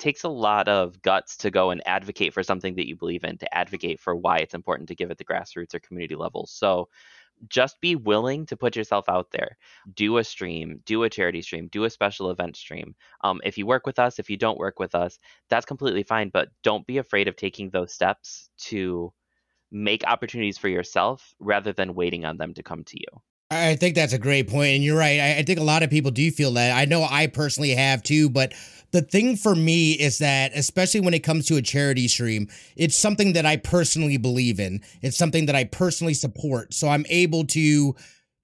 takes 0.00 0.24
a 0.24 0.28
lot 0.28 0.68
of 0.68 1.00
guts 1.02 1.36
to 1.38 1.50
go 1.50 1.70
and 1.70 1.82
advocate 1.86 2.34
for 2.34 2.42
something 2.42 2.74
that 2.74 2.88
you 2.88 2.96
believe 2.96 3.24
in, 3.24 3.38
to 3.38 3.54
advocate 3.54 4.00
for 4.00 4.16
why 4.16 4.38
it's 4.38 4.54
important 4.54 4.88
to 4.88 4.94
give 4.94 5.10
at 5.10 5.18
the 5.18 5.24
grassroots 5.24 5.74
or 5.74 5.80
community 5.80 6.16
level. 6.16 6.46
So, 6.46 6.88
just 7.48 7.80
be 7.80 7.96
willing 7.96 8.44
to 8.46 8.56
put 8.56 8.76
yourself 8.76 9.08
out 9.08 9.30
there. 9.30 9.56
Do 9.94 10.18
a 10.18 10.24
stream, 10.24 10.80
do 10.84 11.04
a 11.04 11.10
charity 11.10 11.40
stream, 11.42 11.68
do 11.68 11.84
a 11.84 11.90
special 11.90 12.30
event 12.30 12.56
stream. 12.56 12.94
Um, 13.22 13.40
if 13.44 13.56
you 13.56 13.66
work 13.66 13.86
with 13.86 13.98
us, 13.98 14.18
if 14.18 14.28
you 14.28 14.36
don't 14.36 14.58
work 14.58 14.78
with 14.78 14.94
us, 14.94 15.18
that's 15.48 15.64
completely 15.64 16.02
fine. 16.02 16.28
But 16.28 16.48
don't 16.62 16.86
be 16.86 16.98
afraid 16.98 17.28
of 17.28 17.36
taking 17.36 17.70
those 17.70 17.94
steps 17.94 18.50
to 18.64 19.12
make 19.70 20.04
opportunities 20.06 20.58
for 20.58 20.68
yourself 20.68 21.34
rather 21.38 21.72
than 21.72 21.94
waiting 21.94 22.24
on 22.24 22.36
them 22.36 22.54
to 22.54 22.62
come 22.62 22.84
to 22.84 22.98
you. 22.98 23.22
I 23.50 23.74
think 23.74 23.96
that's 23.96 24.12
a 24.12 24.18
great 24.18 24.48
point, 24.48 24.76
and 24.76 24.84
you're 24.84 24.96
right. 24.96 25.18
I, 25.18 25.38
I 25.38 25.42
think 25.42 25.58
a 25.58 25.64
lot 25.64 25.82
of 25.82 25.90
people 25.90 26.12
do 26.12 26.30
feel 26.30 26.52
that. 26.52 26.76
I 26.76 26.84
know 26.84 27.02
I 27.02 27.26
personally 27.26 27.70
have 27.70 28.02
too, 28.02 28.30
but 28.30 28.52
the 28.92 29.02
thing 29.02 29.36
for 29.36 29.54
me 29.56 29.92
is 29.92 30.18
that, 30.18 30.52
especially 30.54 31.00
when 31.00 31.14
it 31.14 31.20
comes 31.20 31.46
to 31.46 31.56
a 31.56 31.62
charity 31.62 32.06
stream, 32.06 32.48
it's 32.76 32.96
something 32.96 33.32
that 33.32 33.46
I 33.46 33.56
personally 33.56 34.18
believe 34.18 34.60
in. 34.60 34.80
It's 35.02 35.16
something 35.16 35.46
that 35.46 35.56
I 35.56 35.64
personally 35.64 36.14
support. 36.14 36.74
So 36.74 36.88
I'm 36.88 37.04
able 37.08 37.44
to 37.46 37.96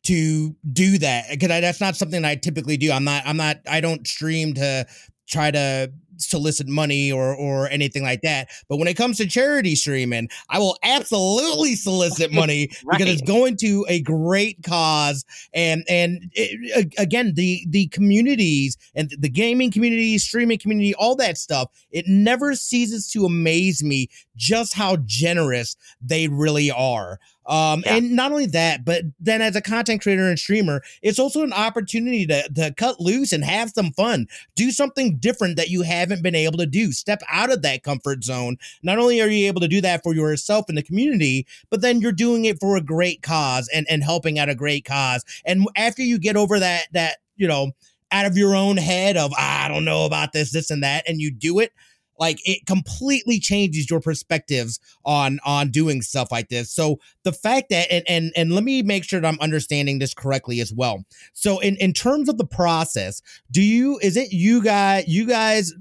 to 0.04 0.54
do 0.72 0.98
that 0.98 1.26
because 1.30 1.48
that's 1.48 1.80
not 1.80 1.96
something 1.96 2.24
I 2.24 2.36
typically 2.36 2.76
do. 2.76 2.90
I'm 2.92 3.04
not. 3.04 3.22
I'm 3.26 3.36
not. 3.36 3.58
I 3.68 3.80
don't 3.80 4.06
stream 4.06 4.54
to 4.54 4.86
try 5.28 5.50
to 5.50 5.92
solicit 6.18 6.68
money 6.68 7.10
or 7.12 7.34
or 7.34 7.68
anything 7.68 8.02
like 8.02 8.22
that. 8.22 8.48
But 8.68 8.76
when 8.78 8.88
it 8.88 8.94
comes 8.94 9.16
to 9.18 9.26
charity 9.26 9.74
streaming, 9.74 10.28
I 10.50 10.58
will 10.58 10.76
absolutely 10.82 11.74
solicit 11.74 12.32
money 12.32 12.70
right. 12.84 12.98
because 12.98 13.12
it's 13.12 13.22
going 13.22 13.56
to 13.58 13.84
a 13.88 14.00
great 14.00 14.62
cause. 14.62 15.24
And 15.54 15.84
and 15.88 16.30
it, 16.32 16.92
again, 16.98 17.34
the 17.34 17.66
the 17.68 17.88
communities 17.88 18.76
and 18.94 19.10
the 19.18 19.28
gaming 19.28 19.70
community, 19.70 20.18
streaming 20.18 20.58
community, 20.58 20.94
all 20.94 21.16
that 21.16 21.38
stuff, 21.38 21.70
it 21.90 22.06
never 22.06 22.54
ceases 22.54 23.10
to 23.10 23.24
amaze 23.24 23.82
me 23.82 24.08
just 24.36 24.74
how 24.74 24.96
generous 24.96 25.76
they 26.00 26.28
really 26.28 26.70
are. 26.70 27.18
Um, 27.46 27.82
yeah. 27.84 27.96
and 27.96 28.12
not 28.12 28.32
only 28.32 28.46
that, 28.46 28.84
but 28.84 29.02
then 29.20 29.40
as 29.40 29.54
a 29.54 29.60
content 29.60 30.02
creator 30.02 30.28
and 30.28 30.38
streamer, 30.38 30.82
it's 31.02 31.18
also 31.18 31.42
an 31.42 31.52
opportunity 31.52 32.26
to, 32.26 32.48
to 32.54 32.74
cut 32.76 33.00
loose 33.00 33.32
and 33.32 33.44
have 33.44 33.70
some 33.70 33.92
fun, 33.92 34.26
do 34.54 34.70
something 34.70 35.16
different 35.16 35.56
that 35.56 35.68
you 35.68 35.82
haven't 35.82 36.22
been 36.22 36.34
able 36.34 36.58
to 36.58 36.66
do, 36.66 36.92
step 36.92 37.22
out 37.30 37.52
of 37.52 37.62
that 37.62 37.82
comfort 37.82 38.24
zone. 38.24 38.56
Not 38.82 38.98
only 38.98 39.20
are 39.20 39.28
you 39.28 39.46
able 39.46 39.60
to 39.60 39.68
do 39.68 39.80
that 39.80 40.02
for 40.02 40.14
yourself 40.14 40.66
and 40.68 40.76
the 40.76 40.82
community, 40.82 41.46
but 41.70 41.82
then 41.82 42.00
you're 42.00 42.12
doing 42.12 42.44
it 42.44 42.58
for 42.60 42.76
a 42.76 42.80
great 42.80 43.22
cause 43.22 43.68
and, 43.72 43.86
and 43.88 44.02
helping 44.02 44.38
out 44.38 44.48
a 44.48 44.54
great 44.54 44.84
cause. 44.84 45.24
And 45.44 45.66
after 45.76 46.02
you 46.02 46.18
get 46.18 46.36
over 46.36 46.58
that, 46.58 46.86
that, 46.92 47.18
you 47.36 47.46
know, 47.46 47.72
out 48.12 48.26
of 48.26 48.36
your 48.36 48.54
own 48.54 48.76
head 48.76 49.16
of, 49.16 49.32
I 49.36 49.68
don't 49.68 49.84
know 49.84 50.04
about 50.04 50.32
this, 50.32 50.52
this 50.52 50.70
and 50.70 50.82
that, 50.82 51.08
and 51.08 51.20
you 51.20 51.30
do 51.30 51.58
it, 51.58 51.72
like 52.18 52.40
it 52.44 52.66
completely 52.66 53.38
changes 53.38 53.90
your 53.90 54.00
perspectives 54.00 54.80
on 55.04 55.38
on 55.44 55.70
doing 55.70 56.02
stuff 56.02 56.30
like 56.30 56.48
this. 56.48 56.70
So 56.70 56.98
the 57.22 57.32
fact 57.32 57.70
that 57.70 57.90
and 57.92 58.04
and, 58.08 58.32
and 58.36 58.52
let 58.52 58.64
me 58.64 58.82
make 58.82 59.04
sure 59.04 59.20
that 59.20 59.26
i'm 59.26 59.40
understanding 59.40 59.98
this 59.98 60.14
correctly 60.14 60.60
as 60.60 60.72
well. 60.72 61.04
So 61.32 61.58
in 61.60 61.76
in 61.76 61.92
terms 61.92 62.28
of 62.28 62.38
the 62.38 62.46
process 62.46 63.22
do 63.50 63.62
you 63.62 63.98
is 64.02 64.16
it 64.16 64.32
you 64.32 64.62
guys 64.62 65.04
you 65.06 65.26
guys 65.26 65.72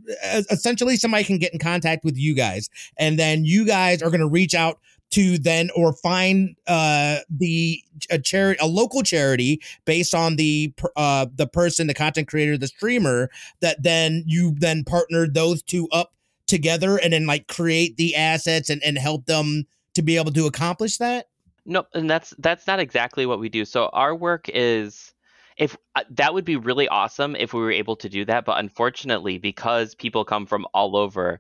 essentially 0.50 0.98
somebody 0.98 1.24
can 1.24 1.38
get 1.38 1.54
in 1.54 1.60
contact 1.60 2.04
with 2.04 2.18
you 2.18 2.36
guys 2.36 2.70
and 2.98 3.18
then 3.20 3.46
you 3.46 3.66
guys 3.66 4.02
are 4.02 4.10
going 4.10 4.22
to 4.22 4.28
reach 4.28 4.54
out 4.54 4.80
to 5.12 5.38
then 5.38 5.70
or 5.76 5.94
find 5.94 6.56
uh 6.68 7.18
the 7.30 7.82
a 8.10 8.20
charity 8.20 8.60
a 8.62 8.68
local 8.68 9.04
charity 9.04 9.62
based 9.86 10.16
on 10.16 10.36
the 10.36 10.74
uh 10.96 11.26
the 11.36 11.48
person 11.48 11.88
the 11.88 11.94
content 11.94 12.28
creator 12.28 12.58
the 12.58 12.68
streamer 12.68 13.30
that 13.62 13.82
then 13.84 14.24
you 14.26 14.54
then 14.58 14.84
partnered 14.84 15.34
those 15.34 15.62
two 15.62 15.88
up 15.92 16.12
together 16.48 16.98
and 16.98 17.14
then 17.14 17.26
like 17.26 17.48
create 17.48 17.98
the 17.98 18.16
assets 18.16 18.70
and, 18.70 18.82
and 18.84 18.98
help 18.98 19.26
them 19.26 19.66
to 19.96 20.02
be 20.02 20.18
able 20.18 20.32
to 20.34 20.46
accomplish 20.46 20.98
that? 20.98 21.28
No, 21.66 21.86
and 21.94 22.10
that's 22.10 22.34
that's 22.38 22.68
not 22.68 22.80
exactly 22.80 23.26
what 23.26 23.40
we 23.40 23.50
do. 23.50 23.66
So 23.66 23.90
our 23.92 24.16
work 24.16 24.50
is 24.50 25.14
if 25.58 25.76
uh, 25.96 26.04
that 26.12 26.34
would 26.34 26.46
be 26.46 26.58
really 26.58 26.88
awesome 26.88 27.36
if 27.36 27.54
we 27.54 27.62
were 27.62 27.72
able 27.72 27.96
to 27.98 28.10
do 28.10 28.26
that, 28.26 28.46
but 28.46 28.60
unfortunately 28.60 29.38
because 29.38 29.96
people 29.96 30.26
come 30.26 30.46
from 30.46 30.68
all 30.74 30.96
over, 30.96 31.40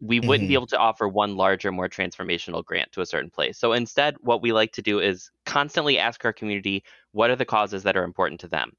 we 0.00 0.18
wouldn't 0.18 0.44
mm-hmm. 0.44 0.48
be 0.48 0.54
able 0.54 0.66
to 0.66 0.78
offer 0.78 1.06
one 1.06 1.36
larger 1.36 1.70
more 1.70 1.88
transformational 1.88 2.64
grant 2.64 2.90
to 2.92 3.02
a 3.02 3.06
certain 3.06 3.30
place. 3.30 3.58
So 3.58 3.72
instead 3.72 4.16
what 4.20 4.42
we 4.42 4.52
like 4.52 4.72
to 4.72 4.82
do 4.82 4.98
is 4.98 5.30
constantly 5.46 5.98
ask 5.98 6.24
our 6.24 6.32
community 6.32 6.82
what 7.12 7.30
are 7.30 7.36
the 7.36 7.44
causes 7.44 7.82
that 7.82 7.96
are 7.96 8.04
important 8.04 8.40
to 8.40 8.48
them. 8.48 8.72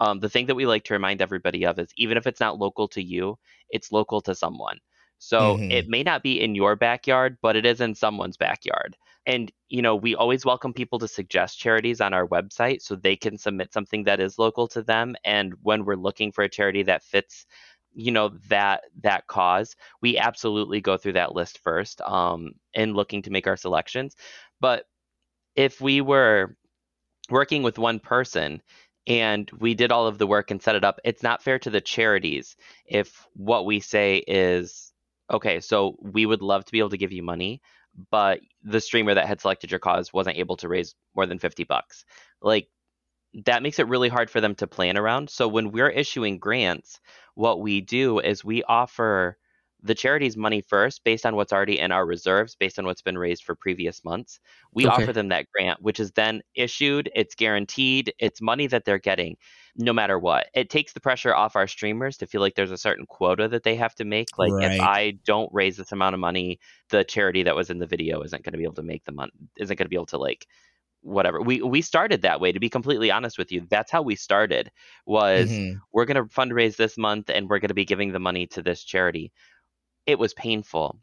Um, 0.00 0.20
the 0.20 0.28
thing 0.28 0.46
that 0.46 0.54
we 0.54 0.66
like 0.66 0.84
to 0.84 0.94
remind 0.94 1.20
everybody 1.20 1.66
of 1.66 1.78
is 1.78 1.88
even 1.96 2.16
if 2.16 2.26
it's 2.26 2.40
not 2.40 2.58
local 2.58 2.86
to 2.88 3.02
you, 3.02 3.36
it's 3.70 3.90
local 3.90 4.20
to 4.22 4.34
someone. 4.34 4.78
So 5.18 5.56
mm-hmm. 5.56 5.70
it 5.70 5.88
may 5.88 6.02
not 6.02 6.22
be 6.22 6.40
in 6.40 6.54
your 6.54 6.76
backyard, 6.76 7.38
but 7.42 7.56
it 7.56 7.66
is 7.66 7.80
in 7.80 7.94
someone's 7.94 8.36
backyard. 8.36 8.96
And, 9.26 9.52
you 9.68 9.82
know, 9.82 9.94
we 9.94 10.14
always 10.14 10.46
welcome 10.46 10.72
people 10.72 10.98
to 11.00 11.08
suggest 11.08 11.58
charities 11.58 12.00
on 12.00 12.14
our 12.14 12.26
website 12.26 12.80
so 12.80 12.94
they 12.94 13.16
can 13.16 13.36
submit 13.36 13.74
something 13.74 14.04
that 14.04 14.20
is 14.20 14.38
local 14.38 14.68
to 14.68 14.82
them. 14.82 15.16
And 15.24 15.52
when 15.62 15.84
we're 15.84 15.96
looking 15.96 16.32
for 16.32 16.44
a 16.44 16.48
charity 16.48 16.82
that 16.84 17.02
fits, 17.02 17.44
you 17.92 18.10
know, 18.10 18.30
that 18.48 18.84
that 19.02 19.26
cause, 19.26 19.76
we 20.00 20.16
absolutely 20.16 20.80
go 20.80 20.96
through 20.96 21.14
that 21.14 21.34
list 21.34 21.58
first 21.58 22.00
um, 22.02 22.52
in 22.72 22.94
looking 22.94 23.22
to 23.22 23.30
make 23.30 23.46
our 23.46 23.56
selections. 23.56 24.16
But 24.60 24.84
if 25.56 25.80
we 25.80 26.00
were 26.00 26.56
working 27.28 27.62
with 27.62 27.78
one 27.78 27.98
person 27.98 28.62
and 29.06 29.50
we 29.58 29.74
did 29.74 29.92
all 29.92 30.06
of 30.06 30.18
the 30.18 30.26
work 30.26 30.50
and 30.50 30.62
set 30.62 30.76
it 30.76 30.84
up, 30.84 31.00
it's 31.04 31.22
not 31.22 31.42
fair 31.42 31.58
to 31.58 31.70
the 31.70 31.80
charities 31.80 32.56
if 32.86 33.26
what 33.34 33.66
we 33.66 33.80
say 33.80 34.18
is 34.26 34.87
okay, 35.30 35.60
so 35.60 35.96
we 36.00 36.26
would 36.26 36.42
love 36.42 36.64
to 36.64 36.72
be 36.72 36.78
able 36.78 36.90
to 36.90 36.98
give 36.98 37.12
you 37.12 37.22
money, 37.22 37.60
but 38.10 38.40
the 38.62 38.80
streamer 38.80 39.14
that 39.14 39.26
had 39.26 39.40
selected 39.40 39.70
your 39.70 39.80
cause 39.80 40.12
wasn't 40.12 40.36
able 40.36 40.56
to 40.58 40.68
raise 40.68 40.94
more 41.14 41.26
than 41.26 41.38
50 41.38 41.64
bucks. 41.64 42.04
Like 42.40 42.68
that 43.44 43.62
makes 43.62 43.78
it 43.78 43.88
really 43.88 44.08
hard 44.08 44.30
for 44.30 44.40
them 44.40 44.54
to 44.56 44.66
plan 44.66 44.96
around. 44.96 45.30
So 45.30 45.48
when 45.48 45.70
we're 45.70 45.90
issuing 45.90 46.38
grants, 46.38 47.00
what 47.34 47.60
we 47.60 47.80
do 47.80 48.18
is 48.20 48.44
we 48.44 48.62
offer 48.64 49.36
the 49.82 49.94
charity's 49.94 50.36
money 50.36 50.60
first 50.60 51.04
based 51.04 51.24
on 51.24 51.36
what's 51.36 51.52
already 51.52 51.78
in 51.78 51.92
our 51.92 52.04
reserves 52.04 52.56
based 52.56 52.78
on 52.78 52.84
what's 52.84 53.02
been 53.02 53.18
raised 53.18 53.44
for 53.44 53.54
previous 53.54 54.04
months 54.04 54.40
we 54.72 54.86
okay. 54.86 55.02
offer 55.02 55.12
them 55.12 55.28
that 55.28 55.46
grant 55.52 55.80
which 55.80 56.00
is 56.00 56.10
then 56.12 56.40
issued 56.54 57.10
it's 57.14 57.34
guaranteed 57.34 58.12
it's 58.18 58.40
money 58.40 58.66
that 58.66 58.84
they're 58.84 58.98
getting 58.98 59.36
no 59.76 59.92
matter 59.92 60.18
what 60.18 60.48
it 60.54 60.70
takes 60.70 60.92
the 60.92 61.00
pressure 61.00 61.34
off 61.34 61.54
our 61.54 61.66
streamers 61.66 62.16
to 62.16 62.26
feel 62.26 62.40
like 62.40 62.54
there's 62.54 62.72
a 62.72 62.78
certain 62.78 63.06
quota 63.06 63.46
that 63.48 63.62
they 63.62 63.76
have 63.76 63.94
to 63.94 64.04
make 64.04 64.28
like 64.38 64.52
right. 64.52 64.72
if 64.72 64.80
i 64.80 65.16
don't 65.24 65.50
raise 65.52 65.76
this 65.76 65.92
amount 65.92 66.14
of 66.14 66.20
money 66.20 66.58
the 66.90 67.04
charity 67.04 67.42
that 67.42 67.56
was 67.56 67.70
in 67.70 67.78
the 67.78 67.86
video 67.86 68.22
isn't 68.22 68.42
going 68.42 68.52
to 68.52 68.58
be 68.58 68.64
able 68.64 68.74
to 68.74 68.82
make 68.82 69.04
the 69.04 69.12
money 69.12 69.32
isn't 69.58 69.76
going 69.76 69.86
to 69.86 69.90
be 69.90 69.96
able 69.96 70.06
to 70.06 70.18
like 70.18 70.46
whatever 71.02 71.40
we 71.40 71.62
we 71.62 71.80
started 71.80 72.22
that 72.22 72.40
way 72.40 72.50
to 72.50 72.58
be 72.58 72.68
completely 72.68 73.10
honest 73.10 73.38
with 73.38 73.52
you 73.52 73.64
that's 73.70 73.90
how 73.90 74.02
we 74.02 74.16
started 74.16 74.70
was 75.06 75.48
mm-hmm. 75.48 75.78
we're 75.92 76.04
going 76.04 76.16
to 76.16 76.34
fundraise 76.34 76.76
this 76.76 76.98
month 76.98 77.30
and 77.30 77.48
we're 77.48 77.60
going 77.60 77.68
to 77.68 77.74
be 77.74 77.84
giving 77.84 78.12
the 78.12 78.18
money 78.18 78.46
to 78.46 78.62
this 78.62 78.82
charity 78.82 79.32
it 80.08 80.18
was 80.18 80.32
painful 80.34 80.98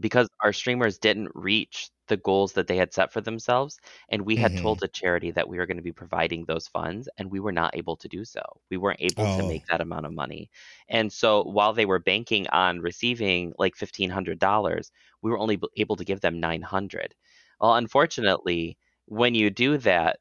because 0.00 0.28
our 0.42 0.52
streamers 0.52 0.98
didn't 0.98 1.30
reach 1.34 1.90
the 2.08 2.16
goals 2.16 2.54
that 2.54 2.66
they 2.66 2.76
had 2.76 2.92
set 2.92 3.12
for 3.12 3.20
themselves 3.20 3.78
and 4.08 4.22
we 4.22 4.34
had 4.34 4.50
mm-hmm. 4.52 4.62
told 4.62 4.80
the 4.80 4.88
charity 4.88 5.30
that 5.30 5.48
we 5.48 5.58
were 5.58 5.66
going 5.66 5.76
to 5.76 5.82
be 5.82 5.92
providing 5.92 6.44
those 6.44 6.66
funds 6.66 7.08
and 7.18 7.30
we 7.30 7.38
were 7.38 7.52
not 7.52 7.76
able 7.76 7.96
to 7.96 8.08
do 8.08 8.24
so 8.24 8.40
we 8.70 8.76
weren't 8.76 9.00
able 9.00 9.24
oh. 9.24 9.38
to 9.38 9.46
make 9.46 9.64
that 9.66 9.80
amount 9.80 10.04
of 10.04 10.12
money 10.12 10.50
and 10.88 11.12
so 11.12 11.44
while 11.44 11.72
they 11.72 11.86
were 11.86 11.98
banking 11.98 12.48
on 12.48 12.80
receiving 12.80 13.52
like 13.58 13.76
$1500 13.76 14.90
we 15.22 15.30
were 15.30 15.38
only 15.38 15.60
able 15.76 15.96
to 15.96 16.04
give 16.04 16.20
them 16.20 16.40
900 16.40 17.14
well 17.60 17.74
unfortunately 17.74 18.76
when 19.06 19.34
you 19.34 19.50
do 19.50 19.78
that 19.78 20.18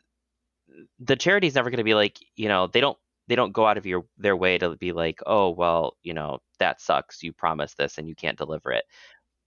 the 0.99 1.15
charity's 1.15 1.55
never 1.55 1.69
going 1.69 1.77
to 1.77 1.83
be 1.83 1.95
like 1.95 2.19
you 2.35 2.47
know 2.47 2.67
they 2.67 2.81
don't 2.81 2.97
they 3.27 3.35
don't 3.35 3.53
go 3.53 3.65
out 3.65 3.77
of 3.77 3.85
your 3.85 4.05
their 4.17 4.35
way 4.35 4.57
to 4.57 4.75
be 4.77 4.91
like, 4.91 5.19
oh 5.25 5.49
well, 5.49 5.97
you 6.03 6.13
know 6.13 6.39
that 6.59 6.81
sucks. 6.81 7.23
You 7.23 7.33
promised 7.33 7.77
this 7.77 7.97
and 7.97 8.07
you 8.07 8.15
can't 8.15 8.37
deliver 8.37 8.71
it. 8.71 8.85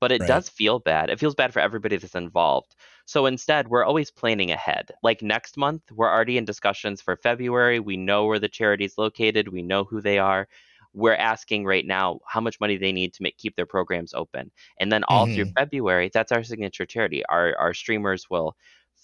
But 0.00 0.12
it 0.12 0.20
right. 0.20 0.28
does 0.28 0.48
feel 0.48 0.78
bad. 0.78 1.08
It 1.08 1.18
feels 1.18 1.34
bad 1.34 1.52
for 1.52 1.60
everybody 1.60 1.96
that's 1.96 2.14
involved. 2.14 2.74
So 3.06 3.26
instead, 3.26 3.68
we're 3.68 3.84
always 3.84 4.10
planning 4.10 4.50
ahead. 4.50 4.90
Like 5.02 5.22
next 5.22 5.56
month, 5.56 5.82
we're 5.90 6.12
already 6.12 6.36
in 6.36 6.44
discussions 6.44 7.00
for 7.00 7.16
February. 7.16 7.80
We 7.80 7.96
know 7.96 8.26
where 8.26 8.38
the 8.38 8.48
charity 8.48 8.84
is 8.84 8.98
located. 8.98 9.48
We 9.48 9.62
know 9.62 9.84
who 9.84 10.01
they 10.03 10.18
are. 10.18 10.48
we're 10.96 11.14
asking 11.14 11.66
right 11.66 11.86
now 11.86 12.18
how 12.26 12.40
much 12.40 12.59
money 12.59 12.78
they 12.78 12.90
need 12.90 13.12
to 13.12 13.22
make 13.22 13.36
keep 13.36 13.55
their 13.55 13.66
programs 13.66 14.14
open. 14.14 14.51
And 14.80 14.90
then 14.90 15.05
all 15.05 15.26
mm-hmm. 15.26 15.34
through 15.34 15.53
February, 15.57 16.11
that's 16.12 16.32
our 16.32 16.42
signature 16.42 16.86
charity. 16.86 17.24
Our 17.26 17.55
our 17.59 17.74
streamers 17.74 18.28
will 18.30 18.57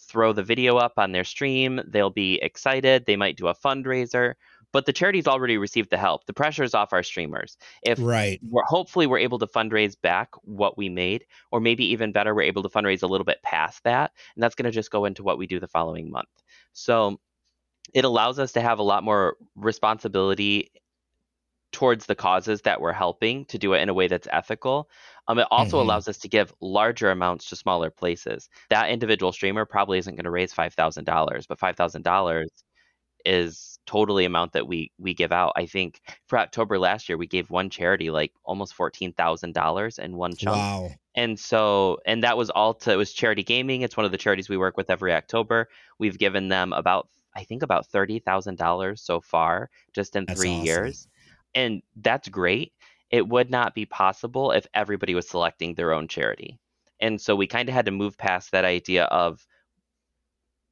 throw 0.09 0.33
the 0.33 0.43
video 0.43 0.77
up 0.79 0.95
on 0.97 1.13
their 1.13 1.25
stream. 1.25 1.81
They'll 1.87 2.11
be 2.11 2.37
excited. 2.43 3.05
They 3.07 3.17
might 3.17 3.37
do 3.37 3.49
a 3.49 3.55
fundraiser 3.55 4.35
but 4.73 4.87
the 4.87 4.93
charity's 4.93 5.27
already 5.27 5.59
received 5.59 5.91
the 5.91 5.97
help. 5.97 6.27
The 6.27 6.33
pressure 6.33 6.65
is 6.65 6.75
off 6.75 6.93
our 6.93 7.03
streamers. 7.03 7.57
If 7.83 7.99
right. 8.01 8.41
we're 8.49 8.65
hopefully 8.65 9.07
we're 9.07 9.19
able 9.19 9.39
to 9.39 9.47
fundraise 9.47 9.95
back 10.01 10.31
what 10.43 10.77
we 10.77 10.89
made, 10.89 11.27
or 11.51 11.61
maybe 11.61 11.85
even 11.87 12.13
better, 12.13 12.35
we're 12.35 12.43
able 12.43 12.63
to 12.63 12.69
fundraise 12.69 13.03
a 13.03 13.07
little 13.07 13.25
bit 13.25 13.43
past 13.43 13.85
that, 13.85 14.13
and 14.35 14.43
that's 14.43 14.55
going 14.55 14.65
to 14.65 14.71
just 14.71 14.91
go 14.91 15.05
into 15.05 15.23
what 15.23 15.39
we 15.39 15.47
do 15.47 15.61
the 15.61 15.69
following 15.69 16.11
month. 16.11 16.29
So 16.73 17.21
it 17.95 18.05
allows 18.05 18.39
us 18.39 18.53
to 18.53 18.61
have 18.61 18.79
a 18.79 18.83
lot 18.83 19.05
more 19.05 19.37
responsibility 19.55 20.71
towards 21.73 22.05
the 22.05 22.15
causes 22.15 22.61
that 22.63 22.81
we're 22.81 22.93
helping 22.93 23.47
to 23.47 23.59
do 23.59 23.73
it 23.73 23.81
in 23.81 23.89
a 23.89 23.95
way 23.95 24.07
that's 24.07 24.29
ethical. 24.31 24.91
Um, 25.27 25.39
it 25.39 25.47
also 25.51 25.79
mm-hmm. 25.79 25.89
allows 25.89 26.07
us 26.07 26.19
to 26.19 26.29
give 26.29 26.53
larger 26.61 27.11
amounts 27.11 27.49
to 27.49 27.57
smaller 27.57 27.91
places. 27.91 28.49
That 28.69 28.91
individual 28.91 29.33
streamer 29.33 29.65
probably 29.65 29.99
isn't 29.99 30.15
going 30.15 30.25
to 30.25 30.31
raise 30.31 30.53
five 30.53 30.75
thousand 30.75 31.05
dollars, 31.05 31.47
but 31.47 31.59
five 31.59 31.77
thousand 31.77 32.03
dollars 32.03 32.51
is 33.25 33.79
totally 33.87 34.25
amount 34.25 34.53
that 34.53 34.67
we 34.67 34.91
we 34.99 35.15
give 35.15 35.33
out. 35.33 35.53
I 35.57 35.67
think 35.67 36.01
for 36.27 36.39
October 36.39 36.79
last 36.79 37.09
year 37.09 37.19
we 37.19 37.27
gave 37.27 37.51
one 37.51 37.71
charity 37.71 38.11
like 38.11 38.33
almost 38.45 38.75
fourteen 38.75 39.13
thousand 39.13 39.55
dollars 39.55 39.99
in 39.99 40.17
one 40.17 40.35
chunk. 40.35 40.57
Wow. 40.57 40.91
And 41.15 41.39
so 41.39 41.99
and 42.07 42.23
that 42.23 42.37
was 42.37 42.51
all 42.51 42.75
to 42.75 42.93
it 42.93 42.97
was 42.97 43.13
charity 43.13 43.43
gaming. 43.43 43.83
It's 43.83 43.97
one 43.97 44.07
of 44.07 44.13
the 44.13 44.19
charities 44.19 44.49
we 44.49 44.57
work 44.57 44.77
with 44.77 44.91
every 44.91 45.13
October. 45.13 45.69
We've 45.99 46.19
given 46.19 46.49
them 46.49 46.73
about 46.73 47.09
I 47.37 47.45
think 47.45 47.63
about 47.63 47.87
thirty 47.87 48.19
thousand 48.19 48.59
dollars 48.59 49.03
so 49.03 49.21
far 49.21 49.71
just 49.93 50.17
in 50.17 50.27
that's 50.27 50.41
three 50.41 50.55
awesome. 50.55 50.67
years. 50.67 51.09
And 51.55 51.83
that's 51.97 52.29
great. 52.29 52.73
It 53.11 53.29
would 53.29 53.51
not 53.51 53.75
be 53.75 53.85
possible 53.85 54.53
if 54.53 54.67
everybody 54.73 55.15
was 55.15 55.29
selecting 55.29 55.75
their 55.75 55.93
own 55.93 56.09
charity. 56.09 56.59
And 57.01 57.21
so 57.21 57.35
we 57.37 57.47
kind 57.47 57.69
of 57.69 57.75
had 57.75 57.87
to 57.87 57.91
move 57.91 58.17
past 58.17 58.53
that 58.53 58.65
idea 58.65 59.05
of 59.05 59.45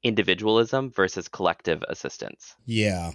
individualism 0.02 0.90
versus 0.90 1.28
collective 1.28 1.82
assistance. 1.88 2.56
Yeah. 2.66 3.12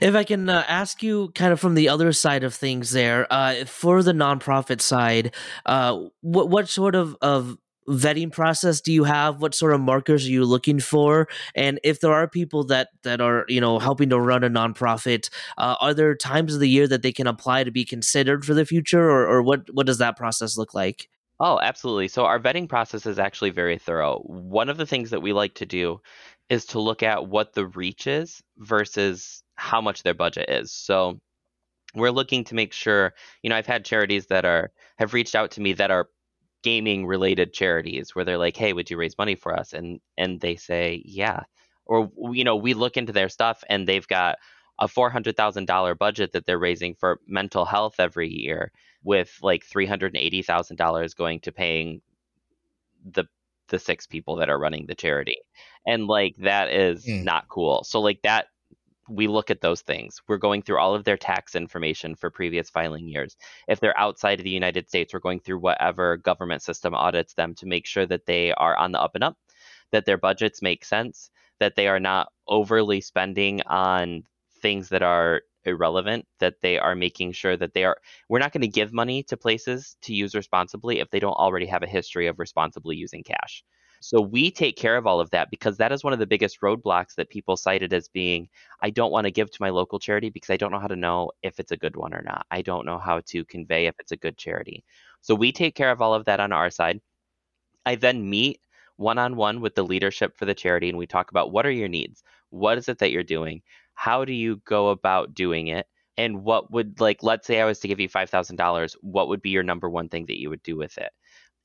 If 0.00 0.14
I 0.14 0.24
can 0.24 0.48
uh, 0.48 0.64
ask 0.66 1.02
you, 1.02 1.30
kind 1.34 1.52
of 1.52 1.60
from 1.60 1.74
the 1.74 1.88
other 1.88 2.12
side 2.12 2.42
of 2.42 2.54
things, 2.54 2.92
there 2.92 3.26
uh, 3.30 3.66
for 3.66 4.02
the 4.02 4.12
nonprofit 4.12 4.80
side, 4.80 5.34
uh, 5.66 6.00
what 6.22 6.48
what 6.48 6.68
sort 6.68 6.94
of 6.94 7.16
of 7.20 7.58
vetting 7.88 8.32
process 8.32 8.80
do 8.80 8.92
you 8.92 9.04
have? 9.04 9.40
What 9.40 9.54
sort 9.54 9.74
of 9.74 9.80
markers 9.80 10.26
are 10.26 10.30
you 10.30 10.44
looking 10.44 10.80
for? 10.80 11.28
And 11.54 11.80
if 11.82 12.00
there 12.00 12.12
are 12.12 12.28
people 12.28 12.64
that 12.64 12.88
that 13.02 13.20
are 13.20 13.44
you 13.48 13.60
know 13.60 13.78
helping 13.78 14.08
to 14.10 14.20
run 14.20 14.44
a 14.44 14.50
nonprofit, 14.50 15.28
uh, 15.58 15.76
are 15.80 15.94
there 15.94 16.14
times 16.14 16.54
of 16.54 16.60
the 16.60 16.68
year 16.68 16.88
that 16.88 17.02
they 17.02 17.12
can 17.12 17.26
apply 17.26 17.64
to 17.64 17.70
be 17.70 17.84
considered 17.84 18.44
for 18.44 18.54
the 18.54 18.64
future, 18.64 19.02
or, 19.02 19.26
or 19.26 19.42
what 19.42 19.72
what 19.72 19.86
does 19.86 19.98
that 19.98 20.16
process 20.16 20.56
look 20.56 20.74
like? 20.74 21.08
Oh, 21.42 21.58
absolutely. 21.60 22.08
So 22.08 22.24
our 22.24 22.38
vetting 22.40 22.68
process 22.68 23.04
is 23.06 23.18
actually 23.18 23.50
very 23.50 23.78
thorough. 23.78 24.20
One 24.26 24.68
of 24.70 24.78
the 24.78 24.86
things 24.86 25.10
that 25.10 25.22
we 25.22 25.32
like 25.34 25.54
to 25.56 25.66
do 25.66 26.00
is 26.48 26.66
to 26.66 26.80
look 26.80 27.02
at 27.02 27.26
what 27.28 27.52
the 27.54 27.66
reach 27.66 28.06
is 28.06 28.42
versus 28.58 29.42
how 29.56 29.80
much 29.80 30.04
their 30.04 30.14
budget 30.14 30.48
is. 30.50 30.72
So 30.72 31.20
we're 31.94 32.12
looking 32.12 32.44
to 32.46 32.56
make 32.56 32.72
sure, 32.74 33.14
you 33.42 33.50
know, 33.50 33.56
I've 33.56 33.66
had 33.66 33.84
charities 33.86 34.26
that 34.28 34.44
are 34.46 34.72
have 34.98 35.14
reached 35.14 35.36
out 35.36 35.52
to 35.52 35.62
me 35.62 35.74
that 35.74 35.90
are 35.92 36.08
gaming 36.64 37.06
related 37.06 37.52
charities 37.54 38.14
where 38.14 38.24
they're 38.24 38.38
like, 38.38 38.56
"Hey, 38.56 38.72
would 38.74 38.90
you 38.90 38.98
raise 38.98 39.18
money 39.18 39.36
for 39.36 39.58
us?" 39.58 39.72
and 39.74 40.00
and 40.18 40.40
they 40.40 40.56
say, 40.56 41.02
"Yeah." 41.06 41.44
Or 41.86 42.10
you 42.32 42.44
know, 42.44 42.56
we 42.56 42.74
look 42.74 42.96
into 42.98 43.12
their 43.12 43.28
stuff 43.30 43.64
and 43.70 43.88
they've 43.88 44.08
got 44.08 44.38
a 44.80 44.88
$400,000 44.88 45.94
budget 45.96 46.32
that 46.32 46.46
they're 46.46 46.58
raising 46.58 46.94
for 46.96 47.20
mental 47.28 47.64
health 47.66 47.96
every 48.00 48.30
year 48.30 48.72
with 49.04 49.36
like 49.42 49.64
$380,000 49.66 51.16
going 51.16 51.40
to 51.40 51.52
paying 51.52 52.00
the 53.04 53.24
the 53.68 53.78
six 53.78 54.06
people 54.06 54.36
that 54.36 54.50
are 54.50 54.58
running 54.58 54.86
the 54.86 54.94
charity. 54.94 55.38
And 55.86 56.06
like 56.06 56.36
that 56.38 56.70
is 56.70 57.06
mm. 57.06 57.24
not 57.24 57.48
cool. 57.48 57.84
So 57.84 58.00
like 58.00 58.20
that 58.22 58.46
we 59.08 59.26
look 59.26 59.50
at 59.50 59.60
those 59.60 59.80
things. 59.82 60.20
We're 60.28 60.38
going 60.38 60.62
through 60.62 60.78
all 60.78 60.94
of 60.94 61.04
their 61.04 61.16
tax 61.16 61.54
information 61.54 62.14
for 62.14 62.30
previous 62.30 62.70
filing 62.70 63.08
years. 63.08 63.36
If 63.68 63.80
they're 63.80 63.98
outside 63.98 64.38
of 64.38 64.44
the 64.44 64.50
United 64.50 64.88
States, 64.88 65.12
we're 65.12 65.20
going 65.20 65.40
through 65.40 65.58
whatever 65.58 66.16
government 66.18 66.62
system 66.62 66.94
audits 66.94 67.34
them 67.34 67.54
to 67.56 67.66
make 67.66 67.86
sure 67.86 68.06
that 68.06 68.26
they 68.26 68.52
are 68.52 68.76
on 68.76 68.92
the 68.92 69.00
up 69.00 69.14
and 69.14 69.24
up, 69.24 69.36
that 69.90 70.06
their 70.06 70.18
budgets 70.18 70.62
make 70.62 70.84
sense, 70.84 71.30
that 71.58 71.74
they 71.76 71.88
are 71.88 72.00
not 72.00 72.32
overly 72.46 73.00
spending 73.00 73.60
on 73.62 74.22
things 74.60 74.88
that 74.90 75.02
are 75.02 75.42
irrelevant 75.66 76.26
that 76.40 76.60
they 76.62 76.78
are 76.78 76.94
making 76.94 77.32
sure 77.32 77.56
that 77.56 77.74
they 77.74 77.84
are 77.84 77.96
we're 78.28 78.38
not 78.38 78.52
going 78.52 78.62
to 78.62 78.68
give 78.68 78.92
money 78.92 79.22
to 79.24 79.36
places 79.36 79.96
to 80.02 80.14
use 80.14 80.34
responsibly 80.34 81.00
if 81.00 81.10
they 81.10 81.20
don't 81.20 81.32
already 81.34 81.66
have 81.66 81.82
a 81.82 81.86
history 81.88 82.26
of 82.26 82.38
responsibly 82.38 82.96
using 82.96 83.22
cash. 83.22 83.64
So 84.00 84.20
we 84.20 84.50
take 84.50 84.76
care 84.76 84.96
of 84.96 85.06
all 85.06 85.20
of 85.20 85.30
that 85.30 85.48
because 85.48 85.76
that 85.76 85.92
is 85.92 86.02
one 86.02 86.12
of 86.12 86.18
the 86.18 86.26
biggest 86.26 86.60
roadblocks 86.60 87.14
that 87.14 87.30
people 87.30 87.56
cited 87.56 87.92
as 87.92 88.08
being 88.08 88.48
i 88.80 88.90
don't 88.90 89.12
want 89.12 89.26
to 89.26 89.30
give 89.30 89.48
to 89.52 89.62
my 89.62 89.70
local 89.70 90.00
charity 90.00 90.28
because 90.28 90.50
i 90.50 90.56
don't 90.56 90.72
know 90.72 90.80
how 90.80 90.88
to 90.88 90.96
know 90.96 91.30
if 91.44 91.60
it's 91.60 91.70
a 91.70 91.76
good 91.76 91.94
one 91.94 92.12
or 92.12 92.22
not. 92.22 92.44
I 92.50 92.62
don't 92.62 92.84
know 92.84 92.98
how 92.98 93.20
to 93.26 93.44
convey 93.44 93.86
if 93.86 93.94
it's 94.00 94.12
a 94.12 94.16
good 94.16 94.36
charity. 94.36 94.84
So 95.20 95.34
we 95.36 95.52
take 95.52 95.76
care 95.76 95.90
of 95.92 96.02
all 96.02 96.14
of 96.14 96.24
that 96.24 96.40
on 96.40 96.52
our 96.52 96.70
side. 96.70 97.00
I 97.86 97.94
then 97.94 98.28
meet 98.28 98.60
one 98.96 99.18
on 99.18 99.36
one 99.36 99.60
with 99.60 99.74
the 99.76 99.84
leadership 99.84 100.36
for 100.36 100.46
the 100.46 100.54
charity 100.54 100.88
and 100.88 100.98
we 100.98 101.06
talk 101.06 101.30
about 101.30 101.52
what 101.52 101.66
are 101.66 101.70
your 101.70 101.88
needs? 101.88 102.22
What 102.50 102.78
is 102.78 102.88
it 102.88 102.98
that 102.98 103.12
you're 103.12 103.22
doing 103.22 103.62
how 103.94 104.24
do 104.24 104.32
you 104.32 104.60
go 104.64 104.88
about 104.88 105.34
doing 105.34 105.68
it 105.68 105.86
and 106.16 106.42
what 106.42 106.70
would 106.70 107.00
like 107.00 107.22
let's 107.22 107.46
say 107.46 107.60
i 107.60 107.64
was 107.64 107.78
to 107.80 107.88
give 107.88 108.00
you 108.00 108.08
$5000 108.08 108.96
what 109.00 109.28
would 109.28 109.42
be 109.42 109.50
your 109.50 109.62
number 109.62 109.88
one 109.88 110.08
thing 110.08 110.26
that 110.26 110.40
you 110.40 110.50
would 110.50 110.62
do 110.62 110.76
with 110.76 110.98
it 110.98 111.12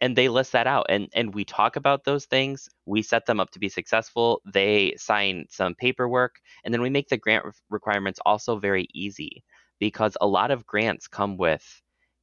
and 0.01 0.15
they 0.15 0.29
list 0.29 0.51
that 0.51 0.67
out 0.67 0.85
and 0.89 1.09
and 1.13 1.33
we 1.33 1.43
talk 1.43 1.75
about 1.75 2.03
those 2.03 2.25
things 2.25 2.69
we 2.85 3.01
set 3.01 3.25
them 3.25 3.39
up 3.39 3.51
to 3.51 3.59
be 3.59 3.69
successful 3.69 4.41
they 4.45 4.93
sign 4.97 5.45
some 5.49 5.75
paperwork 5.75 6.35
and 6.63 6.73
then 6.73 6.81
we 6.81 6.89
make 6.89 7.09
the 7.09 7.17
grant 7.17 7.45
requirements 7.69 8.19
also 8.25 8.57
very 8.57 8.87
easy 8.93 9.43
because 9.79 10.17
a 10.21 10.27
lot 10.27 10.51
of 10.51 10.65
grants 10.65 11.07
come 11.07 11.37
with 11.37 11.81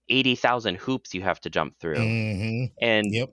80,000 0.09 0.77
hoops 0.77 1.15
you 1.15 1.23
have 1.23 1.41
to 1.41 1.51
jump 1.51 1.79
through 1.79 1.97
mm-hmm. 1.97 2.65
and 2.81 3.07
yep. 3.13 3.31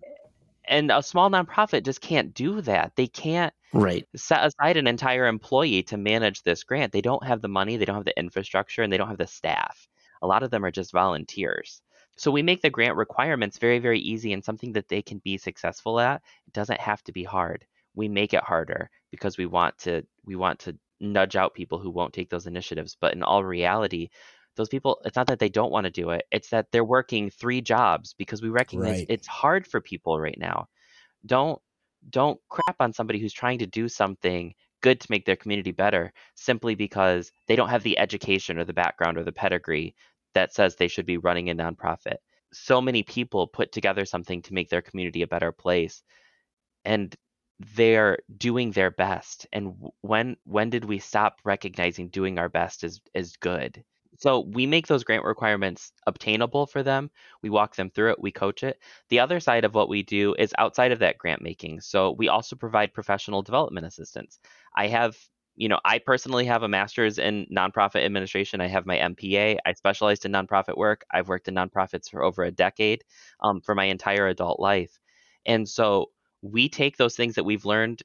And 0.65 0.91
a 0.91 1.01
small 1.01 1.29
nonprofit 1.29 1.83
just 1.83 2.01
can't 2.01 2.33
do 2.33 2.61
that. 2.61 2.93
They 2.95 3.07
can't 3.07 3.53
right. 3.73 4.07
set 4.15 4.45
aside 4.45 4.77
an 4.77 4.87
entire 4.87 5.27
employee 5.27 5.83
to 5.83 5.97
manage 5.97 6.43
this 6.43 6.63
grant. 6.63 6.91
They 6.91 7.01
don't 7.01 7.25
have 7.25 7.41
the 7.41 7.47
money 7.47 7.77
they 7.77 7.85
don't 7.85 7.95
have 7.95 8.05
the 8.05 8.17
infrastructure 8.17 8.83
and 8.83 8.91
they 8.91 8.97
don't 8.97 9.09
have 9.09 9.17
the 9.17 9.27
staff. 9.27 9.87
A 10.21 10.27
lot 10.27 10.43
of 10.43 10.51
them 10.51 10.63
are 10.63 10.71
just 10.71 10.91
volunteers. 10.91 11.81
So 12.17 12.29
we 12.29 12.43
make 12.43 12.61
the 12.61 12.69
grant 12.69 12.95
requirements 12.95 13.57
very 13.57 13.79
very 13.79 13.99
easy 13.99 14.33
and 14.33 14.43
something 14.43 14.73
that 14.73 14.87
they 14.87 15.01
can 15.01 15.19
be 15.19 15.37
successful 15.37 15.99
at. 15.99 16.21
It 16.47 16.53
doesn't 16.53 16.79
have 16.79 17.03
to 17.03 17.11
be 17.11 17.23
hard. 17.23 17.65
We 17.95 18.07
make 18.07 18.33
it 18.33 18.43
harder 18.43 18.89
because 19.09 19.37
we 19.37 19.45
want 19.45 19.77
to 19.79 20.05
we 20.25 20.35
want 20.35 20.59
to 20.59 20.77
nudge 20.99 21.35
out 21.35 21.55
people 21.55 21.79
who 21.79 21.89
won't 21.89 22.13
take 22.13 22.29
those 22.29 22.47
initiatives. 22.47 22.95
But 22.99 23.13
in 23.13 23.23
all 23.23 23.43
reality 23.43 24.09
those 24.55 24.69
people 24.69 25.01
it's 25.05 25.15
not 25.15 25.27
that 25.27 25.39
they 25.39 25.49
don't 25.49 25.71
want 25.71 25.85
to 25.85 25.91
do 25.91 26.09
it 26.09 26.23
it's 26.31 26.49
that 26.49 26.67
they're 26.71 26.83
working 26.83 27.29
three 27.29 27.61
jobs 27.61 28.13
because 28.17 28.41
we 28.41 28.49
recognize 28.49 28.99
right. 28.99 29.05
it's 29.09 29.27
hard 29.27 29.65
for 29.65 29.81
people 29.81 30.19
right 30.19 30.37
now 30.39 30.65
don't 31.25 31.61
don't 32.09 32.39
crap 32.49 32.75
on 32.79 32.93
somebody 32.93 33.19
who's 33.19 33.33
trying 33.33 33.59
to 33.59 33.67
do 33.67 33.87
something 33.87 34.53
good 34.81 34.99
to 34.99 35.07
make 35.09 35.25
their 35.25 35.35
community 35.35 35.71
better 35.71 36.11
simply 36.35 36.75
because 36.75 37.31
they 37.47 37.55
don't 37.55 37.69
have 37.69 37.83
the 37.83 37.97
education 37.97 38.57
or 38.57 38.65
the 38.65 38.73
background 38.73 39.17
or 39.17 39.23
the 39.23 39.31
pedigree 39.31 39.95
that 40.33 40.53
says 40.53 40.75
they 40.75 40.87
should 40.87 41.05
be 41.05 41.17
running 41.17 41.49
a 41.49 41.55
nonprofit. 41.55 42.15
So 42.53 42.81
many 42.81 43.03
people 43.03 43.47
put 43.47 43.71
together 43.71 44.05
something 44.05 44.41
to 44.43 44.53
make 44.53 44.69
their 44.69 44.81
community 44.81 45.21
a 45.21 45.27
better 45.27 45.51
place 45.51 46.03
and 46.83 47.15
they're 47.75 48.17
doing 48.37 48.71
their 48.71 48.89
best 48.89 49.45
and 49.53 49.75
when 50.01 50.35
when 50.45 50.71
did 50.71 50.83
we 50.83 50.97
stop 50.97 51.39
recognizing 51.45 52.07
doing 52.07 52.39
our 52.39 52.49
best 52.49 52.83
is 52.83 52.99
is 53.13 53.37
good 53.37 53.83
so 54.21 54.41
we 54.41 54.67
make 54.67 54.85
those 54.85 55.03
grant 55.03 55.25
requirements 55.25 55.91
obtainable 56.05 56.67
for 56.67 56.83
them. 56.83 57.09
We 57.41 57.49
walk 57.49 57.75
them 57.75 57.89
through 57.89 58.11
it, 58.11 58.21
we 58.21 58.31
coach 58.31 58.61
it. 58.63 58.79
The 59.09 59.19
other 59.19 59.39
side 59.39 59.65
of 59.65 59.73
what 59.73 59.89
we 59.89 60.03
do 60.03 60.35
is 60.37 60.53
outside 60.59 60.91
of 60.91 60.99
that 60.99 61.17
grant 61.17 61.41
making. 61.41 61.81
So 61.81 62.11
we 62.11 62.27
also 62.27 62.55
provide 62.55 62.93
professional 62.93 63.41
development 63.41 63.87
assistance. 63.87 64.39
I 64.75 64.87
have 64.87 65.17
you 65.57 65.67
know, 65.67 65.79
I 65.83 65.99
personally 65.99 66.45
have 66.45 66.63
a 66.63 66.67
master's 66.67 67.19
in 67.19 67.45
nonprofit 67.55 68.05
administration. 68.05 68.61
I 68.61 68.67
have 68.67 68.85
my 68.85 68.97
MPA. 68.97 69.57
I 69.65 69.73
specialized 69.73 70.25
in 70.25 70.31
nonprofit 70.31 70.77
work. 70.77 71.03
I've 71.11 71.27
worked 71.27 71.49
in 71.49 71.55
nonprofits 71.55 72.09
for 72.09 72.23
over 72.23 72.43
a 72.43 72.51
decade 72.51 73.03
um, 73.41 73.59
for 73.59 73.75
my 73.75 73.83
entire 73.85 74.27
adult 74.27 74.61
life. 74.61 74.97
And 75.45 75.67
so 75.67 76.11
we 76.41 76.69
take 76.69 76.95
those 76.95 77.17
things 77.17 77.35
that 77.35 77.43
we've 77.43 77.65
learned 77.65 78.01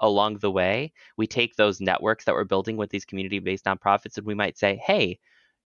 along 0.00 0.38
the 0.38 0.50
way, 0.50 0.92
we 1.16 1.26
take 1.26 1.56
those 1.56 1.80
networks 1.80 2.24
that 2.24 2.34
we're 2.34 2.44
building 2.44 2.76
with 2.76 2.90
these 2.90 3.04
community 3.04 3.38
based 3.38 3.64
nonprofits, 3.64 4.16
and 4.16 4.26
we 4.26 4.34
might 4.34 4.58
say, 4.58 4.80
hey, 4.84 5.18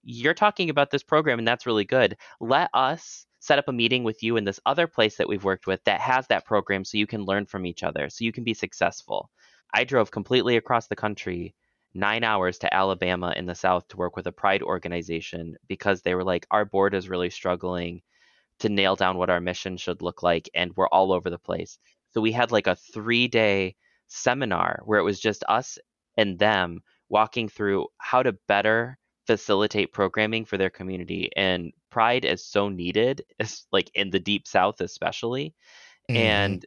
you're 0.03 0.33
talking 0.33 0.69
about 0.69 0.91
this 0.91 1.03
program 1.03 1.39
and 1.39 1.47
that's 1.47 1.65
really 1.65 1.85
good. 1.85 2.17
Let 2.39 2.69
us 2.73 3.25
set 3.39 3.59
up 3.59 3.67
a 3.67 3.73
meeting 3.73 4.03
with 4.03 4.21
you 4.21 4.37
in 4.37 4.43
this 4.43 4.59
other 4.65 4.87
place 4.87 5.17
that 5.17 5.27
we've 5.27 5.43
worked 5.43 5.67
with 5.67 5.83
that 5.85 6.01
has 6.01 6.27
that 6.27 6.45
program 6.45 6.83
so 6.83 6.97
you 6.97 7.07
can 7.07 7.23
learn 7.23 7.45
from 7.45 7.65
each 7.65 7.83
other, 7.83 8.09
so 8.09 8.23
you 8.23 8.31
can 8.31 8.43
be 8.43 8.53
successful. 8.53 9.29
I 9.73 9.83
drove 9.83 10.11
completely 10.11 10.57
across 10.57 10.87
the 10.87 10.95
country 10.95 11.55
nine 11.93 12.23
hours 12.23 12.59
to 12.59 12.73
Alabama 12.73 13.33
in 13.35 13.45
the 13.45 13.55
South 13.55 13.87
to 13.87 13.97
work 13.97 14.15
with 14.15 14.27
a 14.27 14.31
pride 14.31 14.61
organization 14.61 15.55
because 15.67 16.01
they 16.01 16.15
were 16.15 16.23
like, 16.23 16.45
our 16.51 16.65
board 16.65 16.93
is 16.93 17.09
really 17.09 17.29
struggling 17.29 18.01
to 18.59 18.69
nail 18.69 18.95
down 18.95 19.17
what 19.17 19.29
our 19.29 19.39
mission 19.39 19.77
should 19.77 20.01
look 20.01 20.21
like, 20.21 20.49
and 20.53 20.75
we're 20.75 20.87
all 20.89 21.13
over 21.13 21.29
the 21.29 21.39
place. 21.39 21.79
So 22.11 22.21
we 22.21 22.31
had 22.31 22.51
like 22.51 22.67
a 22.67 22.75
three 22.75 23.27
day 23.27 23.75
seminar 24.07 24.81
where 24.85 24.99
it 24.99 25.03
was 25.03 25.19
just 25.19 25.43
us 25.47 25.77
and 26.17 26.37
them 26.37 26.81
walking 27.07 27.47
through 27.47 27.87
how 27.97 28.23
to 28.23 28.33
better 28.47 28.97
facilitate 29.29 29.93
programming 29.93 30.43
for 30.43 30.57
their 30.57 30.71
community. 30.71 31.29
And 31.35 31.71
pride 31.91 32.25
is 32.25 32.43
so 32.43 32.67
needed, 32.67 33.23
is 33.39 33.67
like 33.71 33.91
in 33.93 34.09
the 34.09 34.19
deep 34.19 34.47
south, 34.47 34.81
especially. 34.81 35.53
Mm-hmm. 36.09 36.17
And 36.17 36.65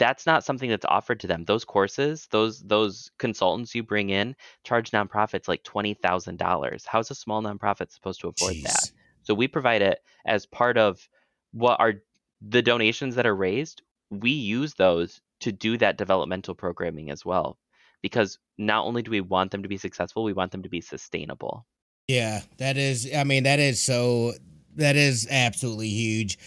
that's 0.00 0.26
not 0.26 0.42
something 0.42 0.68
that's 0.68 0.84
offered 0.84 1.20
to 1.20 1.28
them. 1.28 1.44
Those 1.44 1.64
courses, 1.64 2.26
those 2.32 2.60
those 2.60 3.12
consultants 3.18 3.72
you 3.72 3.84
bring 3.84 4.10
in 4.10 4.34
charge 4.64 4.90
nonprofits 4.90 5.46
like 5.46 5.62
twenty 5.62 5.94
thousand 5.94 6.38
dollars. 6.38 6.84
How's 6.84 7.12
a 7.12 7.14
small 7.14 7.40
nonprofit 7.40 7.92
supposed 7.92 8.20
to 8.22 8.28
afford 8.28 8.54
Jeez. 8.54 8.62
that? 8.64 8.90
So 9.22 9.32
we 9.32 9.46
provide 9.46 9.82
it 9.82 10.00
as 10.26 10.44
part 10.44 10.76
of 10.76 11.08
what 11.52 11.78
are 11.78 12.02
the 12.42 12.62
donations 12.62 13.14
that 13.14 13.26
are 13.26 13.36
raised. 13.36 13.82
We 14.10 14.32
use 14.32 14.74
those 14.74 15.20
to 15.38 15.52
do 15.52 15.78
that 15.78 15.98
developmental 15.98 16.56
programming 16.56 17.12
as 17.12 17.24
well 17.24 17.56
because 18.02 18.38
not 18.58 18.84
only 18.84 19.02
do 19.02 19.10
we 19.10 19.20
want 19.20 19.50
them 19.50 19.62
to 19.62 19.68
be 19.68 19.76
successful, 19.76 20.24
we 20.24 20.32
want 20.32 20.52
them 20.52 20.62
to 20.62 20.68
be 20.68 20.80
sustainable. 20.80 21.66
Yeah, 22.08 22.42
that 22.58 22.76
is, 22.76 23.10
I 23.14 23.24
mean, 23.24 23.42
that 23.44 23.58
is 23.58 23.82
so, 23.82 24.32
that 24.76 24.96
is 24.96 25.26
absolutely 25.30 25.88
huge. 25.88 26.38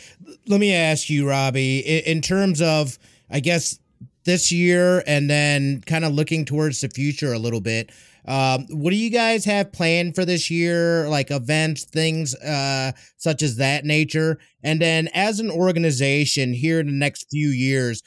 Let 0.47 0.60
me 0.60 0.74
ask 0.74 1.10
you, 1.10 1.28
Robbie, 1.28 1.80
in 1.80 2.22
terms 2.22 2.62
of, 2.62 2.97
I 3.30 3.39
guess, 3.39 3.80
this 4.26 4.52
year 4.52 5.04
and 5.08 5.30
then 5.30 5.82
kind 5.86 6.06
of 6.06 6.14
looking 6.14 6.45
towards 6.45 6.82
the 6.82 6.89
future 6.89 7.34
a 7.34 7.39
little 7.39 7.62
bit. 7.62 7.91
Um, 8.26 8.68
what 8.70 8.91
do 8.91 8.95
you 8.95 9.10
guys 9.10 9.43
have 9.45 9.72
planned 9.72 10.14
for 10.14 10.24
this 10.24 10.52
year, 10.52 11.10
like 11.10 11.32
events, 11.32 11.86
things 11.86 12.36
uh, 12.36 12.91
such 13.18 13.41
as 13.41 13.56
that 13.56 13.86
nature? 13.86 14.38
And 14.62 14.80
then, 14.80 15.10
as 15.16 15.39
an 15.39 15.50
organization, 15.50 16.54
here 16.54 16.80
in 16.80 16.86
the 16.86 16.93
next 16.93 17.30
few 17.32 17.47
years, 17.47 18.04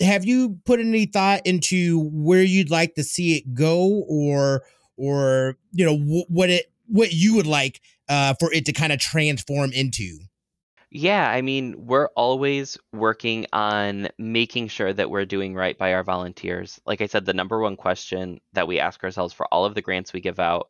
have 0.00 0.24
you 0.24 0.58
put 0.64 0.80
any 0.80 1.06
thought 1.06 1.42
into 1.44 2.10
where 2.12 2.42
you'd 2.42 2.70
like 2.70 2.94
to 2.94 3.02
see 3.02 3.36
it 3.36 3.54
go 3.54 4.04
or 4.08 4.62
or 4.96 5.56
you 5.72 5.84
know 5.84 6.24
what 6.28 6.50
it 6.50 6.66
what 6.86 7.12
you 7.12 7.34
would 7.34 7.46
like 7.46 7.80
uh, 8.08 8.34
for 8.38 8.52
it 8.52 8.66
to 8.66 8.72
kind 8.72 8.92
of 8.92 8.98
transform 8.98 9.72
into? 9.72 10.18
Yeah 10.90 11.28
i 11.28 11.42
mean 11.42 11.86
we're 11.86 12.08
always 12.16 12.78
working 12.92 13.46
on 13.52 14.08
making 14.18 14.68
sure 14.68 14.92
that 14.92 15.10
we're 15.10 15.24
doing 15.24 15.54
right 15.54 15.76
by 15.76 15.92
our 15.92 16.04
volunteers. 16.04 16.80
Like 16.86 17.00
i 17.00 17.06
said 17.06 17.24
the 17.24 17.34
number 17.34 17.60
one 17.60 17.76
question 17.76 18.40
that 18.52 18.68
we 18.68 18.78
ask 18.78 19.02
ourselves 19.02 19.34
for 19.34 19.46
all 19.46 19.64
of 19.64 19.74
the 19.74 19.82
grants 19.82 20.12
we 20.12 20.20
give 20.20 20.38
out 20.38 20.68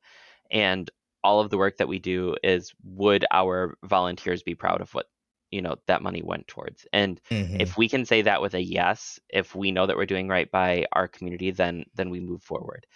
and 0.51 0.91
all 1.22 1.41
of 1.41 1.51
the 1.51 1.57
work 1.57 1.79
that 1.79 1.89
we 1.89 1.99
do 1.99 2.37
is 2.43 2.75
would 2.85 3.25
our 3.31 3.77
volunteers 3.83 4.43
be 4.43 4.55
proud 4.55 4.81
of 4.83 4.93
what 4.95 5.07
you 5.55 5.62
know 5.62 5.76
that 5.86 6.02
money 6.02 6.22
went 6.22 6.48
towards. 6.48 6.86
And 6.92 7.20
mm-hmm. 7.30 7.61
if 7.61 7.76
we 7.78 7.88
can 7.88 8.05
say 8.05 8.22
that 8.22 8.42
with 8.42 8.55
a 8.55 8.62
yes 8.62 9.20
if 9.28 9.55
we 9.55 9.70
know 9.70 9.86
that 9.86 9.96
we're 9.96 10.07
doing 10.14 10.28
right 10.28 10.50
by 10.50 10.86
our 10.92 11.07
community 11.07 11.52
then 11.52 11.84
then 11.94 12.11
we 12.11 12.20
move 12.20 12.42
forward. 12.42 12.86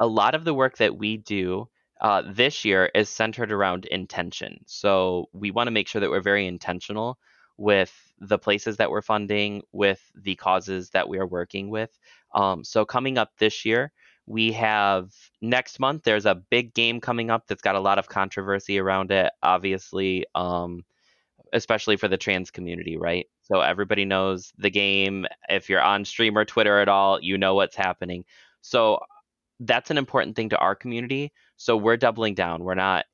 A 0.00 0.06
lot 0.06 0.34
of 0.34 0.44
the 0.44 0.54
work 0.54 0.78
that 0.78 0.96
we 0.96 1.16
do 1.16 1.68
uh, 2.00 2.22
this 2.26 2.64
year 2.64 2.90
is 2.94 3.08
centered 3.08 3.52
around 3.52 3.84
intention. 3.84 4.58
So 4.66 5.28
we 5.32 5.50
want 5.50 5.68
to 5.68 5.70
make 5.70 5.86
sure 5.86 6.00
that 6.00 6.10
we're 6.10 6.22
very 6.22 6.46
intentional 6.46 7.18
with 7.58 7.92
the 8.18 8.38
places 8.38 8.78
that 8.78 8.90
we're 8.90 9.02
funding 9.02 9.62
with 9.70 10.00
the 10.14 10.34
causes 10.34 10.90
that 10.90 11.08
we 11.08 11.18
are 11.18 11.26
working 11.26 11.70
with. 11.70 11.96
Um, 12.34 12.64
so 12.64 12.84
coming 12.84 13.18
up 13.18 13.30
this 13.38 13.64
year 13.64 13.92
we 14.26 14.52
have 14.52 15.10
next 15.42 15.80
month 15.80 16.04
there's 16.04 16.26
a 16.26 16.34
big 16.34 16.72
game 16.72 17.00
coming 17.00 17.30
up 17.30 17.46
that's 17.46 17.62
got 17.62 17.74
a 17.74 17.80
lot 17.80 17.98
of 17.98 18.08
controversy 18.08 18.78
around 18.78 19.10
it 19.10 19.32
obviously 19.42 20.24
um, 20.36 20.84
especially 21.52 21.96
for 21.96 22.08
the 22.08 22.16
trans 22.16 22.50
community, 22.50 22.96
right? 22.96 23.26
So 23.42 23.60
everybody 23.60 24.04
knows 24.04 24.52
the 24.58 24.70
game. 24.70 25.26
If 25.48 25.68
you're 25.68 25.82
on 25.82 26.04
stream 26.04 26.36
or 26.36 26.44
Twitter 26.44 26.78
at 26.80 26.88
all, 26.88 27.20
you 27.20 27.38
know 27.38 27.54
what's 27.54 27.76
happening. 27.76 28.24
So 28.62 29.00
that's 29.60 29.90
an 29.90 29.98
important 29.98 30.36
thing 30.36 30.50
to 30.50 30.58
our 30.58 30.74
community. 30.74 31.32
So 31.56 31.76
we're 31.76 31.96
doubling 31.96 32.34
down. 32.34 32.64
We're 32.64 32.74
not 32.74 33.04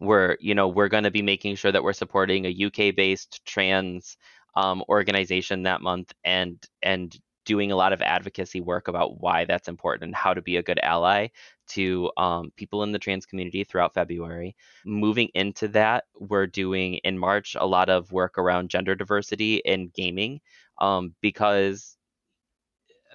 we're 0.00 0.36
you 0.40 0.54
know 0.54 0.68
we're 0.68 0.88
going 0.88 1.04
to 1.04 1.10
be 1.10 1.22
making 1.22 1.56
sure 1.56 1.72
that 1.72 1.82
we're 1.82 1.92
supporting 1.92 2.44
a 2.44 2.66
UK 2.66 2.94
based 2.94 3.40
trans 3.46 4.16
um, 4.56 4.82
organization 4.88 5.62
that 5.64 5.80
month 5.80 6.12
and 6.24 6.62
and 6.82 7.16
doing 7.44 7.70
a 7.70 7.76
lot 7.76 7.92
of 7.92 8.02
advocacy 8.02 8.60
work 8.60 8.88
about 8.88 9.20
why 9.20 9.44
that's 9.44 9.68
important 9.68 10.08
and 10.08 10.14
how 10.14 10.34
to 10.34 10.42
be 10.42 10.56
a 10.56 10.62
good 10.62 10.80
ally 10.82 11.28
to 11.68 12.10
um, 12.16 12.52
people 12.56 12.82
in 12.82 12.92
the 12.92 12.98
trans 12.98 13.26
community 13.26 13.64
throughout 13.64 13.94
February. 13.94 14.56
Moving 14.84 15.28
into 15.34 15.68
that, 15.68 16.04
we're 16.18 16.46
doing 16.46 16.94
in 17.04 17.18
March 17.18 17.56
a 17.58 17.66
lot 17.66 17.88
of 17.88 18.12
work 18.12 18.38
around 18.38 18.70
gender 18.70 18.94
diversity 18.94 19.56
in 19.64 19.90
gaming 19.94 20.40
um, 20.80 21.14
because 21.20 21.96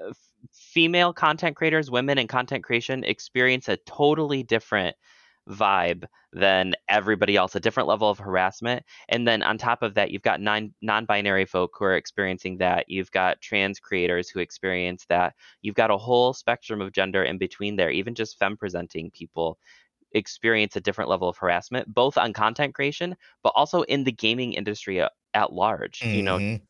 uh, 0.05 0.13
female 0.51 1.13
content 1.13 1.55
creators, 1.55 1.91
women 1.91 2.17
in 2.17 2.27
content 2.27 2.63
creation 2.63 3.03
experience 3.03 3.67
a 3.67 3.77
totally 3.77 4.43
different 4.43 4.95
vibe 5.49 6.05
than 6.33 6.73
everybody 6.87 7.35
else, 7.35 7.55
a 7.55 7.59
different 7.59 7.89
level 7.89 8.09
of 8.09 8.19
harassment. 8.19 8.83
And 9.09 9.27
then 9.27 9.43
on 9.43 9.57
top 9.57 9.81
of 9.81 9.95
that, 9.95 10.11
you've 10.11 10.21
got 10.21 10.41
non 10.41 10.73
non 10.81 11.05
binary 11.05 11.45
folk 11.45 11.71
who 11.77 11.85
are 11.85 11.95
experiencing 11.95 12.57
that. 12.57 12.89
You've 12.89 13.11
got 13.11 13.41
trans 13.41 13.79
creators 13.79 14.29
who 14.29 14.39
experience 14.39 15.05
that. 15.09 15.33
You've 15.61 15.75
got 15.75 15.91
a 15.91 15.97
whole 15.97 16.33
spectrum 16.33 16.81
of 16.81 16.93
gender 16.93 17.23
in 17.23 17.37
between 17.37 17.75
there, 17.75 17.91
even 17.91 18.15
just 18.15 18.37
femme 18.37 18.57
presenting 18.57 19.11
people 19.11 19.57
experience 20.13 20.75
a 20.75 20.81
different 20.81 21.09
level 21.09 21.29
of 21.29 21.37
harassment, 21.37 21.93
both 21.93 22.17
on 22.17 22.33
content 22.33 22.75
creation, 22.75 23.15
but 23.43 23.53
also 23.55 23.83
in 23.83 24.03
the 24.03 24.11
gaming 24.11 24.53
industry 24.53 25.01
at, 25.01 25.11
at 25.33 25.53
large. 25.53 25.99
Mm-hmm. 25.99 26.15
You 26.15 26.23
know, 26.23 26.37
mm-hmm. 26.37 26.63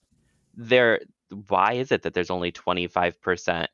there 0.56 1.00
why 1.48 1.74
is 1.74 1.92
it 1.92 2.02
that 2.04 2.14
there's 2.14 2.30
only 2.30 2.52
25% 2.52 3.68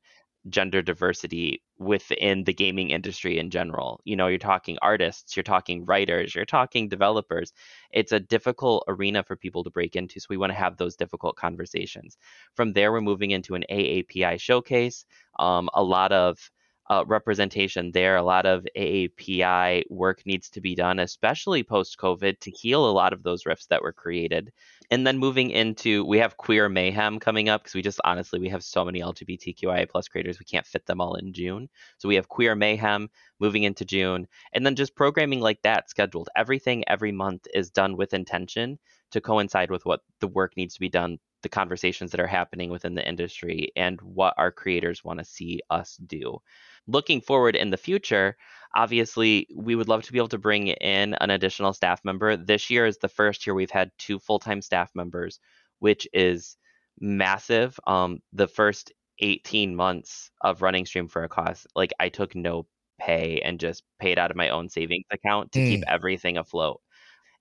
gender 0.50 0.82
diversity 0.82 1.62
within 1.78 2.44
the 2.44 2.54
gaming 2.54 2.90
industry 2.90 3.38
in 3.38 3.50
general. 3.50 4.00
You 4.06 4.16
know, 4.16 4.28
you're 4.28 4.38
talking 4.40 4.78
artists, 4.82 5.36
you're 5.36 5.44
talking 5.44 5.86
writers, 5.86 6.34
you're 6.36 6.46
talking 6.46 6.90
developers. 6.90 7.54
It's 7.92 8.12
a 8.12 8.20
difficult 8.20 8.86
arena 8.88 9.24
for 9.24 9.36
people 9.36 9.64
to 9.64 9.70
break 9.70 9.96
into. 9.96 10.20
So 10.20 10.28
we 10.30 10.38
want 10.38 10.52
to 10.52 10.58
have 10.58 10.78
those 10.78 10.96
difficult 10.96 11.36
conversations. 11.36 12.18
From 12.56 12.74
there, 12.74 12.92
we're 12.92 13.02
moving 13.02 13.32
into 13.32 13.56
an 13.56 13.66
AAPI 13.70 14.40
showcase. 14.40 15.06
Um, 15.40 15.70
a 15.74 15.84
lot 15.84 16.12
of 16.12 16.50
uh, 16.90 17.04
representation 17.06 17.92
there. 17.92 18.16
A 18.16 18.24
lot 18.24 18.46
of 18.46 18.66
AAPI 18.76 19.84
work 19.90 20.26
needs 20.26 20.50
to 20.52 20.62
be 20.62 20.76
done, 20.76 21.00
especially 21.00 21.64
post 21.64 21.98
COVID, 21.98 22.40
to 22.40 22.52
heal 22.52 22.90
a 22.90 22.92
lot 22.92 23.14
of 23.14 23.24
those 23.24 23.46
rifts 23.46 23.66
that 23.68 23.82
were 23.82 23.94
created. 23.94 24.52
And 24.90 25.06
then 25.06 25.18
moving 25.18 25.50
into 25.50 26.06
we 26.06 26.20
have 26.20 26.38
queer 26.38 26.70
mayhem 26.70 27.20
coming 27.20 27.50
up 27.50 27.62
because 27.62 27.76
we 27.76 27.82
just 27.82 28.00
honestly 28.06 28.40
we 28.40 28.48
have 28.50 28.64
so 28.64 28.86
many 28.86 29.02
lgbtqia 29.02 29.90
plus 29.90 30.08
creators 30.08 30.40
we 30.40 30.46
can't 30.46 30.66
fit 30.66 30.86
them 30.86 31.02
all 31.02 31.16
in 31.16 31.34
june. 31.34 31.68
So 31.98 32.08
we 32.08 32.16
have 32.16 32.30
queer 32.30 32.56
mayhem 32.56 33.10
moving 33.40 33.64
into 33.64 33.84
june. 33.84 34.28
And 34.54 34.66
then 34.66 34.76
just 34.76 34.96
programming 34.96 35.42
like 35.42 35.62
that 35.64 35.90
scheduled. 35.90 36.30
Everything 36.38 36.86
every 36.88 37.12
month 37.12 37.48
is 37.54 37.70
done 37.70 37.98
with 37.98 38.14
intention 38.14 38.80
to 39.12 39.22
coincide 39.22 39.72
with 39.72 39.86
what 39.86 40.02
the 40.22 40.28
work 40.28 40.56
needs 40.56 40.76
to 40.76 40.80
be 40.80 40.90
done 40.90 41.20
the 41.44 41.50
conversations 41.50 42.12
that 42.12 42.20
are 42.20 42.28
happening 42.28 42.70
within 42.70 42.96
the 42.96 43.08
industry 43.08 43.72
and 43.76 44.00
what 44.02 44.34
our 44.38 44.52
creators 44.52 45.04
want 45.04 45.20
to 45.20 45.26
see 45.26 45.62
us 45.70 45.98
do. 46.08 46.40
Looking 46.88 47.22
forward 47.22 47.56
in 47.56 47.70
the 47.70 47.78
future 47.78 48.38
obviously 48.76 49.48
we 49.56 49.76
would 49.76 49.88
love 49.88 50.04
to 50.04 50.12
be 50.12 50.20
able 50.20 50.28
to 50.28 50.38
bring 50.38 50.68
in 50.68 51.14
an 51.16 51.30
additional 51.30 51.74
staff 51.74 52.04
member. 52.04 52.38
This 52.38 52.70
year 52.70 52.86
is 52.86 52.98
the 52.98 53.08
first 53.08 53.46
year 53.46 53.54
we've 53.54 53.72
had 53.72 53.92
two 53.98 54.20
full-time 54.20 54.62
staff 54.62 54.92
members 54.96 55.40
which 55.80 56.08
is 56.14 56.58
massive. 57.00 57.80
Um, 57.86 58.20
the 58.34 58.48
first 58.48 58.92
18 59.20 59.76
months 59.76 60.32
of 60.42 60.62
running 60.62 60.86
stream 60.86 61.08
for 61.08 61.24
a 61.24 61.30
Cause, 61.30 61.66
like 61.76 61.92
i 62.00 62.10
took 62.10 62.36
no 62.36 62.68
pay 63.00 63.42
and 63.44 63.60
just 63.60 63.84
paid 64.00 64.20
out 64.20 64.32
of 64.32 64.38
my 64.38 64.50
own 64.50 64.70
savings 64.70 65.06
account 65.12 65.52
to 65.52 65.60
mm. 65.60 65.68
keep 65.68 65.84
everything 65.88 66.38
afloat 66.38 66.82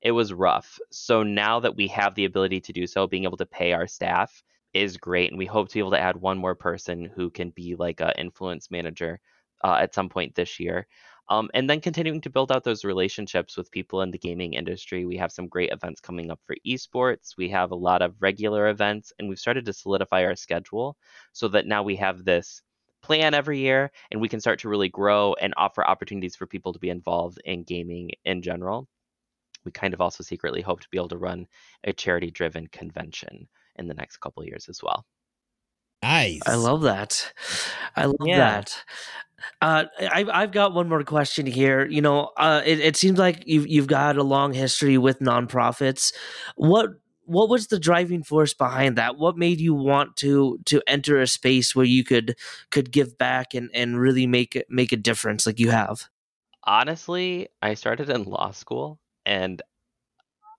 it 0.07 0.12
was 0.12 0.32
rough 0.32 0.78
so 0.92 1.24
now 1.24 1.59
that 1.59 1.74
we 1.74 1.88
have 1.88 2.14
the 2.14 2.26
ability 2.26 2.61
to 2.61 2.72
do 2.72 2.86
so 2.86 3.09
being 3.09 3.24
able 3.24 3.36
to 3.36 3.44
pay 3.44 3.72
our 3.72 3.88
staff 3.88 4.44
is 4.72 4.96
great 4.96 5.32
and 5.32 5.38
we 5.38 5.46
hope 5.46 5.68
to 5.68 5.74
be 5.74 5.80
able 5.80 5.90
to 5.90 5.98
add 5.98 6.16
one 6.16 6.38
more 6.38 6.54
person 6.54 7.11
who 7.16 7.28
can 7.28 7.50
be 7.50 7.74
like 7.74 8.00
an 8.00 8.12
influence 8.16 8.70
manager 8.70 9.18
uh, 9.64 9.78
at 9.80 9.92
some 9.92 10.09
point 10.09 10.32
this 10.36 10.61
year 10.61 10.86
um, 11.28 11.50
and 11.54 11.68
then 11.68 11.80
continuing 11.80 12.20
to 12.20 12.30
build 12.30 12.52
out 12.52 12.62
those 12.62 12.84
relationships 12.84 13.57
with 13.57 13.72
people 13.72 14.02
in 14.02 14.12
the 14.12 14.18
gaming 14.18 14.52
industry. 14.52 15.04
We 15.04 15.16
have 15.16 15.32
some 15.32 15.48
great 15.48 15.72
events 15.72 16.00
coming 16.00 16.30
up 16.30 16.38
for 16.46 16.54
esports. 16.64 17.36
We 17.36 17.48
have 17.48 17.72
a 17.72 17.76
lot 17.76 18.00
of 18.00 18.14
regular 18.20 18.68
events, 18.68 19.12
and 19.18 19.28
we've 19.28 19.38
started 19.38 19.64
to 19.66 19.72
solidify 19.72 20.24
our 20.24 20.36
schedule 20.36 20.96
so 21.32 21.48
that 21.48 21.66
now 21.66 21.82
we 21.82 21.96
have 21.96 22.24
this 22.24 22.62
plan 23.02 23.34
every 23.34 23.59
year 23.59 23.90
and 24.12 24.20
we 24.20 24.28
can 24.28 24.40
start 24.40 24.61
to 24.61 24.68
really 24.68 24.88
grow 24.88 25.34
and 25.40 25.52
offer 25.57 25.84
opportunities 25.84 26.36
for 26.36 26.46
people 26.46 26.72
to 26.72 26.78
be 26.78 26.90
involved 26.90 27.40
in 27.44 27.64
gaming 27.64 28.11
in 28.24 28.40
general. 28.40 28.88
We 29.66 29.72
kind 29.72 29.92
of 29.92 30.00
also 30.00 30.24
secretly 30.24 30.62
hope 30.62 30.80
to 30.80 30.88
be 30.90 30.96
able 30.96 31.08
to 31.08 31.18
run 31.18 31.46
a 31.84 31.92
charity 31.92 32.30
driven 32.30 32.68
convention 32.68 33.48
in 33.76 33.88
the 33.88 33.94
next 33.94 34.18
couple 34.18 34.44
years 34.44 34.68
as 34.70 34.82
well. 34.82 35.04
Nice. 36.02 36.40
I 36.46 36.54
love 36.54 36.82
that. 36.82 37.32
I 37.96 38.06
love 38.06 38.16
yeah. 38.24 38.38
that. 38.38 38.84
Uh, 39.60 39.84
I've 40.10 40.28
I've 40.28 40.52
got 40.52 40.72
one 40.72 40.88
more 40.88 41.02
question 41.02 41.46
here. 41.46 41.86
You 41.86 42.00
know, 42.00 42.30
uh, 42.36 42.62
it, 42.64 42.80
it 42.80 42.96
seems 42.96 43.18
like 43.18 43.42
you've 43.46 43.66
you've 43.66 43.86
got 43.86 44.16
a 44.16 44.22
long 44.22 44.52
history 44.52 44.98
with 44.98 45.20
nonprofits. 45.20 46.12
What 46.56 46.90
what 47.24 47.48
was 47.48 47.66
the 47.66 47.78
driving 47.78 48.22
force 48.22 48.54
behind 48.54 48.96
that? 48.96 49.16
What 49.16 49.36
made 49.36 49.60
you 49.60 49.74
want 49.74 50.16
to 50.18 50.58
to 50.66 50.80
enter 50.86 51.20
a 51.20 51.26
space 51.26 51.74
where 51.74 51.84
you 51.84 52.04
could 52.04 52.36
could 52.70 52.92
give 52.92 53.18
back 53.18 53.54
and 53.54 53.70
and 53.74 53.98
really 53.98 54.26
make 54.26 54.62
make 54.68 54.92
a 54.92 54.96
difference 54.96 55.46
like 55.46 55.58
you 55.58 55.70
have? 55.70 56.08
Honestly, 56.64 57.48
I 57.62 57.74
started 57.74 58.10
in 58.10 58.24
law 58.24 58.50
school 58.50 58.98
and 59.26 59.60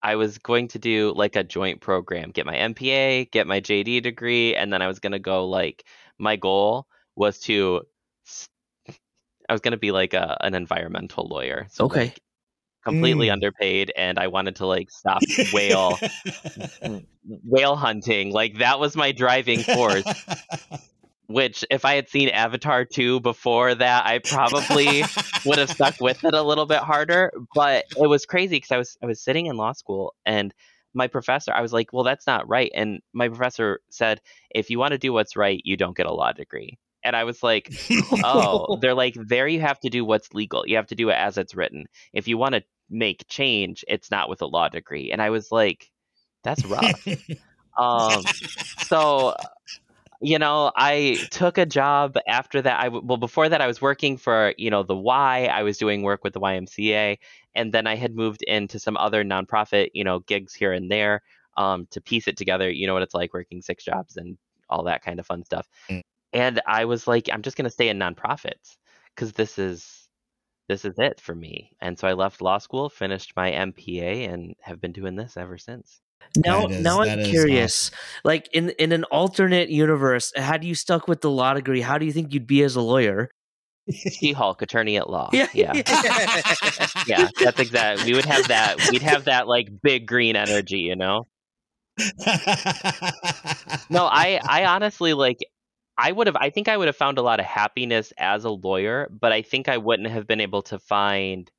I 0.03 0.15
was 0.15 0.38
going 0.38 0.68
to 0.70 0.80
do 0.80 1.13
like 1.15 1.36
a 1.36 1.43
joint 1.43 1.82
program, 1.82 2.32
get 2.32 2.45
my 2.45 2.55
MPA, 2.55 3.32
get 3.32 3.47
my 3.47 3.59
JD 3.59 4.03
degree, 4.03 4.55
and 4.55 4.72
then 4.72 4.82
I 4.82 4.88
was 4.88 4.99
going 4.99 5.13
to 5.13 5.20
go 5.20 5.47
like 5.47 5.86
my 6.20 6.36
goal 6.36 6.86
was 7.15 7.39
to 7.39 7.82
I 9.49 9.53
was 9.53 9.61
going 9.61 9.72
to 9.72 9.78
be 9.78 9.91
like 9.91 10.13
a, 10.13 10.38
an 10.41 10.53
environmental 10.53 11.28
lawyer. 11.28 11.68
So 11.72 11.86
okay. 11.86 12.05
Like, 12.05 12.22
completely 12.84 13.28
mm. 13.28 13.34
underpaid 13.34 13.91
and 13.97 14.18
I 14.18 14.28
wanted 14.28 14.57
to 14.57 14.65
like 14.65 14.89
stop 14.89 15.22
whale 15.51 15.97
whale 17.43 17.76
hunting. 17.76 18.32
Like 18.32 18.59
that 18.59 18.80
was 18.80 18.95
my 18.95 19.11
driving 19.11 19.59
force. 19.59 20.05
Which 21.28 21.66
if 21.70 21.84
I 21.84 21.96
had 21.96 22.08
seen 22.08 22.30
Avatar 22.30 22.86
2 22.86 23.20
before 23.20 23.76
that, 23.76 24.06
I 24.06 24.20
probably 24.20 25.04
would 25.46 25.58
have 25.58 25.70
stuck 25.70 26.00
with 26.00 26.24
it 26.24 26.34
a 26.34 26.42
little 26.42 26.66
bit 26.66 26.80
harder, 26.80 27.32
but 27.54 27.86
it 28.02 28.08
was 28.08 28.26
crazy 28.26 28.58
because 28.58 28.72
I 28.72 28.78
was 28.78 28.98
I 29.04 29.06
was 29.06 29.22
sitting 29.22 29.48
in 29.48 29.58
law 29.58 29.74
school 29.74 30.14
and 30.26 30.54
my 30.94 31.08
professor, 31.08 31.52
I 31.54 31.62
was 31.62 31.74
like, 31.74 31.92
"Well, 31.94 32.04
that's 32.04 32.26
not 32.26 32.48
right." 32.48 32.72
And 32.74 33.02
my 33.14 33.28
professor 33.28 33.82
said, 33.90 34.22
"If 34.50 34.70
you 34.70 34.80
want 34.80 34.94
to 34.94 34.98
do 34.98 35.14
what's 35.14 35.36
right, 35.36 35.62
you 35.64 35.78
don't 35.78 35.96
get 35.96 36.08
a 36.08 36.14
law 36.14 36.32
degree." 36.32 36.80
And 37.04 37.16
I 37.16 37.24
was 37.24 37.42
like, 37.42 37.74
oh, 38.24 38.78
they're 38.82 38.94
like, 38.94 39.16
there 39.16 39.48
you 39.48 39.62
have 39.62 39.80
to 39.82 39.90
do 39.90 40.04
what's 40.04 40.34
legal. 40.34 40.68
You 40.68 40.76
have 40.76 40.88
to 40.88 40.96
do 40.96 41.10
it 41.10 41.14
as 41.14 41.38
it's 41.38 41.56
written. 41.56 41.86
If 42.12 42.28
you 42.28 42.38
want 42.38 42.56
to 42.56 42.64
make 42.90 43.26
change, 43.30 43.86
it's 43.88 44.12
not 44.12 44.28
with 44.28 44.42
a 44.42 44.46
law 44.46 44.68
degree. 44.68 45.12
And 45.12 45.22
I 45.22 45.30
was 45.30 45.50
like, 45.50 45.90
that's 46.44 46.66
rough. 46.66 47.08
um, 47.78 48.24
so, 48.80 49.36
you 50.22 50.39
know, 50.39 50.72
I 50.76 51.18
took 51.32 51.57
a 51.57 51.65
job 51.65 52.18
after 52.28 52.61
that. 52.61 52.80
I 52.80 52.88
well, 52.89 53.18
before 53.18 53.49
that, 53.49 53.61
I 53.61 53.68
was 53.68 53.82
working 53.82 54.18
for 54.18 54.53
you 54.57 54.70
know 54.70 54.84
the 54.84 54.95
Y. 54.95 55.45
I 55.45 55.63
was 55.63 55.78
doing 55.78 56.01
work 56.01 56.24
with 56.24 56.34
the 56.34 56.39
YMCA, 56.39 57.18
and 57.55 57.74
then 57.74 57.88
I 57.88 57.95
had 57.95 58.15
moved 58.15 58.43
into 58.43 58.80
some 58.80 58.97
other 58.97 59.24
nonprofit, 59.24 59.89
you 59.93 60.03
know, 60.03 60.20
gigs 60.20 60.53
here 60.53 60.74
and 60.74 60.91
there 60.91 61.22
um, 61.57 61.88
to 61.91 62.01
piece 62.01 62.28
it 62.28 62.38
together. 62.38 62.70
You 62.70 62.88
know 62.88 62.93
what 62.93 63.03
it's 63.03 63.13
like 63.13 63.34
working 63.34 63.61
six 63.61 63.84
jobs 63.84 64.18
and 64.18 64.38
all 64.70 64.84
that 64.84 65.03
kind 65.03 65.20
of 65.20 65.26
fun 65.26 65.43
stuff. 65.45 65.68
Mm 65.89 66.01
and 66.34 66.61
I 66.68 66.86
was 66.86 67.07
like, 67.07 67.30
I'm 67.32 67.41
just 67.41 67.57
going 67.57 67.65
to 67.65 67.72
stay 67.72 67.89
in 67.89 67.99
nonprofits 67.99 68.78
because 69.15 69.34
this 69.34 69.57
is 69.57 70.07
this 70.68 70.84
is 70.86 70.95
it 70.99 71.22
for 71.22 71.34
me. 71.34 71.72
And 71.82 71.97
so 71.97 72.07
I 72.07 72.13
left 72.13 72.41
law 72.41 72.57
school, 72.57 72.89
finished 72.89 73.34
my 73.36 73.51
MPA, 73.51 74.32
and 74.32 74.53
have 74.61 74.82
been 74.82 74.91
doing 74.91 75.15
this 75.15 75.38
ever 75.38 75.57
since. 75.57 76.01
Now, 76.36 76.68
is, 76.68 76.84
now 76.84 77.01
I'm 77.01 77.24
curious. 77.24 77.89
Awesome. 77.89 78.22
Like 78.24 78.49
in 78.53 78.70
in 78.72 78.91
an 78.91 79.03
alternate 79.05 79.70
universe, 79.70 80.32
had 80.36 80.63
you 80.63 80.76
stuck 80.76 81.07
with 81.07 81.22
the 81.22 81.32
law 81.32 81.53
degree, 81.53 81.82
how 81.82 81.97
do 81.97 82.05
you 82.05 82.11
think 82.11 82.34
you'd 82.34 82.47
be 82.47 82.63
as 82.63 82.76
a 82.76 82.82
lawyer? 82.82 83.30
She-Hulk, 83.89 84.61
attorney 84.61 84.97
at 84.97 85.09
law. 85.09 85.30
Yeah, 85.32 85.47
yeah, 85.53 85.72
yeah. 87.07 87.30
That's 87.39 87.59
exactly. 87.59 88.11
We 88.11 88.15
would 88.18 88.26
have 88.26 88.49
that. 88.49 88.89
We'd 88.91 89.01
have 89.01 89.26
that 89.26 89.47
like 89.47 89.70
big 89.82 90.05
green 90.05 90.36
energy, 90.36 90.80
you 90.80 90.95
know. 90.95 91.24
no, 93.89 94.05
I 94.05 94.39
I 94.47 94.65
honestly 94.68 95.13
like 95.13 95.38
I 95.97 96.11
would 96.11 96.28
have 96.28 96.36
I 96.36 96.49
think 96.49 96.68
I 96.68 96.78
would 96.78 96.88
have 96.88 96.97
found 96.97 97.18
a 97.18 97.22
lot 97.22 97.39
of 97.39 97.45
happiness 97.45 98.11
as 98.18 98.43
a 98.43 98.51
lawyer, 98.51 99.09
but 99.09 99.32
I 99.32 99.41
think 99.41 99.70
I 99.70 99.78
wouldn't 99.78 100.09
have 100.09 100.28
been 100.28 100.41
able 100.41 100.61
to 100.63 100.80
find 100.80 101.49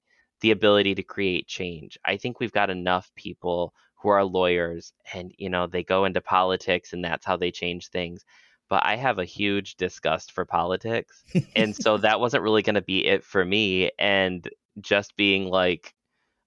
the 0.40 0.50
ability 0.50 0.94
to 0.96 1.02
create 1.02 1.48
change. 1.48 1.98
I 2.04 2.16
think 2.18 2.38
we've 2.38 2.52
got 2.52 2.70
enough 2.70 3.10
people 3.16 3.72
who 4.00 4.08
are 4.08 4.24
lawyers 4.24 4.92
and 5.12 5.32
you 5.38 5.48
know 5.48 5.66
they 5.66 5.82
go 5.82 6.04
into 6.04 6.20
politics 6.20 6.92
and 6.92 7.04
that's 7.04 7.26
how 7.26 7.36
they 7.36 7.50
change 7.50 7.88
things. 7.88 8.24
But 8.68 8.84
I 8.84 8.96
have 8.96 9.18
a 9.18 9.24
huge 9.24 9.76
disgust 9.76 10.32
for 10.32 10.44
politics. 10.44 11.24
and 11.56 11.74
so 11.74 11.96
that 11.98 12.20
wasn't 12.20 12.42
really 12.42 12.62
going 12.62 12.74
to 12.74 12.82
be 12.82 13.06
it 13.06 13.24
for 13.24 13.44
me 13.44 13.90
and 13.98 14.48
just 14.80 15.16
being 15.16 15.46
like 15.46 15.94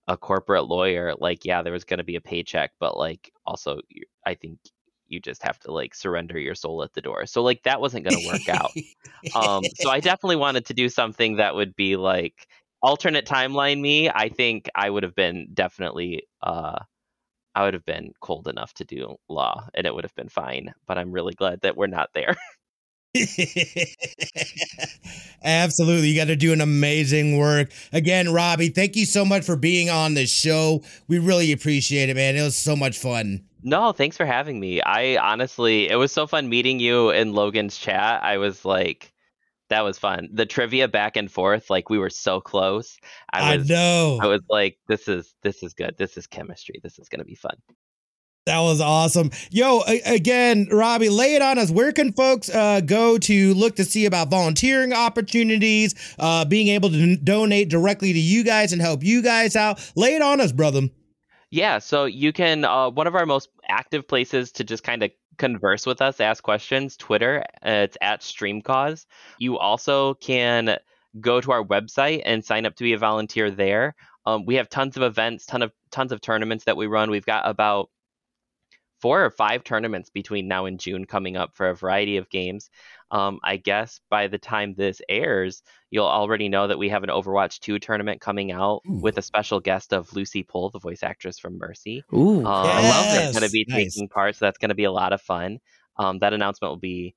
a 0.08 0.18
corporate 0.18 0.66
lawyer 0.66 1.14
like 1.20 1.46
yeah 1.46 1.62
there 1.62 1.72
was 1.72 1.84
going 1.84 2.00
to 2.00 2.04
be 2.04 2.16
a 2.16 2.22
paycheck 2.22 2.72
but 2.80 2.98
like 2.98 3.32
also 3.46 3.80
I 4.26 4.34
think 4.36 4.60
you 5.12 5.20
just 5.20 5.44
have 5.44 5.60
to 5.60 5.72
like 5.72 5.94
surrender 5.94 6.40
your 6.40 6.56
soul 6.56 6.84
at 6.84 6.94
the 6.94 7.02
door. 7.02 7.26
So 7.26 7.44
like 7.44 7.64
that 7.64 7.82
wasn't 7.82 8.06
going 8.06 8.20
to 8.20 8.28
work 8.28 8.50
out. 8.50 8.72
um, 9.36 9.64
so 9.76 9.90
I 9.90 10.00
definitely 10.00 10.38
wanted 10.38 10.66
to 10.68 10.74
do 10.74 10.90
something 10.90 11.36
that 11.36 11.54
would 11.54 11.76
be 11.76 11.98
like 11.98 12.48
alternate 12.82 13.26
timeline 13.26 13.80
me. 13.80 14.10
I 14.10 14.30
think 14.30 14.70
I 14.74 14.90
would 14.90 15.04
have 15.04 15.16
been 15.16 15.50
definitely 15.54 16.28
uh, 16.42 16.80
I 17.56 17.64
would 17.64 17.74
have 17.74 17.86
been 17.86 18.14
cold 18.22 18.48
enough 18.48 18.74
to 18.76 18.86
do 18.86 19.16
law 19.30 19.68
and 19.74 19.86
it 19.86 19.94
would 19.94 20.04
have 20.04 20.16
been 20.16 20.30
fine. 20.30 20.74
But 20.88 20.98
I'm 20.98 21.12
really 21.12 21.34
glad 21.34 21.62
that 21.62 21.78
we're 21.78 21.88
not 21.88 22.10
there. 22.14 22.36
Absolutely. 25.44 26.10
You 26.10 26.16
got 26.16 26.28
to 26.28 26.36
do 26.38 26.54
an 26.54 26.62
amazing 26.62 27.38
work. 27.38 27.72
Again, 27.92 28.32
Robbie, 28.32 28.70
thank 28.70 28.96
you 28.96 29.06
so 29.06 29.26
much 29.26 29.44
for 29.44 29.58
being 29.58 29.90
on 29.90 30.14
the 30.14 30.26
show. 30.26 30.82
We 31.08 31.20
really 31.20 31.52
appreciate 31.52 32.10
it, 32.10 32.16
man. 32.16 32.38
It 32.38 32.42
was 32.42 32.56
so 32.56 32.76
much 32.76 32.98
fun. 32.98 33.44
No, 33.64 33.92
thanks 33.92 34.18
for 34.18 34.26
having 34.26 34.60
me. 34.60 34.82
I 34.82 35.18
honestly, 35.18 35.90
it 35.90 35.96
was 35.96 36.12
so 36.12 36.26
fun 36.26 36.50
meeting 36.50 36.80
you 36.80 37.12
in 37.12 37.34
Logan's 37.34 37.78
chat. 37.78 38.24
I 38.24 38.38
was 38.38 38.66
like, 38.66 39.11
that 39.72 39.82
was 39.82 39.98
fun. 39.98 40.30
The 40.32 40.46
trivia 40.46 40.88
back 40.88 41.18
and 41.18 41.32
forth, 41.32 41.70
like 41.70 41.90
we 41.90 41.98
were 41.98 42.10
so 42.10 42.40
close. 42.40 42.98
I, 43.32 43.58
was, 43.58 43.72
I 43.72 43.74
know. 43.74 44.20
I 44.22 44.28
was 44.28 44.42
like, 44.50 44.78
this 44.88 45.08
is 45.08 45.34
this 45.42 45.64
is 45.64 45.74
good. 45.74 45.96
This 45.98 46.18
is 46.18 46.28
chemistry. 46.28 46.80
This 46.84 47.00
is 47.00 47.10
gonna 47.10 47.26
be 47.26 47.36
fun. 47.36 47.56
That 48.48 48.60
was 48.60 48.82
awesome. 48.82 49.30
Yo, 49.52 49.82
again, 50.06 50.68
Robbie, 50.72 51.10
lay 51.10 51.36
it 51.36 51.44
on 51.44 51.60
us. 51.60 51.70
Where 51.70 51.92
can 51.92 52.12
folks 52.12 52.50
uh, 52.50 52.82
go 52.82 53.20
to 53.20 53.54
look 53.54 53.76
to 53.76 53.86
see 53.86 54.06
about 54.06 54.30
volunteering 54.30 54.94
opportunities, 54.94 56.16
uh, 56.18 56.44
being 56.46 56.68
able 56.70 56.90
to 56.90 57.18
donate 57.18 57.70
directly 57.70 58.14
to 58.14 58.20
you 58.20 58.44
guys 58.44 58.74
and 58.74 58.82
help 58.82 59.04
you 59.04 59.22
guys 59.22 59.56
out? 59.56 59.92
Lay 59.96 60.16
it 60.16 60.24
on 60.24 60.42
us, 60.42 60.52
brother. 60.52 60.90
Yeah, 61.52 61.80
so 61.80 62.06
you 62.06 62.32
can 62.32 62.64
uh, 62.64 62.90
one 62.90 63.08
of 63.08 63.16
our 63.16 63.26
most 63.26 63.50
active 63.68 64.08
places 64.08 64.54
to 64.54 64.64
just 64.64 64.84
kind 64.84 65.04
of 65.04 65.12
converse 65.38 65.86
with 65.86 66.02
us, 66.02 66.20
ask 66.22 66.42
questions, 66.44 66.96
Twitter. 66.96 67.44
Uh, 67.66 67.86
it's 67.86 67.98
at 68.02 68.22
StreamCause. 68.22 69.06
You 69.38 69.58
also 69.58 70.14
can 70.16 70.78
go 71.20 71.42
to 71.42 71.52
our 71.52 71.64
website 71.64 72.22
and 72.26 72.44
sign 72.44 72.66
up 72.66 72.76
to 72.78 72.84
be 72.84 72.94
a 72.94 72.98
volunteer 72.98 73.52
there. 73.52 73.96
Um, 74.26 74.46
we 74.46 74.56
have 74.56 74.70
tons 74.70 74.96
of 74.96 75.04
events, 75.04 75.46
ton 75.46 75.62
of 75.62 75.74
tons 75.90 76.14
of 76.14 76.22
tournaments 76.22 76.64
that 76.66 76.78
we 76.78 76.88
run. 76.88 77.12
We've 77.12 77.26
got 77.26 77.48
about 77.48 77.90
four 79.02 79.26
or 79.26 79.32
five 79.32 79.64
tournaments 79.64 80.10
between 80.10 80.48
now 80.48 80.66
and 80.66 80.80
June 80.80 81.06
coming 81.06 81.36
up 81.36 81.56
for 81.56 81.70
a 81.70 81.76
variety 81.76 82.18
of 82.18 82.30
games. 82.30 82.70
Um, 83.10 83.40
I 83.44 83.58
guess 83.58 84.00
by 84.10 84.28
the 84.28 84.38
time 84.38 84.74
this 84.74 85.02
airs, 85.10 85.64
you'll 85.90 86.06
already 86.06 86.48
know 86.48 86.68
that 86.68 86.78
we 86.78 86.90
have 86.90 87.04
an 87.04 87.10
Overwatch 87.10 87.60
2 87.60 87.80
tournament 87.80 88.22
coming 88.22 88.52
out 88.52 88.82
Ooh. 88.88 89.02
with 89.02 89.18
a 89.18 89.22
special 89.22 89.60
guest 89.60 89.92
of 89.92 90.14
Lucie 90.14 90.44
Pohl, 90.44 90.70
the 90.70 90.80
voice 90.80 91.04
actress 91.04 91.40
from 91.40 91.58
Mercy. 91.58 92.04
Ooh, 92.14 92.40
um, 92.40 92.46
I 92.46 92.90
love 92.90 93.30
it. 93.30 93.34
going 93.34 93.46
to 93.46 93.52
be 93.52 93.66
nice. 93.68 93.94
taking 93.96 94.08
part, 94.08 94.36
so 94.36 94.46
that's 94.46 94.60
going 94.60 94.70
to 94.70 94.76
be 94.76 94.86
a 94.86 94.92
lot 94.92 95.14
of 95.14 95.22
fun. 95.22 95.60
Um, 95.98 96.20
that 96.20 96.34
announcement 96.34 96.72
will 96.72 96.80
be 96.80 97.16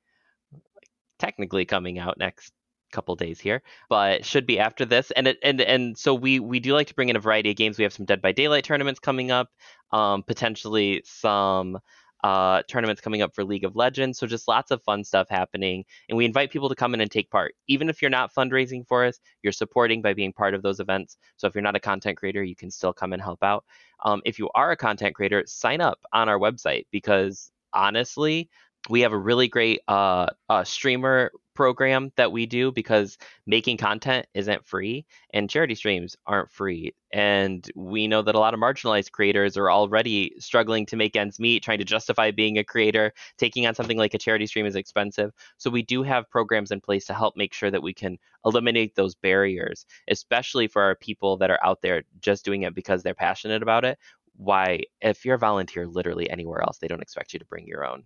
technically 1.18 1.64
coming 1.64 1.98
out 1.98 2.18
next 2.18 2.52
couple 2.94 3.14
days 3.16 3.40
here, 3.40 3.62
but 3.88 4.24
should 4.24 4.46
be 4.46 4.58
after 4.58 4.84
this. 4.84 5.10
And 5.10 5.26
it, 5.28 5.38
and 5.42 5.60
and 5.60 5.98
so 5.98 6.14
we 6.14 6.40
we 6.40 6.60
do 6.60 6.72
like 6.72 6.86
to 6.86 6.94
bring 6.94 7.10
in 7.10 7.16
a 7.16 7.20
variety 7.20 7.50
of 7.50 7.56
games. 7.56 7.76
We 7.76 7.84
have 7.84 7.92
some 7.92 8.06
Dead 8.06 8.22
by 8.22 8.32
Daylight 8.32 8.64
tournaments 8.64 9.00
coming 9.00 9.30
up, 9.30 9.48
um, 9.92 10.22
potentially 10.22 11.02
some 11.04 11.78
uh, 12.24 12.62
tournaments 12.68 13.02
coming 13.02 13.20
up 13.20 13.34
for 13.34 13.44
League 13.44 13.64
of 13.64 13.76
Legends. 13.76 14.18
So 14.18 14.26
just 14.26 14.48
lots 14.48 14.70
of 14.70 14.82
fun 14.82 15.04
stuff 15.04 15.28
happening, 15.28 15.84
and 16.08 16.16
we 16.16 16.24
invite 16.24 16.50
people 16.50 16.70
to 16.70 16.74
come 16.74 16.94
in 16.94 17.02
and 17.02 17.10
take 17.10 17.30
part. 17.30 17.54
Even 17.68 17.90
if 17.90 18.00
you're 18.00 18.10
not 18.10 18.34
fundraising 18.34 18.86
for 18.86 19.04
us, 19.04 19.20
you're 19.42 19.52
supporting 19.52 20.00
by 20.00 20.14
being 20.14 20.32
part 20.32 20.54
of 20.54 20.62
those 20.62 20.80
events. 20.80 21.18
So 21.36 21.46
if 21.46 21.54
you're 21.54 21.62
not 21.62 21.76
a 21.76 21.80
content 21.80 22.16
creator, 22.16 22.42
you 22.42 22.56
can 22.56 22.70
still 22.70 22.94
come 22.94 23.12
and 23.12 23.20
help 23.20 23.42
out. 23.42 23.64
Um, 24.04 24.22
if 24.24 24.38
you 24.38 24.48
are 24.54 24.70
a 24.70 24.76
content 24.76 25.14
creator, 25.14 25.44
sign 25.46 25.82
up 25.82 25.98
on 26.12 26.28
our 26.30 26.38
website 26.38 26.86
because 26.90 27.50
honestly, 27.74 28.48
we 28.88 29.00
have 29.00 29.12
a 29.12 29.18
really 29.18 29.48
great 29.48 29.80
uh, 29.88 30.26
uh, 30.48 30.64
streamer 30.64 31.30
program 31.54 32.12
that 32.16 32.32
we 32.32 32.46
do 32.46 32.72
because 32.72 33.16
making 33.46 33.76
content 33.76 34.26
isn't 34.34 34.66
free 34.66 35.06
and 35.32 35.48
charity 35.48 35.74
streams 35.74 36.16
aren't 36.26 36.50
free. 36.50 36.94
And 37.12 37.68
we 37.76 38.08
know 38.08 38.22
that 38.22 38.34
a 38.34 38.38
lot 38.38 38.54
of 38.54 38.60
marginalized 38.60 39.12
creators 39.12 39.56
are 39.56 39.70
already 39.70 40.34
struggling 40.38 40.84
to 40.86 40.96
make 40.96 41.16
ends 41.16 41.38
meet, 41.38 41.62
trying 41.62 41.78
to 41.78 41.84
justify 41.84 42.30
being 42.30 42.58
a 42.58 42.64
creator. 42.64 43.12
Taking 43.38 43.66
on 43.66 43.74
something 43.74 43.98
like 43.98 44.14
a 44.14 44.18
charity 44.18 44.46
stream 44.46 44.66
is 44.66 44.76
expensive. 44.76 45.32
So 45.56 45.70
we 45.70 45.82
do 45.82 46.02
have 46.02 46.28
programs 46.30 46.70
in 46.72 46.80
place 46.80 47.06
to 47.06 47.14
help 47.14 47.36
make 47.36 47.54
sure 47.54 47.70
that 47.70 47.82
we 47.82 47.94
can 47.94 48.18
eliminate 48.44 48.94
those 48.94 49.14
barriers, 49.14 49.86
especially 50.08 50.66
for 50.66 50.82
our 50.82 50.96
people 50.96 51.36
that 51.38 51.50
are 51.50 51.64
out 51.64 51.80
there 51.82 52.02
just 52.20 52.44
doing 52.44 52.62
it 52.62 52.74
because 52.74 53.02
they're 53.02 53.14
passionate 53.14 53.62
about 53.62 53.84
it. 53.84 53.98
Why, 54.36 54.80
if 55.00 55.24
you're 55.24 55.36
a 55.36 55.38
volunteer 55.38 55.86
literally 55.86 56.28
anywhere 56.28 56.62
else, 56.62 56.78
they 56.78 56.88
don't 56.88 57.02
expect 57.02 57.32
you 57.32 57.38
to 57.38 57.46
bring 57.46 57.66
your 57.66 57.86
own 57.86 58.04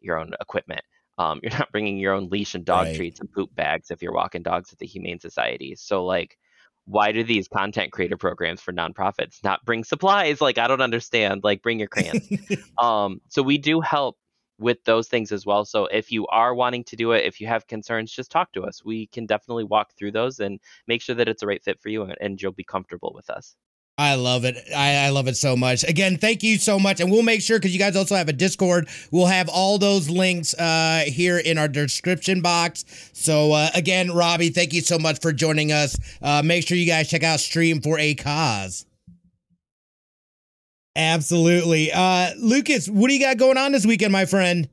your 0.00 0.18
own 0.18 0.32
equipment. 0.40 0.82
Um, 1.18 1.40
you're 1.42 1.52
not 1.52 1.72
bringing 1.72 1.98
your 1.98 2.14
own 2.14 2.28
leash 2.28 2.54
and 2.54 2.64
dog 2.64 2.90
Right. 2.90 2.92
treats 2.92 3.20
and 3.20 3.30
poop 3.32 3.54
bags 3.54 3.90
if 3.90 4.02
you're 4.02 4.12
walking 4.14 4.42
dogs 4.42 4.72
at 4.72 4.78
the 4.78 4.86
Humane 4.86 5.20
Society. 5.20 5.74
So 5.76 6.04
like, 6.04 6.38
why 6.86 7.12
do 7.12 7.22
these 7.22 7.48
content 7.48 7.92
creator 7.92 8.16
programs 8.16 8.62
for 8.62 8.72
nonprofits 8.72 9.44
not 9.44 9.64
bring 9.64 9.84
supplies? 9.84 10.40
Like, 10.40 10.58
I 10.58 10.68
don't 10.68 10.80
understand. 10.80 11.44
Like, 11.44 11.62
bring 11.62 11.78
your 11.78 11.88
crayons. 11.88 12.30
um, 12.78 13.20
so 13.28 13.42
we 13.42 13.58
do 13.58 13.80
help 13.80 14.16
with 14.58 14.82
those 14.84 15.08
things 15.08 15.30
as 15.32 15.46
well. 15.46 15.64
So 15.64 15.86
if 15.86 16.10
you 16.10 16.26
are 16.28 16.54
wanting 16.54 16.84
to 16.84 16.96
do 16.96 17.12
it, 17.12 17.24
if 17.26 17.40
you 17.40 17.46
have 17.46 17.66
concerns, 17.66 18.12
just 18.12 18.30
talk 18.30 18.52
to 18.54 18.64
us. 18.64 18.84
We 18.84 19.06
can 19.08 19.26
definitely 19.26 19.64
walk 19.64 19.92
through 19.96 20.12
those 20.12 20.40
and 20.40 20.60
make 20.86 21.02
sure 21.02 21.14
that 21.16 21.28
it's 21.28 21.42
a 21.42 21.46
right 21.46 21.62
fit 21.62 21.80
for 21.80 21.90
you 21.90 22.02
and, 22.04 22.16
and 22.20 22.42
you'll 22.42 22.52
be 22.52 22.64
comfortable 22.64 23.12
with 23.14 23.30
us. 23.30 23.54
I 23.98 24.14
love 24.14 24.44
it. 24.44 24.56
I, 24.74 25.06
I 25.06 25.08
love 25.10 25.26
it 25.26 25.36
so 25.36 25.56
much. 25.56 25.82
Again, 25.82 26.18
thank 26.18 26.44
you 26.44 26.56
so 26.56 26.78
much. 26.78 27.00
And 27.00 27.10
we'll 27.10 27.24
make 27.24 27.42
sure 27.42 27.58
because 27.58 27.72
you 27.72 27.80
guys 27.80 27.96
also 27.96 28.14
have 28.14 28.28
a 28.28 28.32
Discord. 28.32 28.88
We'll 29.10 29.26
have 29.26 29.48
all 29.48 29.76
those 29.76 30.08
links 30.08 30.54
uh, 30.54 31.02
here 31.04 31.38
in 31.38 31.58
our 31.58 31.66
description 31.66 32.40
box. 32.40 32.84
So 33.12 33.50
uh, 33.50 33.70
again, 33.74 34.12
Robbie, 34.12 34.50
thank 34.50 34.72
you 34.72 34.82
so 34.82 35.00
much 35.00 35.20
for 35.20 35.32
joining 35.32 35.72
us. 35.72 35.98
Uh, 36.22 36.42
make 36.44 36.64
sure 36.66 36.76
you 36.78 36.86
guys 36.86 37.10
check 37.10 37.24
out 37.24 37.40
Stream 37.40 37.80
for 37.80 37.98
a 37.98 38.14
Cause. 38.14 38.86
Absolutely. 40.94 41.90
Uh, 41.92 42.30
Lucas, 42.38 42.88
what 42.88 43.08
do 43.08 43.14
you 43.14 43.20
got 43.20 43.36
going 43.36 43.58
on 43.58 43.72
this 43.72 43.84
weekend, 43.84 44.12
my 44.12 44.26
friend? 44.26 44.68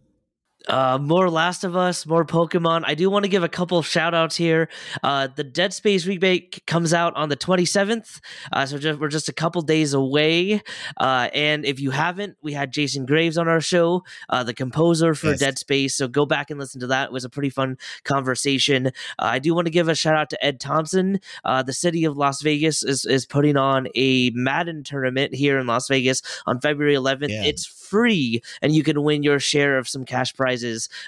Uh, 0.67 0.97
more 0.99 1.29
Last 1.29 1.63
of 1.63 1.75
Us, 1.75 2.05
more 2.05 2.25
Pokemon. 2.25 2.83
I 2.85 2.95
do 2.95 3.09
want 3.09 3.23
to 3.25 3.29
give 3.29 3.43
a 3.43 3.49
couple 3.49 3.77
of 3.77 3.85
shout 3.85 4.13
outs 4.13 4.35
here. 4.35 4.69
Uh, 5.03 5.27
the 5.33 5.43
Dead 5.43 5.73
Space 5.73 6.05
remake 6.07 6.63
comes 6.65 6.93
out 6.93 7.15
on 7.15 7.29
the 7.29 7.37
27th, 7.37 8.19
uh, 8.51 8.65
so 8.65 8.77
just, 8.77 8.99
we're 8.99 9.07
just 9.09 9.29
a 9.29 9.33
couple 9.33 9.61
days 9.61 9.93
away. 9.93 10.61
Uh, 10.97 11.29
and 11.33 11.65
if 11.65 11.79
you 11.79 11.91
haven't, 11.91 12.37
we 12.41 12.53
had 12.53 12.71
Jason 12.71 13.05
Graves 13.05 13.37
on 13.37 13.47
our 13.47 13.61
show, 13.61 14.03
uh, 14.29 14.43
the 14.43 14.53
composer 14.53 15.13
for 15.13 15.27
Yes. 15.27 15.39
Dead 15.39 15.59
Space. 15.59 15.95
So 15.95 16.07
go 16.07 16.25
back 16.25 16.49
and 16.49 16.59
listen 16.59 16.79
to 16.81 16.87
that. 16.87 17.05
It 17.05 17.11
was 17.11 17.25
a 17.25 17.29
pretty 17.29 17.49
fun 17.49 17.77
conversation. 18.03 18.87
Uh, 18.87 18.89
I 19.19 19.39
do 19.39 19.53
want 19.53 19.67
to 19.67 19.71
give 19.71 19.87
a 19.87 19.95
shout 19.95 20.15
out 20.15 20.29
to 20.31 20.45
Ed 20.45 20.59
Thompson. 20.59 21.19
Uh, 21.43 21.61
the 21.63 21.73
city 21.73 22.05
of 22.05 22.17
Las 22.17 22.41
Vegas 22.41 22.83
is, 22.83 23.05
is 23.05 23.25
putting 23.25 23.57
on 23.57 23.87
a 23.95 24.31
Madden 24.31 24.83
tournament 24.83 25.35
here 25.35 25.59
in 25.59 25.67
Las 25.67 25.87
Vegas 25.87 26.21
on 26.45 26.59
February 26.59 26.95
11th. 26.95 27.29
Yeah. 27.29 27.43
It's 27.43 27.65
free, 27.65 28.41
and 28.63 28.73
you 28.73 28.81
can 28.83 29.03
win 29.03 29.21
your 29.21 29.39
share 29.39 29.77
of 29.77 29.87
some 29.87 30.05
cash 30.05 30.33
prizes. 30.33 30.54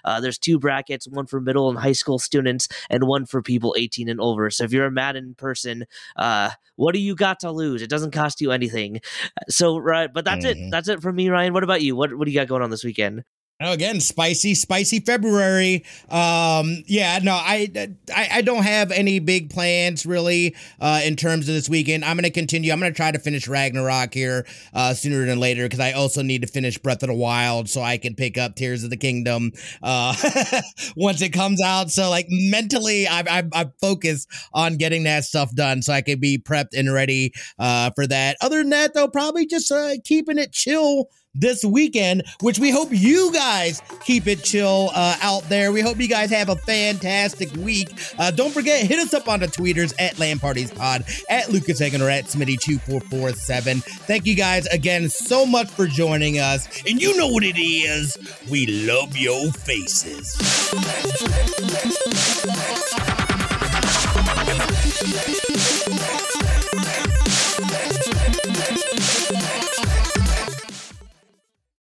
Uh, 0.03 0.19
there's 0.19 0.37
two 0.37 0.59
brackets, 0.59 1.07
one 1.07 1.25
for 1.25 1.39
middle 1.39 1.69
and 1.69 1.77
high 1.79 1.91
school 1.93 2.19
students, 2.19 2.67
and 2.89 3.03
one 3.05 3.25
for 3.25 3.41
people 3.41 3.75
18 3.77 4.09
and 4.09 4.19
over. 4.19 4.49
So 4.49 4.63
if 4.63 4.71
you're 4.73 4.85
a 4.85 4.91
Madden 4.91 5.35
person, 5.35 5.85
uh, 6.15 6.51
what 6.75 6.93
do 6.93 6.99
you 6.99 7.15
got 7.15 7.39
to 7.41 7.51
lose? 7.51 7.81
It 7.81 7.89
doesn't 7.89 8.11
cost 8.11 8.41
you 8.41 8.51
anything. 8.51 9.01
So 9.49 9.77
right, 9.77 10.11
but 10.11 10.25
that's 10.25 10.45
Mhm. 10.45 10.49
it. 10.51 10.59
That's 10.69 10.87
it 10.87 11.01
for 11.01 11.11
me, 11.11 11.29
Ryan. 11.29 11.53
What 11.53 11.63
about 11.63 11.81
you? 11.81 11.95
What 11.95 12.13
What 12.17 12.25
do 12.25 12.31
you 12.31 12.39
got 12.39 12.47
going 12.47 12.61
on 12.61 12.69
this 12.69 12.83
weekend? 12.83 13.23
Again, 13.59 13.99
spicy, 14.01 14.53
spicy 14.53 14.99
February. 14.99 15.83
Um, 16.09 16.83
yeah, 16.85 17.17
no, 17.23 17.31
I, 17.31 17.89
I, 18.15 18.29
I 18.33 18.41
don't 18.43 18.61
have 18.61 18.91
any 18.91 19.17
big 19.17 19.49
plans 19.49 20.05
really 20.05 20.55
uh, 20.79 21.01
in 21.03 21.15
terms 21.15 21.49
of 21.49 21.55
this 21.55 21.67
weekend. 21.67 22.05
I'm 22.05 22.17
gonna 22.17 22.29
continue. 22.29 22.71
I'm 22.71 22.79
gonna 22.79 22.93
try 22.93 23.09
to 23.09 23.17
finish 23.17 23.47
Ragnarok 23.47 24.13
here 24.13 24.45
uh, 24.75 24.93
sooner 24.93 25.25
than 25.25 25.39
later 25.39 25.63
because 25.63 25.79
I 25.79 25.93
also 25.93 26.21
need 26.21 26.43
to 26.43 26.47
finish 26.47 26.77
Breath 26.77 27.01
of 27.01 27.09
the 27.09 27.15
Wild 27.15 27.67
so 27.67 27.81
I 27.81 27.97
can 27.97 28.13
pick 28.13 28.37
up 28.37 28.55
Tears 28.55 28.83
of 28.83 28.91
the 28.91 28.97
Kingdom 28.97 29.53
uh, 29.81 30.13
once 30.95 31.23
it 31.23 31.33
comes 31.33 31.59
out. 31.59 31.89
So 31.89 32.11
like 32.11 32.27
mentally, 32.29 33.07
I, 33.07 33.21
I, 33.21 33.43
I 33.53 33.65
focus 33.81 34.27
on 34.53 34.77
getting 34.77 35.05
that 35.05 35.23
stuff 35.23 35.51
done 35.55 35.81
so 35.81 35.93
I 35.93 36.01
can 36.01 36.19
be 36.19 36.37
prepped 36.37 36.77
and 36.77 36.93
ready 36.93 37.33
uh, 37.57 37.89
for 37.95 38.05
that. 38.05 38.37
Other 38.39 38.57
than 38.57 38.69
that, 38.69 38.93
though, 38.93 39.07
probably 39.07 39.47
just 39.47 39.71
uh, 39.71 39.93
keeping 40.03 40.37
it 40.37 40.51
chill 40.51 41.09
this 41.33 41.63
weekend, 41.63 42.23
which 42.41 42.59
we 42.59 42.71
hope 42.71 42.89
you 42.91 43.31
guys 43.31 43.81
keep 44.03 44.27
it 44.27 44.43
chill 44.43 44.89
uh, 44.93 45.15
out 45.21 45.43
there. 45.49 45.71
We 45.71 45.81
hope 45.81 45.99
you 45.99 46.07
guys 46.07 46.29
have 46.31 46.49
a 46.49 46.55
fantastic 46.55 47.51
week. 47.53 47.89
Uh, 48.17 48.31
don't 48.31 48.51
forget, 48.51 48.85
hit 48.85 48.99
us 48.99 49.13
up 49.13 49.27
on 49.27 49.39
the 49.39 49.47
tweeters 49.47 49.93
at 49.99 50.17
Land 50.19 50.41
Parties 50.41 50.71
Pod, 50.71 51.05
at 51.29 51.49
Lucas 51.49 51.79
Hagen, 51.79 52.01
or 52.01 52.09
at 52.09 52.25
Smitty2447. 52.25 53.83
Thank 53.83 54.25
you 54.25 54.35
guys 54.35 54.65
again 54.67 55.09
so 55.09 55.45
much 55.45 55.69
for 55.69 55.87
joining 55.87 56.39
us. 56.39 56.67
And 56.87 57.01
you 57.01 57.15
know 57.17 57.27
what 57.27 57.43
it 57.43 57.59
is. 57.59 58.17
We 58.49 58.65
love 58.85 59.15
your 59.15 59.51
faces. 59.51 60.37